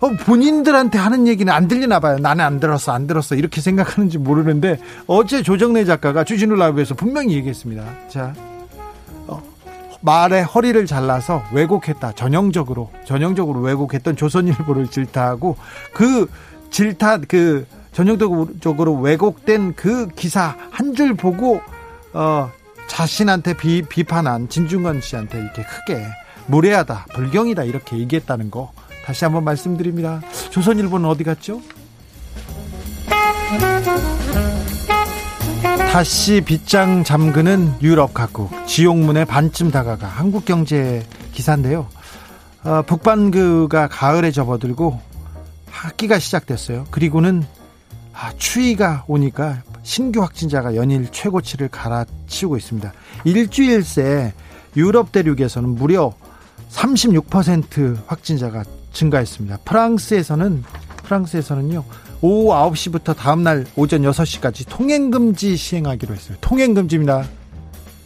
어, 0.00 0.08
본인들한테 0.24 0.98
하는 0.98 1.28
얘기는 1.28 1.52
안 1.52 1.68
들리나 1.68 2.00
봐요. 2.00 2.18
나는 2.18 2.44
안 2.44 2.58
들었어, 2.58 2.90
안 2.90 3.06
들었어. 3.06 3.36
이렇게 3.36 3.60
생각하는지 3.60 4.18
모르는데 4.18 4.80
어제 5.06 5.44
조정래 5.44 5.84
작가가 5.84 6.24
주진우 6.24 6.56
라이브에서 6.56 6.96
분명히 6.96 7.34
얘기했습니다. 7.34 7.84
자, 8.08 8.34
어, 9.28 9.40
말에 10.00 10.40
허리를 10.40 10.84
잘라서 10.86 11.44
왜곡했다. 11.52 12.12
전형적으로, 12.16 12.90
전형적으로 13.04 13.60
왜곡했던 13.60 14.16
조선일보를 14.16 14.88
질타하고 14.88 15.56
그 15.92 16.28
질타, 16.70 17.18
그 17.28 17.66
전형적으로 17.92 18.94
왜곡된 18.96 19.74
그 19.76 20.08
기사 20.16 20.56
한 20.70 20.94
줄 20.96 21.14
보고 21.14 21.60
어, 22.12 22.50
자신한테 22.86 23.54
비, 23.54 23.82
비판한 23.82 24.48
진중권 24.48 25.00
씨한테 25.00 25.38
이렇게 25.38 25.62
크게 25.62 26.04
무례하다, 26.46 27.06
불경이다 27.14 27.64
이렇게 27.64 27.98
얘기했다는 27.98 28.50
거 28.50 28.72
다시 29.04 29.24
한번 29.24 29.44
말씀드립니다. 29.44 30.20
조선일보는 30.50 31.08
어디 31.08 31.24
갔죠? 31.24 31.60
다시 35.90 36.40
빗장 36.40 37.04
잠그는 37.04 37.74
유럽 37.82 38.14
각국 38.14 38.50
지옥문에 38.66 39.24
반쯤 39.26 39.70
다가가 39.70 40.06
한국 40.06 40.44
경제 40.44 41.06
기사인데요. 41.32 41.86
어, 42.64 42.82
북반구가 42.86 43.88
가을에 43.88 44.30
접어들고 44.30 45.00
학기가 45.70 46.18
시작됐어요. 46.18 46.86
그리고는 46.90 47.44
아, 48.14 48.32
추위가 48.36 49.04
오니까 49.06 49.62
신규 49.82 50.22
확진자가 50.22 50.76
연일 50.76 51.10
최고치를 51.10 51.68
갈아치우고 51.68 52.56
있습니다. 52.56 52.92
일주일 53.24 53.82
새 53.82 54.32
유럽 54.76 55.12
대륙에서는 55.12 55.68
무려 55.68 56.12
36% 56.70 58.06
확진자가 58.06 58.64
증가했습니다. 58.92 59.58
프랑스에서는 59.64 60.64
프랑스에서는요. 61.04 61.84
오후 62.20 62.52
9시부터 62.52 63.16
다음 63.16 63.42
날 63.42 63.66
오전 63.76 64.02
6시까지 64.02 64.66
통행 64.68 65.10
금지 65.10 65.56
시행하기로 65.56 66.14
했어요. 66.14 66.36
통행 66.40 66.74
금지입니다. 66.74 67.24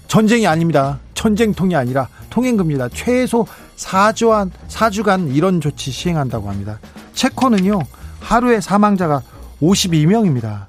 전쟁이 0.08 0.46
아닙니다. 0.46 0.98
전쟁통이 1.14 1.76
아니라 1.76 2.08
통행 2.30 2.56
금지다. 2.56 2.88
최소 2.90 3.46
4주간, 3.76 4.50
4주간 4.68 5.34
이런 5.34 5.60
조치 5.60 5.90
시행한다고 5.90 6.48
합니다. 6.48 6.78
체코는요. 7.14 7.80
하루에 8.20 8.60
사망자가 8.60 9.22
52명입니다. 9.60 10.66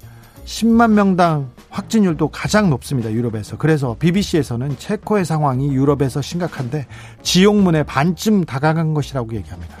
10만 0.48 0.92
명당 0.92 1.50
확진율도 1.68 2.28
가장 2.28 2.70
높습니다. 2.70 3.12
유럽에서. 3.12 3.58
그래서 3.58 3.94
BBC에서는 3.98 4.78
체코의 4.78 5.26
상황이 5.26 5.68
유럽에서 5.68 6.22
심각한데 6.22 6.86
지옥문에 7.22 7.82
반쯤 7.82 8.46
다가간 8.46 8.94
것이라고 8.94 9.36
얘기합니다. 9.36 9.76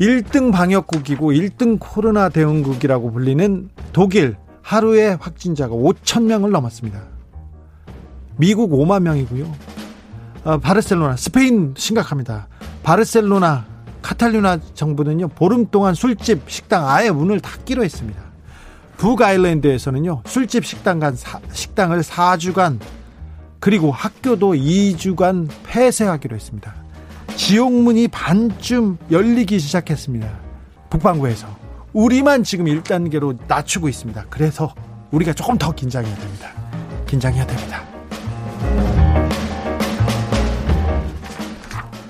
1등 0.00 0.52
방역국이고 0.52 1.32
1등 1.32 1.78
코로나 1.80 2.28
대응국이라고 2.28 3.10
불리는 3.10 3.68
독일 3.92 4.36
하루에 4.62 5.16
확진자가 5.18 5.74
5천 5.74 6.24
명을 6.24 6.52
넘었습니다. 6.52 7.02
미국 8.36 8.70
5만 8.70 9.02
명이고요. 9.02 9.52
어, 10.44 10.58
바르셀로나, 10.58 11.16
스페인 11.16 11.74
심각합니다. 11.76 12.46
바르셀로나, 12.84 13.66
카탈루나 14.02 14.60
정부는요, 14.74 15.28
보름 15.28 15.66
동안 15.70 15.94
술집, 15.94 16.42
식당 16.46 16.88
아예 16.88 17.10
문을 17.10 17.40
닫기로 17.40 17.82
했습니다. 17.82 18.25
북아일랜드에서는요, 18.96 20.22
술집, 20.26 20.64
식당 20.64 20.98
간, 20.98 21.14
사, 21.16 21.40
식당을 21.52 22.00
4주간, 22.00 22.78
그리고 23.60 23.90
학교도 23.90 24.52
2주간 24.52 25.48
폐쇄하기로 25.64 26.36
했습니다. 26.36 26.74
지옥문이 27.36 28.08
반쯤 28.08 28.98
열리기 29.10 29.58
시작했습니다. 29.58 30.28
북반구에서. 30.90 31.46
우리만 31.92 32.44
지금 32.44 32.66
1단계로 32.66 33.38
낮추고 33.46 33.88
있습니다. 33.88 34.26
그래서 34.30 34.74
우리가 35.10 35.32
조금 35.32 35.56
더 35.56 35.72
긴장해야 35.72 36.14
됩니다. 36.14 36.50
긴장해야 37.06 37.46
됩니다. 37.46 37.82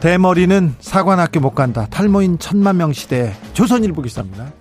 대머리는 0.01 0.74
사관학교 0.80 1.41
못 1.41 1.55
간다. 1.55 1.87
탈모인 1.91 2.39
천만 2.39 2.76
명 2.76 2.93
시대 2.93 3.34
조선일보 3.55 4.03
기사입니다. 4.03 4.53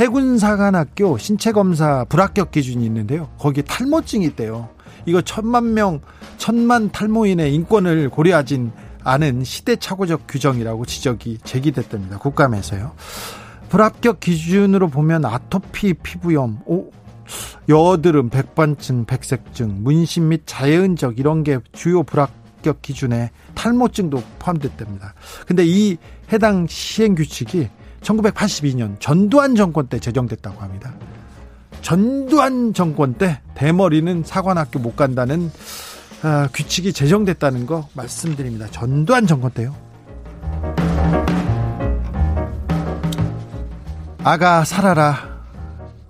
해군 0.00 0.38
사관학교 0.38 1.18
신체 1.18 1.52
검사 1.52 2.04
불합격 2.04 2.52
기준이 2.52 2.86
있는데요. 2.86 3.28
거기에 3.38 3.62
탈모증이 3.64 4.24
있대요. 4.28 4.70
이거 5.04 5.20
천만 5.20 5.74
명 5.74 6.00
천만 6.38 6.90
탈모인의 6.90 7.54
인권을 7.54 8.08
고려하진 8.08 8.72
않은 9.04 9.44
시대착오적 9.44 10.22
규정이라고 10.26 10.86
지적이 10.86 11.38
제기됐답니다. 11.44 12.16
국감에서요. 12.16 12.92
불합격 13.68 14.20
기준으로 14.20 14.88
보면 14.88 15.26
아토피 15.26 15.92
피부염, 15.94 16.60
오, 16.64 16.90
여드름, 17.68 18.30
백반증, 18.30 19.04
백색증, 19.04 19.82
문신 19.82 20.28
및 20.28 20.44
자연적 20.46 21.18
이런 21.18 21.44
게 21.44 21.58
주요 21.72 22.04
불합격 22.04 22.80
기준에 22.80 23.30
탈모증도 23.54 24.22
포함됐답니다. 24.38 25.12
근데 25.46 25.62
이 25.66 25.98
해당 26.32 26.66
시행 26.66 27.14
규칙이 27.14 27.68
1982년 28.02 28.98
전두환 29.00 29.54
정권 29.54 29.86
때 29.88 29.98
제정됐다고 29.98 30.60
합니다. 30.60 30.92
전두환 31.82 32.74
정권 32.74 33.14
때 33.14 33.40
대머리는 33.54 34.22
사관학교 34.24 34.78
못 34.78 34.96
간다는 34.96 35.50
아, 36.22 36.48
규칙이 36.52 36.92
제정됐다는 36.92 37.66
거 37.66 37.88
말씀드립니다. 37.94 38.66
전두환 38.70 39.26
정권 39.26 39.50
때요. 39.52 39.74
아가 44.22 44.64
살아라. 44.64 45.30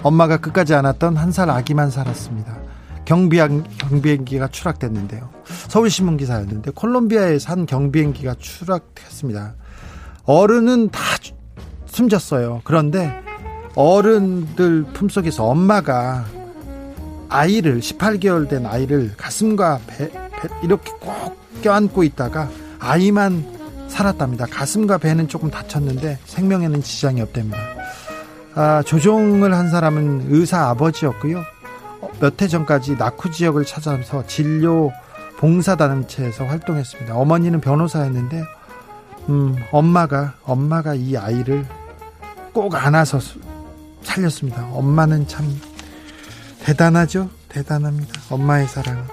엄마가 0.03 0.39
끝까지 0.39 0.75
안았던 0.75 1.17
한 1.17 1.31
살 1.31 1.51
아기만 1.51 1.91
살았습니다. 1.91 2.59
경비행, 3.05 3.65
경비행기가 3.79 4.49
추락됐는데요. 4.49 5.29
서울신문 5.69 6.17
기사였는데 6.17 6.73
콜롬비아에 6.73 7.39
산 7.39 7.67
경비행기가 7.67 8.35
추락했습니다. 8.39 9.55
어른은 10.25 10.91
다 10.91 11.01
숨졌어요. 11.91 12.61
그런데 12.65 13.13
어른들 13.75 14.85
품속에서 14.93 15.45
엄마가 15.45 16.25
아이를 17.29 17.81
18개월 17.81 18.49
된 18.49 18.67
아이를 18.67 19.13
가슴과 19.17 19.81
배, 19.87 20.11
배 20.11 20.49
이렇게 20.63 20.91
꼭 21.01 21.39
껴안고 21.63 22.03
있다가 22.03 22.49
아이만 22.79 23.45
살았답니다. 23.89 24.47
가슴과 24.47 24.99
배는 24.99 25.29
조금 25.29 25.51
다쳤는데 25.51 26.19
생명에는 26.25 26.83
지장이 26.83 27.21
없답니다. 27.21 27.59
아, 28.55 28.83
조종을 28.85 29.55
한 29.55 29.71
사람은 29.71 30.27
의사 30.29 30.69
아버지였고요. 30.71 31.43
몇 32.21 32.43
해 32.43 32.49
전까지 32.49 32.97
낙후 32.97 33.31
지역을 33.31 33.65
찾아서 33.65 34.27
진료 34.27 34.91
봉사단체에서 35.39 36.45
활동했습니다. 36.45 37.15
어머니는 37.17 37.61
변호사였는데, 37.61 38.45
음, 39.29 39.57
엄마가, 39.73 40.35
엄마가 40.45 40.95
이 40.95 41.17
아이를 41.17 41.65
꼭 42.53 42.75
안아서 42.75 43.19
살렸습니다. 44.03 44.67
엄마는 44.73 45.27
참 45.29 45.47
대단하죠? 46.65 47.31
대단합니다. 47.49 48.13
엄마의 48.31 48.67
사랑. 48.67 49.07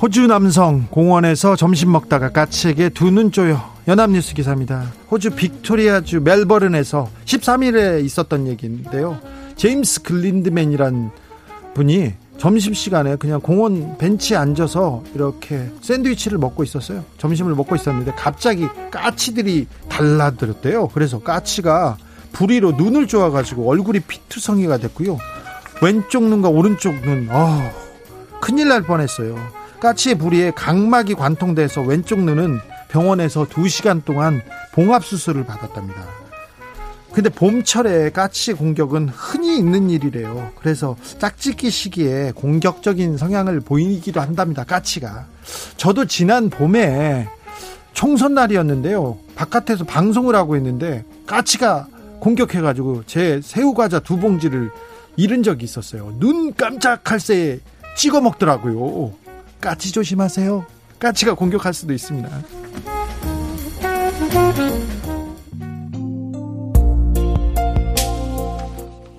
호주 0.00 0.26
남성 0.28 0.86
공원에서 0.90 1.56
점심 1.56 1.90
먹다가 1.92 2.30
까치에게 2.30 2.90
두 2.90 3.10
눈 3.10 3.32
쪼여 3.32 3.74
연합뉴스 3.88 4.34
기사입니다. 4.34 4.92
호주 5.10 5.30
빅토리아주 5.30 6.20
멜버른에서 6.20 7.08
13일에 7.24 8.04
있었던 8.04 8.46
얘기인데요. 8.46 9.18
제임스 9.56 10.02
글린드맨이란 10.02 11.10
분이 11.74 12.12
점심시간에 12.38 13.16
그냥 13.16 13.40
공원 13.40 13.98
벤치에 13.98 14.36
앉아서 14.36 15.02
이렇게 15.14 15.70
샌드위치를 15.80 16.38
먹고 16.38 16.62
있었어요. 16.62 17.04
점심을 17.18 17.54
먹고 17.54 17.74
있었는데 17.74 18.12
갑자기 18.12 18.66
까치들이 18.90 19.66
달라들었대요. 19.88 20.88
그래서 20.88 21.18
까치가 21.18 21.96
부리로 22.32 22.72
눈을 22.72 23.08
쪼아가지고 23.08 23.68
얼굴이 23.68 24.00
피투성이가 24.00 24.78
됐고요. 24.78 25.18
왼쪽 25.82 26.24
눈과 26.24 26.48
오른쪽 26.48 26.94
눈, 27.02 27.28
아, 27.30 27.70
큰일 28.40 28.68
날 28.68 28.82
뻔했어요. 28.82 29.36
까치의 29.80 30.16
부리에 30.16 30.52
각막이 30.52 31.14
관통돼서 31.14 31.82
왼쪽 31.82 32.20
눈은 32.20 32.60
병원에서 32.88 33.44
2시간 33.44 34.04
동안 34.04 34.42
봉합수술을 34.72 35.44
받았답니다. 35.44 36.27
근데 37.12 37.30
봄철에 37.30 38.10
까치 38.10 38.52
공격은 38.52 39.08
흔히 39.08 39.56
있는 39.58 39.90
일이래요. 39.90 40.52
그래서 40.60 40.96
짝짓기 41.18 41.70
시기에 41.70 42.32
공격적인 42.34 43.16
성향을 43.16 43.60
보이기도 43.60 44.20
한답니다. 44.20 44.64
까치가. 44.64 45.26
저도 45.76 46.04
지난 46.04 46.50
봄에 46.50 47.28
총선 47.92 48.34
날이었는데요. 48.34 49.18
바깥에서 49.34 49.84
방송을 49.84 50.36
하고 50.36 50.56
있는데 50.56 51.04
까치가 51.26 51.88
공격해가지고 52.20 53.04
제 53.06 53.40
새우과자 53.42 54.00
두 54.00 54.18
봉지를 54.18 54.70
잃은 55.16 55.42
적이 55.42 55.64
있었어요. 55.64 56.14
눈 56.18 56.54
깜짝할 56.54 57.18
새에 57.18 57.58
찍어 57.96 58.20
먹더라고요. 58.20 59.12
까치 59.60 59.92
조심하세요. 59.92 60.64
까치가 61.00 61.34
공격할 61.34 61.74
수도 61.74 61.92
있습니다. 61.92 62.28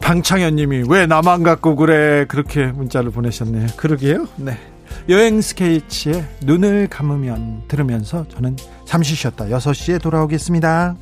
방창현 0.09 0.55
님이 0.55 0.85
왜 0.89 1.05
나만 1.05 1.43
갖고 1.43 1.75
그래 1.75 2.25
그렇게 2.27 2.65
문자를 2.65 3.11
보내셨네요. 3.11 3.67
그러게요. 3.77 4.25
네. 4.37 4.57
여행 5.07 5.39
스케치의 5.39 6.25
눈을 6.41 6.87
감으면 6.87 7.61
들으면서 7.67 8.27
저는 8.29 8.55
잠시 8.85 9.13
쉬었다 9.13 9.45
6시에 9.45 10.01
돌아오겠습니다. 10.01 10.95